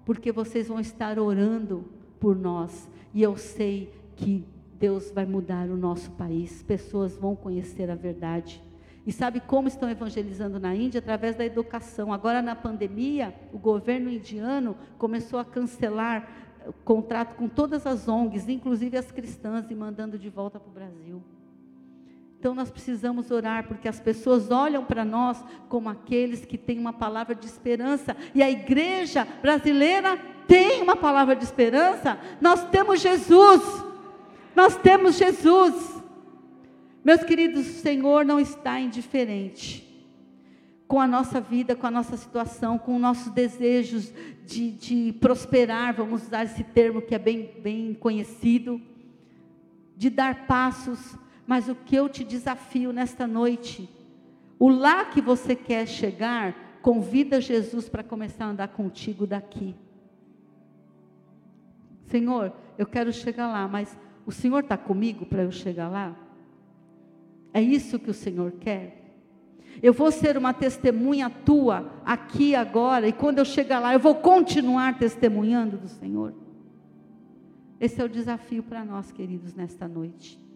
porque 0.06 0.32
vocês 0.32 0.68
vão 0.68 0.80
estar 0.80 1.20
orando 1.20 1.86
por 2.20 2.36
nós, 2.36 2.90
e 3.14 3.22
eu 3.22 3.38
sei 3.38 3.94
que 4.16 4.46
Deus 4.74 5.12
vai 5.12 5.26
mudar 5.26 5.70
o 5.70 5.76
nosso 5.76 6.12
país, 6.12 6.64
pessoas 6.64 7.18
vão 7.18 7.36
conhecer 7.36 7.90
a 7.92 7.96
verdade. 7.96 8.64
E 9.06 9.12
sabe 9.12 9.40
como 9.40 9.68
estão 9.68 9.90
evangelizando 9.90 10.60
na 10.60 10.76
Índia? 10.76 11.00
Através 11.00 11.36
da 11.36 11.46
educação. 11.46 12.14
Agora, 12.14 12.42
na 12.42 12.56
pandemia, 12.56 13.34
o 13.52 13.58
governo 13.58 14.10
indiano 14.10 14.76
começou 14.98 15.40
a 15.40 15.46
cancelar 15.46 16.30
o 16.68 16.74
contrato 16.84 17.36
com 17.36 17.48
todas 17.48 17.88
as 17.88 18.08
ONGs, 18.08 18.48
inclusive 18.50 18.98
as 18.98 19.12
cristãs, 19.12 19.72
e 19.72 19.76
mandando 19.76 20.18
de 20.18 20.30
volta 20.30 20.60
para 20.60 20.70
o 20.70 20.74
Brasil. 20.74 21.24
Então 22.40 22.56
nós 22.56 22.72
precisamos 22.72 23.32
orar, 23.32 23.68
porque 23.68 23.88
as 23.88 24.00
pessoas 24.00 24.50
olham 24.50 24.86
para 24.86 25.04
nós 25.04 25.44
como 25.68 25.90
aqueles 25.90 26.46
que 26.46 26.58
têm 26.58 26.80
uma 26.80 26.94
palavra 26.94 27.36
de 27.36 27.46
esperança, 27.46 28.16
e 28.34 28.42
a 28.42 28.50
igreja 28.50 29.28
brasileira 29.42 30.18
tem 30.48 30.82
uma 30.82 30.96
palavra 30.96 31.36
de 31.36 31.44
esperança. 31.44 32.18
Nós 32.40 32.64
temos 32.70 33.02
Jesus, 33.02 33.62
nós 34.56 34.78
temos 34.78 35.18
Jesus. 35.18 36.02
Meus 37.04 37.24
queridos, 37.24 37.68
o 37.68 37.82
Senhor 37.82 38.24
não 38.24 38.40
está 38.40 38.80
indiferente 38.80 39.86
com 40.88 41.02
a 41.02 41.08
nossa 41.08 41.42
vida, 41.42 41.76
com 41.76 41.88
a 41.88 41.92
nossa 41.92 42.16
situação, 42.16 42.78
com 42.78 42.96
os 42.96 43.02
nossos 43.02 43.32
desejos 43.34 44.14
de, 44.46 44.72
de 44.72 45.14
prosperar, 45.20 45.94
vamos 45.94 46.24
usar 46.24 46.46
esse 46.46 46.64
termo 46.64 47.02
que 47.02 47.14
é 47.14 47.20
bem, 47.20 47.54
bem 47.62 47.94
conhecido, 47.94 48.82
de 49.96 50.10
dar 50.10 50.48
passos 50.48 51.16
mas 51.50 51.68
o 51.68 51.74
que 51.74 51.96
eu 51.96 52.08
te 52.08 52.24
desafio 52.24 52.94
nesta 52.94 53.26
noite, 53.26 53.90
o 54.60 54.70
lá 54.70 55.06
que 55.06 55.20
você 55.20 55.56
quer 55.56 55.88
chegar, 55.88 56.78
convida 56.84 57.42
Jesus 57.42 57.90
para 57.90 58.04
começar 58.04 58.46
a 58.46 58.50
andar 58.50 58.68
contigo 58.68 59.26
daqui. 59.26 59.76
Senhor, 62.04 62.54
eu 62.78 62.86
quero 62.86 63.12
chegar 63.12 63.48
lá, 63.48 63.68
mas 63.68 63.98
o 64.28 64.32
Senhor 64.32 64.60
está 64.60 64.78
comigo 64.78 65.26
para 65.26 65.42
eu 65.42 65.52
chegar 65.52 65.90
lá? 65.90 66.16
É 67.52 67.60
isso 67.60 67.98
que 67.98 68.12
o 68.12 68.14
Senhor 68.14 68.52
quer? 68.60 69.16
Eu 69.82 69.92
vou 69.92 70.12
ser 70.12 70.38
uma 70.38 70.54
testemunha 70.54 71.32
tua 71.32 71.92
aqui 72.06 72.54
agora, 72.54 73.08
e 73.08 73.12
quando 73.12 73.40
eu 73.40 73.46
chegar 73.46 73.80
lá, 73.80 73.92
eu 73.92 74.00
vou 74.00 74.14
continuar 74.14 75.00
testemunhando 75.00 75.78
do 75.78 75.88
Senhor. 75.88 76.32
Esse 77.80 78.00
é 78.00 78.06
o 78.06 78.10
desafio 78.10 78.62
para 78.62 78.86
nós, 78.86 79.12
queridos, 79.12 79.56
nesta 79.56 79.88
noite 79.88 80.48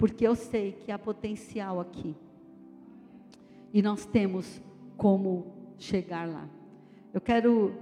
porque 0.00 0.26
eu 0.26 0.34
sei 0.34 0.72
que 0.72 0.90
há 0.90 0.98
potencial 0.98 1.78
aqui. 1.78 2.16
E 3.70 3.82
nós 3.82 4.06
temos 4.06 4.58
como 4.96 5.52
chegar 5.76 6.26
lá. 6.26 6.48
Eu 7.12 7.20
quero 7.20 7.74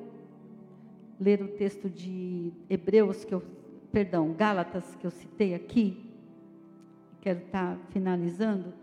ler 1.21 1.41
o 1.41 1.47
texto 1.47 1.89
de 1.89 2.53
Hebreus 2.69 3.25
que 3.25 3.33
eu, 3.33 3.41
perdão, 3.93 4.33
Gálatas 4.33 4.97
que 4.97 5.07
eu 5.07 5.13
citei 5.13 5.55
aqui. 5.55 6.11
Quero 7.21 7.39
estar 7.39 7.79
finalizando. 7.91 8.75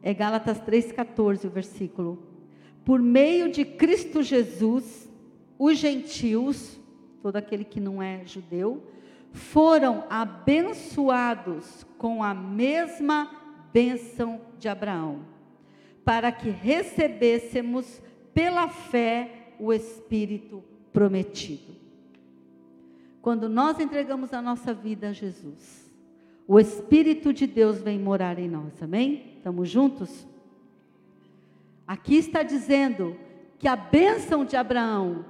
É 0.00 0.14
Gálatas 0.14 0.58
3:14 0.62 1.46
o 1.46 1.50
versículo. 1.50 2.22
Por 2.86 3.02
meio 3.02 3.52
de 3.52 3.66
Cristo 3.66 4.22
Jesus, 4.22 5.10
os 5.58 5.76
gentios, 5.76 6.80
todo 7.20 7.36
aquele 7.36 7.64
que 7.64 7.80
não 7.80 8.02
é 8.02 8.24
judeu, 8.24 8.93
foram 9.34 10.04
abençoados 10.08 11.84
com 11.98 12.22
a 12.22 12.32
mesma 12.32 13.28
bênção 13.72 14.40
de 14.58 14.68
Abraão. 14.68 15.34
para 16.04 16.30
que 16.30 16.50
recebêssemos 16.50 18.02
pela 18.34 18.68
fé 18.68 19.54
o 19.58 19.72
Espírito 19.72 20.62
prometido. 20.92 21.74
Quando 23.22 23.48
nós 23.48 23.80
entregamos 23.80 24.34
a 24.34 24.42
nossa 24.42 24.74
vida 24.74 25.08
a 25.08 25.12
Jesus, 25.12 25.90
o 26.46 26.60
Espírito 26.60 27.32
de 27.32 27.46
Deus 27.46 27.80
vem 27.80 27.98
morar 27.98 28.38
em 28.38 28.48
nós, 28.48 28.82
amém? 28.82 29.32
Estamos 29.38 29.70
juntos? 29.70 30.26
Aqui 31.86 32.16
está 32.16 32.42
dizendo 32.42 33.16
que 33.58 33.66
a 33.66 33.76
bênção 33.76 34.44
de 34.44 34.56
Abraão 34.56 35.24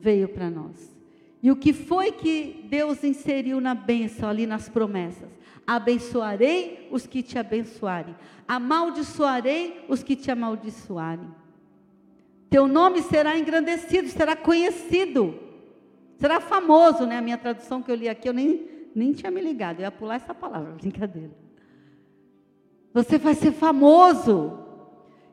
veio 0.00 0.26
para 0.26 0.48
nós. 0.48 0.90
E 1.42 1.50
o 1.50 1.56
que 1.56 1.72
foi 1.72 2.12
que 2.12 2.64
Deus 2.68 3.02
inseriu 3.02 3.60
na 3.60 3.74
bênção, 3.74 4.28
ali 4.28 4.46
nas 4.46 4.68
promessas? 4.68 5.28
Abençoarei 5.66 6.88
os 6.90 7.06
que 7.06 7.22
te 7.22 7.38
abençoarem, 7.38 8.14
amaldiçoarei 8.46 9.84
os 9.88 10.02
que 10.02 10.14
te 10.14 10.30
amaldiçoarem. 10.30 11.28
Teu 12.48 12.68
nome 12.68 13.02
será 13.02 13.36
engrandecido, 13.38 14.08
será 14.08 14.36
conhecido, 14.36 15.34
será 16.18 16.38
famoso, 16.38 17.06
né? 17.06 17.16
A 17.16 17.22
minha 17.22 17.38
tradução 17.38 17.82
que 17.82 17.90
eu 17.90 17.94
li 17.94 18.08
aqui, 18.08 18.28
eu 18.28 18.34
nem, 18.34 18.68
nem 18.94 19.12
tinha 19.12 19.30
me 19.30 19.40
ligado, 19.40 19.80
eu 19.80 19.84
ia 19.84 19.90
pular 19.90 20.16
essa 20.16 20.34
palavra, 20.34 20.72
brincadeira. 20.78 21.32
Você 22.92 23.18
vai 23.18 23.34
ser 23.34 23.52
famoso. 23.52 24.58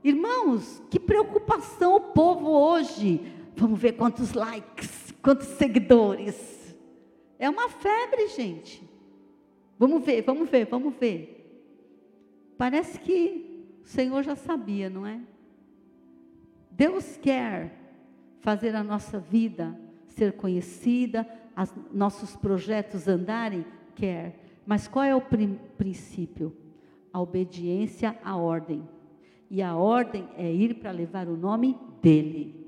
Irmãos, 0.04 0.82
que 0.90 1.00
preocupação 1.00 1.98
o 1.98 2.02
povo 2.02 2.50
hoje. 2.50 3.22
Vamos 3.56 3.78
ver 3.78 3.94
quantos 3.94 4.32
likes, 4.34 5.09
quantos 5.22 5.48
seguidores. 5.48 6.76
É 7.38 7.50
uma 7.50 7.70
febre, 7.70 8.28
gente. 8.30 8.88
Vamos 9.78 10.04
ver, 10.04 10.22
vamos 10.24 10.50
ver, 10.50 10.66
vamos 10.66 10.94
ver. 10.96 11.40
Parece 12.58 13.00
que 13.00 13.66
o 13.82 13.88
Senhor 13.88 14.24
já 14.24 14.36
sabia, 14.36 14.90
não 14.90 15.06
é? 15.06 15.22
Deus 16.72 17.18
quer 17.18 17.74
fazer 18.42 18.76
a 18.76 18.84
nossa 18.84 19.20
vida 19.20 19.78
ser 20.10 20.34
conhecida, 20.34 21.28
as, 21.56 21.74
nossos 21.94 22.36
projetos 22.36 23.08
andarem, 23.08 23.66
quer. 23.96 24.44
Mas 24.66 24.88
qual 24.88 25.06
é 25.06 25.16
o 25.16 25.22
princípio? 25.78 26.56
A 27.12 27.22
obediência 27.22 28.18
à 28.24 28.36
ordem. 28.36 28.88
E 29.50 29.62
a 29.62 29.76
ordem 29.76 30.28
é 30.38 30.52
ir 30.52 30.76
para 30.76 30.92
levar 30.92 31.28
o 31.28 31.38
nome 31.38 31.78
dele. 32.02 32.59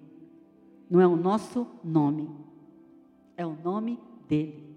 Não 0.91 0.99
é 0.99 1.07
o 1.07 1.15
nosso 1.15 1.65
nome. 1.81 2.29
É 3.37 3.45
o 3.45 3.55
nome 3.55 3.97
dele. 4.27 4.75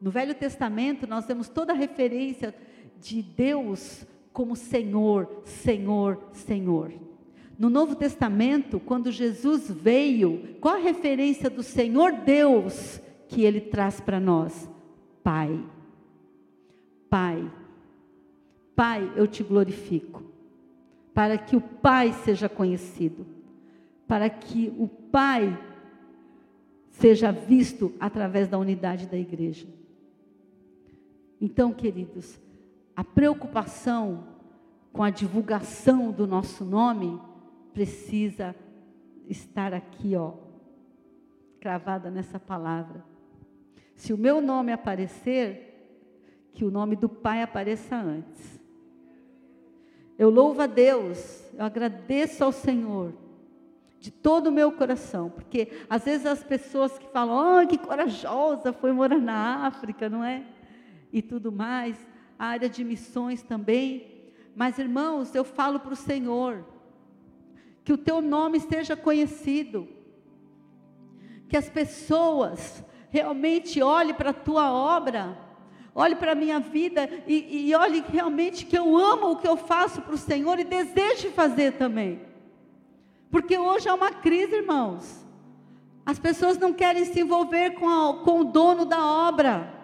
No 0.00 0.08
Velho 0.08 0.36
Testamento, 0.36 1.04
nós 1.04 1.26
temos 1.26 1.48
toda 1.48 1.72
a 1.72 1.76
referência 1.76 2.54
de 3.00 3.22
Deus 3.22 4.06
como 4.32 4.54
Senhor, 4.54 5.42
Senhor, 5.44 6.28
Senhor. 6.32 6.92
No 7.58 7.68
Novo 7.68 7.96
Testamento, 7.96 8.78
quando 8.78 9.10
Jesus 9.10 9.68
veio, 9.68 10.56
qual 10.60 10.76
a 10.76 10.78
referência 10.78 11.50
do 11.50 11.64
Senhor 11.64 12.12
Deus 12.12 13.00
que 13.28 13.42
ele 13.42 13.60
traz 13.60 14.00
para 14.00 14.20
nós? 14.20 14.70
Pai. 15.24 15.60
Pai. 17.10 17.50
Pai, 18.76 19.12
eu 19.16 19.26
te 19.26 19.42
glorifico. 19.42 20.22
Para 21.12 21.36
que 21.36 21.56
o 21.56 21.60
Pai 21.60 22.12
seja 22.12 22.48
conhecido. 22.48 23.39
Para 24.10 24.28
que 24.28 24.74
o 24.76 24.88
Pai 24.88 25.56
seja 26.90 27.30
visto 27.30 27.94
através 28.00 28.48
da 28.48 28.58
unidade 28.58 29.06
da 29.06 29.16
igreja. 29.16 29.68
Então, 31.40 31.72
queridos, 31.72 32.40
a 32.96 33.04
preocupação 33.04 34.24
com 34.92 35.04
a 35.04 35.10
divulgação 35.10 36.10
do 36.10 36.26
nosso 36.26 36.64
nome 36.64 37.20
precisa 37.72 38.52
estar 39.28 39.72
aqui, 39.72 40.16
ó, 40.16 40.32
cravada 41.60 42.10
nessa 42.10 42.40
palavra. 42.40 43.04
Se 43.94 44.12
o 44.12 44.18
meu 44.18 44.40
nome 44.40 44.72
aparecer, 44.72 46.50
que 46.52 46.64
o 46.64 46.70
nome 46.72 46.96
do 46.96 47.08
Pai 47.08 47.42
apareça 47.42 47.94
antes. 47.94 48.60
Eu 50.18 50.30
louvo 50.30 50.62
a 50.62 50.66
Deus, 50.66 51.44
eu 51.54 51.64
agradeço 51.64 52.42
ao 52.42 52.50
Senhor 52.50 53.29
de 54.00 54.10
todo 54.10 54.46
o 54.46 54.52
meu 54.52 54.72
coração, 54.72 55.28
porque 55.28 55.68
às 55.88 56.04
vezes 56.04 56.24
as 56.24 56.42
pessoas 56.42 56.98
que 56.98 57.06
falam, 57.08 57.62
oh, 57.62 57.66
que 57.66 57.76
corajosa 57.76 58.72
foi 58.72 58.92
morar 58.92 59.20
na 59.20 59.66
África, 59.66 60.08
não 60.08 60.24
é? 60.24 60.42
E 61.12 61.20
tudo 61.20 61.52
mais, 61.52 61.96
a 62.38 62.46
área 62.46 62.68
de 62.68 62.82
missões 62.82 63.42
também. 63.42 64.32
Mas 64.56 64.78
irmãos, 64.78 65.34
eu 65.34 65.44
falo 65.44 65.78
para 65.78 65.92
o 65.92 65.96
Senhor, 65.96 66.64
que 67.84 67.92
o 67.92 67.98
teu 67.98 68.22
nome 68.22 68.56
esteja 68.56 68.96
conhecido, 68.96 69.86
que 71.46 71.56
as 71.56 71.68
pessoas 71.68 72.82
realmente 73.10 73.82
olhem 73.82 74.14
para 74.14 74.30
a 74.30 74.34
tua 74.34 74.72
obra, 74.72 75.36
olhem 75.94 76.16
para 76.16 76.32
a 76.32 76.36
minha 76.36 76.58
vida 76.58 77.06
e, 77.26 77.68
e 77.68 77.74
olhem 77.74 78.02
realmente 78.08 78.64
que 78.64 78.78
eu 78.78 78.96
amo 78.96 79.32
o 79.32 79.36
que 79.36 79.46
eu 79.46 79.58
faço 79.58 80.00
para 80.00 80.14
o 80.14 80.18
Senhor 80.18 80.58
e 80.58 80.64
desejo 80.64 81.30
fazer 81.32 81.72
também. 81.72 82.29
Porque 83.30 83.56
hoje 83.56 83.88
há 83.88 83.94
uma 83.94 84.10
crise, 84.10 84.56
irmãos. 84.56 85.24
As 86.04 86.18
pessoas 86.18 86.58
não 86.58 86.72
querem 86.72 87.04
se 87.04 87.20
envolver 87.20 87.72
com, 87.72 87.88
a, 87.88 88.24
com 88.24 88.40
o 88.40 88.44
dono 88.44 88.84
da 88.84 89.04
obra. 89.04 89.80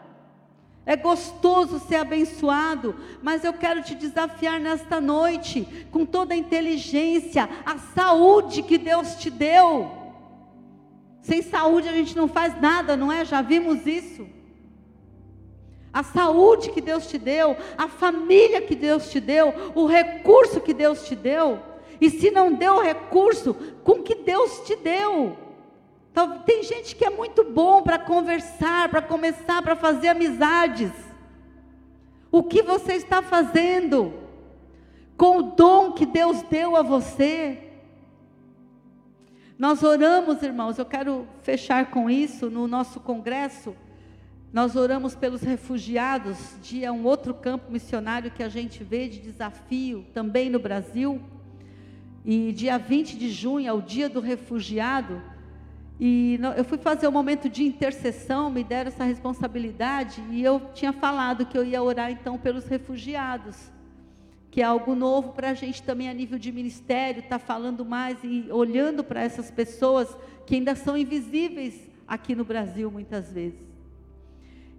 É 0.84 0.96
gostoso 0.96 1.80
ser 1.80 1.96
abençoado, 1.96 2.94
mas 3.20 3.44
eu 3.44 3.52
quero 3.52 3.82
te 3.82 3.94
desafiar 3.94 4.60
nesta 4.60 5.00
noite, 5.00 5.86
com 5.90 6.06
toda 6.06 6.32
a 6.32 6.36
inteligência, 6.36 7.48
a 7.64 7.76
saúde 7.76 8.62
que 8.62 8.78
Deus 8.78 9.16
te 9.16 9.28
deu. 9.28 9.90
Sem 11.20 11.42
saúde 11.42 11.88
a 11.88 11.92
gente 11.92 12.16
não 12.16 12.28
faz 12.28 12.60
nada, 12.60 12.96
não 12.96 13.10
é? 13.10 13.24
Já 13.24 13.42
vimos 13.42 13.84
isso. 13.84 14.28
A 15.92 16.04
saúde 16.04 16.70
que 16.70 16.80
Deus 16.80 17.08
te 17.08 17.18
deu, 17.18 17.56
a 17.76 17.88
família 17.88 18.60
que 18.60 18.76
Deus 18.76 19.10
te 19.10 19.18
deu, 19.18 19.52
o 19.74 19.86
recurso 19.86 20.60
que 20.60 20.72
Deus 20.72 21.04
te 21.04 21.16
deu. 21.16 21.58
E 22.00 22.10
se 22.10 22.30
não 22.30 22.52
deu 22.52 22.82
recurso, 22.82 23.54
com 23.82 24.02
que 24.02 24.14
Deus 24.14 24.60
te 24.60 24.76
deu? 24.76 25.36
Tem 26.46 26.62
gente 26.62 26.96
que 26.96 27.04
é 27.04 27.10
muito 27.10 27.44
bom 27.44 27.82
para 27.82 27.98
conversar, 27.98 28.88
para 28.88 29.02
começar, 29.02 29.62
para 29.62 29.76
fazer 29.76 30.08
amizades. 30.08 30.90
O 32.30 32.42
que 32.42 32.62
você 32.62 32.94
está 32.94 33.22
fazendo 33.22 34.14
com 35.16 35.38
o 35.38 35.42
dom 35.42 35.92
que 35.92 36.06
Deus 36.06 36.42
deu 36.42 36.74
a 36.76 36.82
você? 36.82 37.62
Nós 39.58 39.82
oramos, 39.82 40.42
irmãos, 40.42 40.78
eu 40.78 40.84
quero 40.84 41.26
fechar 41.42 41.90
com 41.90 42.10
isso 42.10 42.50
no 42.50 42.66
nosso 42.66 43.00
congresso. 43.00 43.74
Nós 44.52 44.76
oramos 44.76 45.14
pelos 45.14 45.42
refugiados, 45.42 46.56
dia 46.62 46.92
um 46.92 47.04
outro 47.04 47.34
campo 47.34 47.70
missionário 47.70 48.30
que 48.30 48.42
a 48.42 48.48
gente 48.48 48.82
vê 48.84 49.08
de 49.08 49.18
desafio 49.18 50.04
também 50.14 50.48
no 50.48 50.58
Brasil. 50.58 51.20
E 52.28 52.52
dia 52.52 52.76
20 52.76 53.16
de 53.16 53.30
junho 53.30 53.68
é 53.68 53.72
o 53.72 53.80
dia 53.80 54.08
do 54.08 54.18
refugiado. 54.18 55.22
E 56.00 56.40
eu 56.56 56.64
fui 56.64 56.76
fazer 56.76 57.06
um 57.06 57.12
momento 57.12 57.48
de 57.48 57.62
intercessão, 57.62 58.50
me 58.50 58.64
deram 58.64 58.88
essa 58.88 59.04
responsabilidade, 59.04 60.20
e 60.32 60.42
eu 60.42 60.60
tinha 60.74 60.92
falado 60.92 61.46
que 61.46 61.56
eu 61.56 61.64
ia 61.64 61.80
orar 61.80 62.10
então 62.10 62.36
pelos 62.36 62.66
refugiados, 62.66 63.70
que 64.50 64.60
é 64.60 64.64
algo 64.64 64.96
novo 64.96 65.34
para 65.34 65.50
a 65.50 65.54
gente 65.54 65.84
também 65.84 66.08
a 66.08 66.12
nível 66.12 66.36
de 66.36 66.50
ministério, 66.50 67.22
tá 67.22 67.38
falando 67.38 67.84
mais 67.84 68.18
e 68.24 68.46
olhando 68.50 69.04
para 69.04 69.22
essas 69.22 69.48
pessoas 69.48 70.14
que 70.44 70.56
ainda 70.56 70.74
são 70.74 70.98
invisíveis 70.98 71.88
aqui 72.08 72.34
no 72.34 72.44
Brasil 72.44 72.90
muitas 72.90 73.32
vezes. 73.32 73.66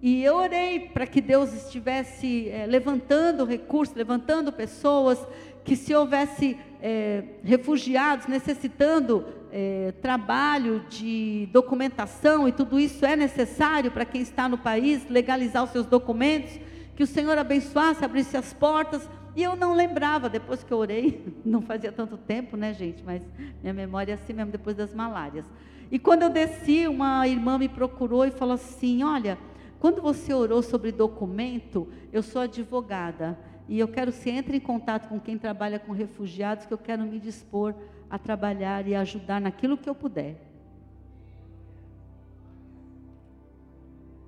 E 0.01 0.23
eu 0.23 0.35
orei 0.35 0.79
para 0.79 1.07
que 1.07 1.19
Deus 1.19 1.51
estivesse 1.53 2.49
é, 2.49 2.67
levantando 2.67 3.45
recursos, 3.45 3.95
levantando 3.95 4.53
pessoas, 4.53 5.25
que 5.67 5.75
se 5.75 5.93
houvesse 5.93 6.57
é, 6.81 7.21
refugiados 7.43 8.25
necessitando 8.25 9.25
é, 9.51 9.93
trabalho 10.01 10.85
de 10.89 11.49
documentação, 11.51 12.47
e 12.47 12.53
tudo 12.53 12.79
isso 12.79 13.05
é 13.05 13.17
necessário 13.17 13.91
para 13.91 14.05
quem 14.05 14.21
está 14.21 14.47
no 14.47 14.57
país, 14.57 15.05
legalizar 15.09 15.61
os 15.65 15.71
seus 15.71 15.85
documentos, 15.85 16.57
que 16.95 17.03
o 17.03 17.07
Senhor 17.07 17.37
abençoasse, 17.37 18.05
abrisse 18.05 18.37
as 18.37 18.53
portas, 18.53 19.09
e 19.35 19.43
eu 19.43 19.57
não 19.57 19.73
lembrava, 19.73 20.29
depois 20.29 20.63
que 20.63 20.71
eu 20.71 20.77
orei, 20.77 21.21
não 21.43 21.61
fazia 21.61 21.91
tanto 21.91 22.15
tempo, 22.15 22.55
né, 22.55 22.73
gente, 22.73 23.03
mas 23.03 23.21
minha 23.61 23.73
memória 23.73 24.13
é 24.13 24.15
assim 24.15 24.31
mesmo, 24.31 24.53
depois 24.53 24.77
das 24.77 24.95
malárias. 24.95 25.45
E 25.91 25.99
quando 25.99 26.21
eu 26.21 26.29
desci, 26.29 26.87
uma 26.87 27.27
irmã 27.27 27.57
me 27.57 27.67
procurou 27.67 28.25
e 28.25 28.31
falou 28.31 28.55
assim: 28.55 29.03
Olha, 29.03 29.37
quando 29.79 30.01
você 30.01 30.33
orou 30.33 30.61
sobre 30.61 30.91
documento, 30.91 31.87
eu 32.11 32.23
sou 32.23 32.41
advogada. 32.41 33.37
E 33.67 33.79
eu 33.79 33.87
quero 33.87 34.11
que 34.11 34.17
você 34.17 34.29
entre 34.29 34.57
em 34.57 34.61
contato 34.61 35.09
com 35.09 35.19
quem 35.19 35.37
trabalha 35.37 35.77
com 35.77 35.91
refugiados, 35.91 36.65
que 36.65 36.73
eu 36.73 36.77
quero 36.77 37.03
me 37.03 37.19
dispor 37.19 37.75
a 38.09 38.17
trabalhar 38.17 38.87
e 38.87 38.95
ajudar 38.95 39.41
naquilo 39.41 39.77
que 39.77 39.89
eu 39.89 39.95
puder. 39.95 40.37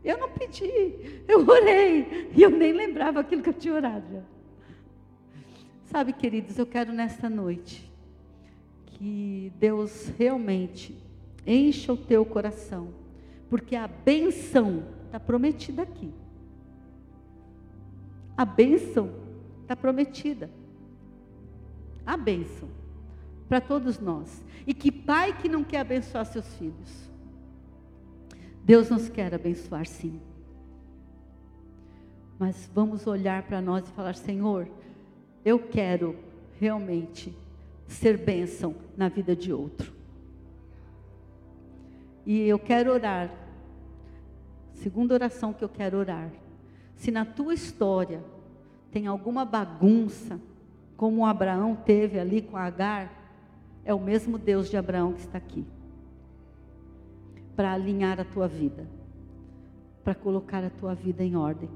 Eu 0.03 0.17
não 0.17 0.29
pedi, 0.29 1.23
eu 1.27 1.47
orei, 1.47 2.31
e 2.35 2.41
eu 2.41 2.49
nem 2.49 2.73
lembrava 2.73 3.19
aquilo 3.19 3.41
que 3.41 3.49
eu 3.49 3.53
tinha 3.53 3.73
orado. 3.73 4.23
Sabe, 5.85 6.13
queridos, 6.13 6.57
eu 6.57 6.65
quero 6.65 6.93
nesta 6.93 7.29
noite 7.29 7.89
que 8.85 9.51
Deus 9.57 10.09
realmente 10.17 10.95
encha 11.47 11.93
o 11.93 11.97
teu 11.97 12.25
coração, 12.25 12.89
porque 13.49 13.75
a 13.75 13.87
benção 13.87 14.83
está 15.05 15.19
prometida 15.19 15.81
aqui. 15.81 16.11
A 18.37 18.45
bênção 18.45 19.28
está 19.70 19.76
prometida. 19.76 20.49
A 22.03 22.17
bênção 22.17 22.67
para 23.47 23.61
todos 23.61 23.99
nós. 23.99 24.43
E 24.65 24.74
que 24.74 24.91
pai 24.91 25.38
que 25.38 25.47
não 25.47 25.63
quer 25.63 25.82
abençoar 25.82 26.26
seus 26.26 26.51
filhos? 26.55 27.07
Deus 28.63 28.89
nos 28.89 29.09
quer 29.09 29.34
abençoar 29.34 29.86
sim. 29.86 30.20
Mas 32.39 32.70
vamos 32.74 33.05
olhar 33.05 33.43
para 33.43 33.61
nós 33.61 33.88
e 33.88 33.91
falar: 33.91 34.15
Senhor, 34.15 34.67
eu 35.45 35.59
quero 35.59 36.15
realmente 36.59 37.36
ser 37.88 38.17
bênção 38.17 38.76
na 38.97 39.07
vida 39.07 39.36
de 39.36 39.53
outro. 39.53 39.93
E 42.26 42.41
eu 42.41 42.57
quero 42.57 42.91
orar. 42.91 43.32
Segunda 44.74 45.13
oração 45.13 45.53
que 45.53 45.63
eu 45.63 45.70
quero 45.70 45.97
orar. 45.97 46.32
Se 46.95 47.11
na 47.11 47.26
tua 47.26 47.53
história 47.53 48.24
tem 48.91 49.07
alguma 49.07 49.45
bagunça, 49.45 50.39
como 50.97 51.25
Abraão 51.25 51.75
teve 51.75 52.19
ali 52.19 52.41
com 52.41 52.57
Agar, 52.57 53.11
é 53.85 53.93
o 53.93 53.99
mesmo 53.99 54.37
Deus 54.37 54.69
de 54.69 54.77
Abraão 54.77 55.13
que 55.13 55.21
está 55.21 55.37
aqui 55.37 55.65
para 57.55 57.73
alinhar 57.73 58.19
a 58.19 58.23
tua 58.23 58.47
vida, 58.47 58.87
para 60.03 60.15
colocar 60.15 60.63
a 60.63 60.69
tua 60.69 60.95
vida 60.95 61.23
em 61.23 61.35
ordem, 61.35 61.69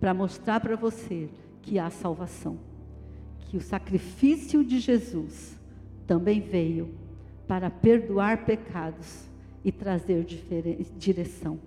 para 0.00 0.12
mostrar 0.12 0.58
para 0.58 0.74
você 0.74 1.28
que 1.62 1.78
há 1.78 1.88
salvação, 1.88 2.58
que 3.38 3.56
o 3.56 3.60
sacrifício 3.60 4.64
de 4.64 4.80
Jesus 4.80 5.56
também 6.06 6.40
veio 6.40 6.92
para 7.46 7.70
perdoar 7.70 8.44
pecados 8.44 9.28
e 9.64 9.70
trazer 9.70 10.24
direção. 10.96 11.60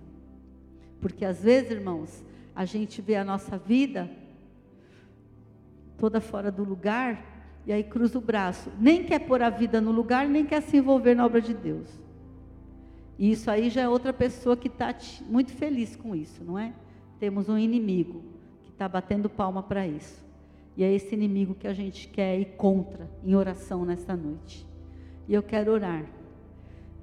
Porque 1.00 1.24
às 1.24 1.42
vezes, 1.42 1.70
irmãos, 1.70 2.22
a 2.54 2.64
gente 2.64 3.00
vê 3.00 3.16
a 3.16 3.24
nossa 3.24 3.56
vida 3.56 4.10
toda 5.98 6.20
fora 6.20 6.50
do 6.50 6.64
lugar 6.64 7.34
e 7.66 7.72
aí 7.72 7.82
cruza 7.82 8.18
o 8.18 8.20
braço. 8.20 8.70
Nem 8.78 9.04
quer 9.04 9.20
pôr 9.20 9.42
a 9.42 9.50
vida 9.50 9.80
no 9.80 9.90
lugar, 9.90 10.28
nem 10.28 10.44
quer 10.44 10.60
se 10.62 10.76
envolver 10.76 11.14
na 11.14 11.24
obra 11.24 11.40
de 11.40 11.54
Deus. 11.54 11.88
E 13.18 13.30
isso 13.30 13.50
aí 13.50 13.70
já 13.70 13.82
é 13.82 13.88
outra 13.88 14.12
pessoa 14.12 14.56
que 14.56 14.68
está 14.68 14.94
muito 15.28 15.52
feliz 15.52 15.96
com 15.96 16.14
isso, 16.14 16.42
não 16.44 16.58
é? 16.58 16.74
Temos 17.18 17.48
um 17.48 17.56
inimigo 17.56 18.22
que 18.62 18.70
está 18.70 18.88
batendo 18.88 19.30
palma 19.30 19.62
para 19.62 19.86
isso. 19.86 20.24
E 20.76 20.82
é 20.82 20.92
esse 20.92 21.14
inimigo 21.14 21.54
que 21.54 21.68
a 21.68 21.72
gente 21.72 22.08
quer 22.08 22.38
ir 22.38 22.56
contra 22.56 23.08
em 23.22 23.34
oração 23.34 23.84
nesta 23.84 24.16
noite. 24.16 24.66
E 25.28 25.32
eu 25.32 25.42
quero 25.42 25.72
orar. 25.72 26.04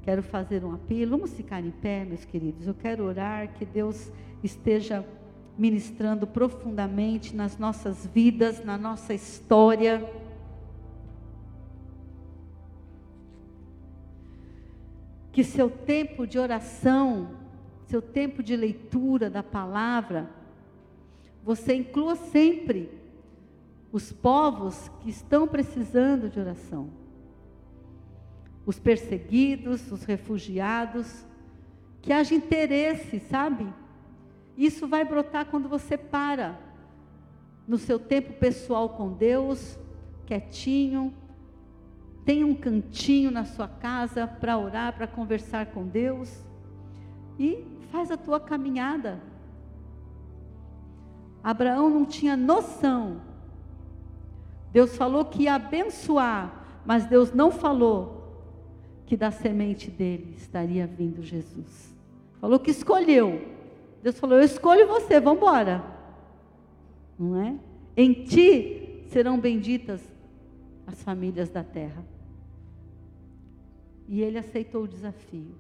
Quero 0.04 0.22
fazer 0.22 0.64
um 0.66 0.74
apelo. 0.74 1.12
Vamos 1.12 1.34
ficar 1.34 1.64
em 1.64 1.72
pé, 1.72 2.04
meus 2.04 2.26
queridos. 2.26 2.68
Eu 2.68 2.74
quero 2.74 3.06
orar 3.06 3.54
que 3.54 3.66
Deus 3.66 4.12
esteja 4.44 5.06
ministrando 5.58 6.26
profundamente 6.26 7.36
nas 7.36 7.58
nossas 7.58 8.06
vidas, 8.06 8.64
na 8.64 8.78
nossa 8.78 9.14
história 9.14 10.10
que 15.32 15.44
seu 15.44 15.70
tempo 15.70 16.28
de 16.28 16.38
oração, 16.38 17.30
seu 17.86 18.02
tempo 18.02 18.44
de 18.44 18.56
leitura 18.56 19.30
da 19.30 19.42
palavra, 19.42 20.30
você 21.44 21.74
inclua 21.74 22.16
sempre 22.16 22.92
os 23.92 24.12
povos 24.12 24.90
que 25.02 25.10
estão 25.10 25.48
precisando 25.48 26.30
de 26.30 26.40
oração. 26.40 26.90
Os 28.66 28.78
perseguidos, 28.78 29.92
os 29.92 30.04
refugiados, 30.04 31.26
que 32.02 32.14
haja 32.14 32.36
interesse, 32.36 33.20
sabe? 33.20 33.68
Isso 34.62 34.88
vai 34.88 35.04
brotar 35.04 35.48
quando 35.48 35.68
você 35.68 35.98
para 35.98 36.56
no 37.68 37.80
seu 37.80 37.98
tempo 37.98 38.34
pessoal 38.34 38.90
com 38.90 39.12
Deus, 39.12 39.76
quietinho, 40.28 41.12
tem 42.24 42.44
um 42.44 42.54
cantinho 42.54 43.32
na 43.32 43.44
sua 43.44 43.68
casa 43.68 44.28
para 44.28 44.60
orar, 44.60 44.94
para 44.96 45.08
conversar 45.08 45.66
com 45.72 45.88
Deus. 45.88 46.46
E 47.40 47.66
faz 47.92 48.12
a 48.12 48.18
tua 48.18 48.40
caminhada. 48.40 49.20
Abraão 51.44 51.90
não 51.90 52.06
tinha 52.06 52.38
noção. 52.38 53.20
Deus 54.72 54.96
falou 54.96 55.26
que 55.26 55.44
ia 55.44 55.56
abençoar, 55.56 56.82
mas 56.86 57.08
Deus 57.08 57.34
não 57.34 57.50
falou 57.50 58.46
que 59.08 59.18
da 59.18 59.32
semente 59.32 59.90
dele 59.90 60.36
estaria 60.38 60.86
vindo 60.86 61.24
Jesus. 61.24 61.96
Falou 62.40 62.60
que 62.60 62.70
escolheu. 62.70 63.60
Deus 64.02 64.20
falou: 64.20 64.38
Eu 64.38 64.44
escolho 64.44 64.88
você, 64.88 65.20
vamos 65.20 65.38
embora. 65.42 65.84
Não 67.18 67.40
é? 67.40 67.56
Em 67.96 68.14
ti 68.14 69.04
serão 69.08 69.40
benditas 69.40 70.02
as 70.88 71.02
famílias 71.04 71.50
da 71.50 71.64
terra. 71.64 72.04
E 74.08 74.22
ele 74.22 74.38
aceitou 74.38 74.84
o 74.84 74.88
desafio. 74.88 75.56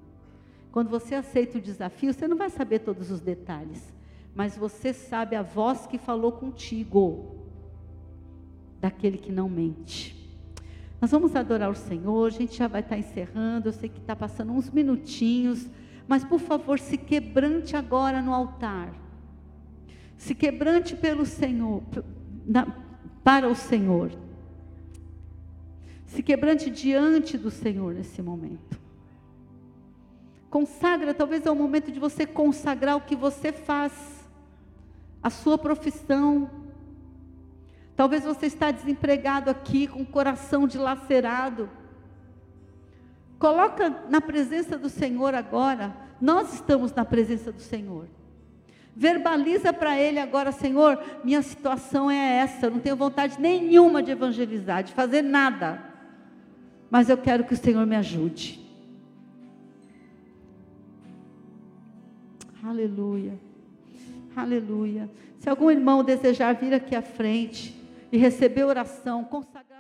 Quando 0.71 0.89
você 0.89 1.15
aceita 1.15 1.57
o 1.57 1.61
desafio, 1.61 2.13
você 2.13 2.27
não 2.27 2.37
vai 2.37 2.49
saber 2.49 2.79
todos 2.79 3.11
os 3.11 3.19
detalhes, 3.19 3.93
mas 4.33 4.57
você 4.57 4.93
sabe 4.93 5.35
a 5.35 5.41
voz 5.41 5.85
que 5.85 5.97
falou 5.97 6.31
contigo, 6.31 7.35
daquele 8.79 9.17
que 9.17 9.31
não 9.31 9.49
mente. 9.49 10.17
Nós 10.99 11.11
vamos 11.11 11.35
adorar 11.35 11.69
o 11.69 11.75
Senhor, 11.75 12.27
a 12.27 12.29
gente 12.29 12.57
já 12.57 12.67
vai 12.67 12.81
estar 12.81 12.97
encerrando, 12.97 13.67
eu 13.67 13.73
sei 13.73 13.89
que 13.89 13.99
está 13.99 14.15
passando 14.15 14.53
uns 14.53 14.69
minutinhos, 14.69 15.67
mas 16.08 16.24
por 16.24 16.39
favor, 16.39 16.80
se 16.80 16.97
quebrante 16.97 17.76
agora 17.76 18.22
no 18.22 18.34
altar. 18.34 18.93
Se 20.18 20.36
quebrante 20.36 20.95
pelo 20.95 21.26
Senhor, 21.26 21.82
para 23.24 23.47
o 23.47 23.56
Senhor. 23.56 24.12
Se 26.06 26.22
quebrante 26.22 26.70
diante 26.70 27.38
do 27.38 27.49
Senhor 27.49 27.93
nesse 27.93 28.22
momento. 28.22 28.80
Consagra, 30.49 31.14
talvez 31.14 31.45
é 31.45 31.49
o 31.49 31.56
momento 31.56 31.91
de 31.91 31.99
você 31.99 32.26
consagrar 32.26 32.97
o 32.97 33.02
que 33.02 33.16
você 33.16 33.54
faz, 33.54 33.93
a 35.24 35.30
sua 35.30 35.58
profissão. 35.58 36.49
Talvez 37.95 38.26
você 38.26 38.47
está 38.47 38.70
desempregado 38.70 39.49
aqui, 39.49 39.88
com 39.88 40.02
o 40.02 40.06
coração 40.06 40.68
dilacerado. 40.68 41.70
Coloca 43.41 44.03
na 44.09 44.21
presença 44.21 44.77
do 44.77 44.87
Senhor 44.87 45.35
agora. 45.35 45.93
Nós 46.21 46.53
estamos 46.53 46.93
na 46.93 47.03
presença 47.03 47.51
do 47.51 47.59
Senhor. 47.59 48.05
Verbaliza 48.95 49.73
para 49.73 49.99
Ele 49.99 50.19
agora, 50.19 50.53
Senhor, 50.53 50.97
minha 51.25 51.41
situação 51.41 52.09
é 52.09 52.37
essa. 52.37 52.67
Eu 52.67 52.71
não 52.71 52.79
tenho 52.79 52.95
vontade 52.95 53.41
nenhuma 53.41 54.01
de 54.01 54.11
evangelizar, 54.11 54.83
de 54.83 54.93
fazer 54.93 55.21
nada 55.21 55.91
mas 56.91 57.09
eu 57.09 57.17
quero 57.17 57.45
que 57.45 57.53
o 57.53 57.57
Senhor 57.57 57.87
me 57.87 57.95
ajude. 57.95 58.59
Aleluia. 62.61 63.39
Aleluia. 64.35 65.09
Se 65.39 65.49
algum 65.49 65.71
irmão 65.71 66.03
desejar 66.03 66.53
vir 66.53 66.73
aqui 66.73 66.93
à 66.93 67.01
frente 67.01 67.73
e 68.11 68.17
receber 68.17 68.65
oração, 68.65 69.23
consagrar 69.23 69.70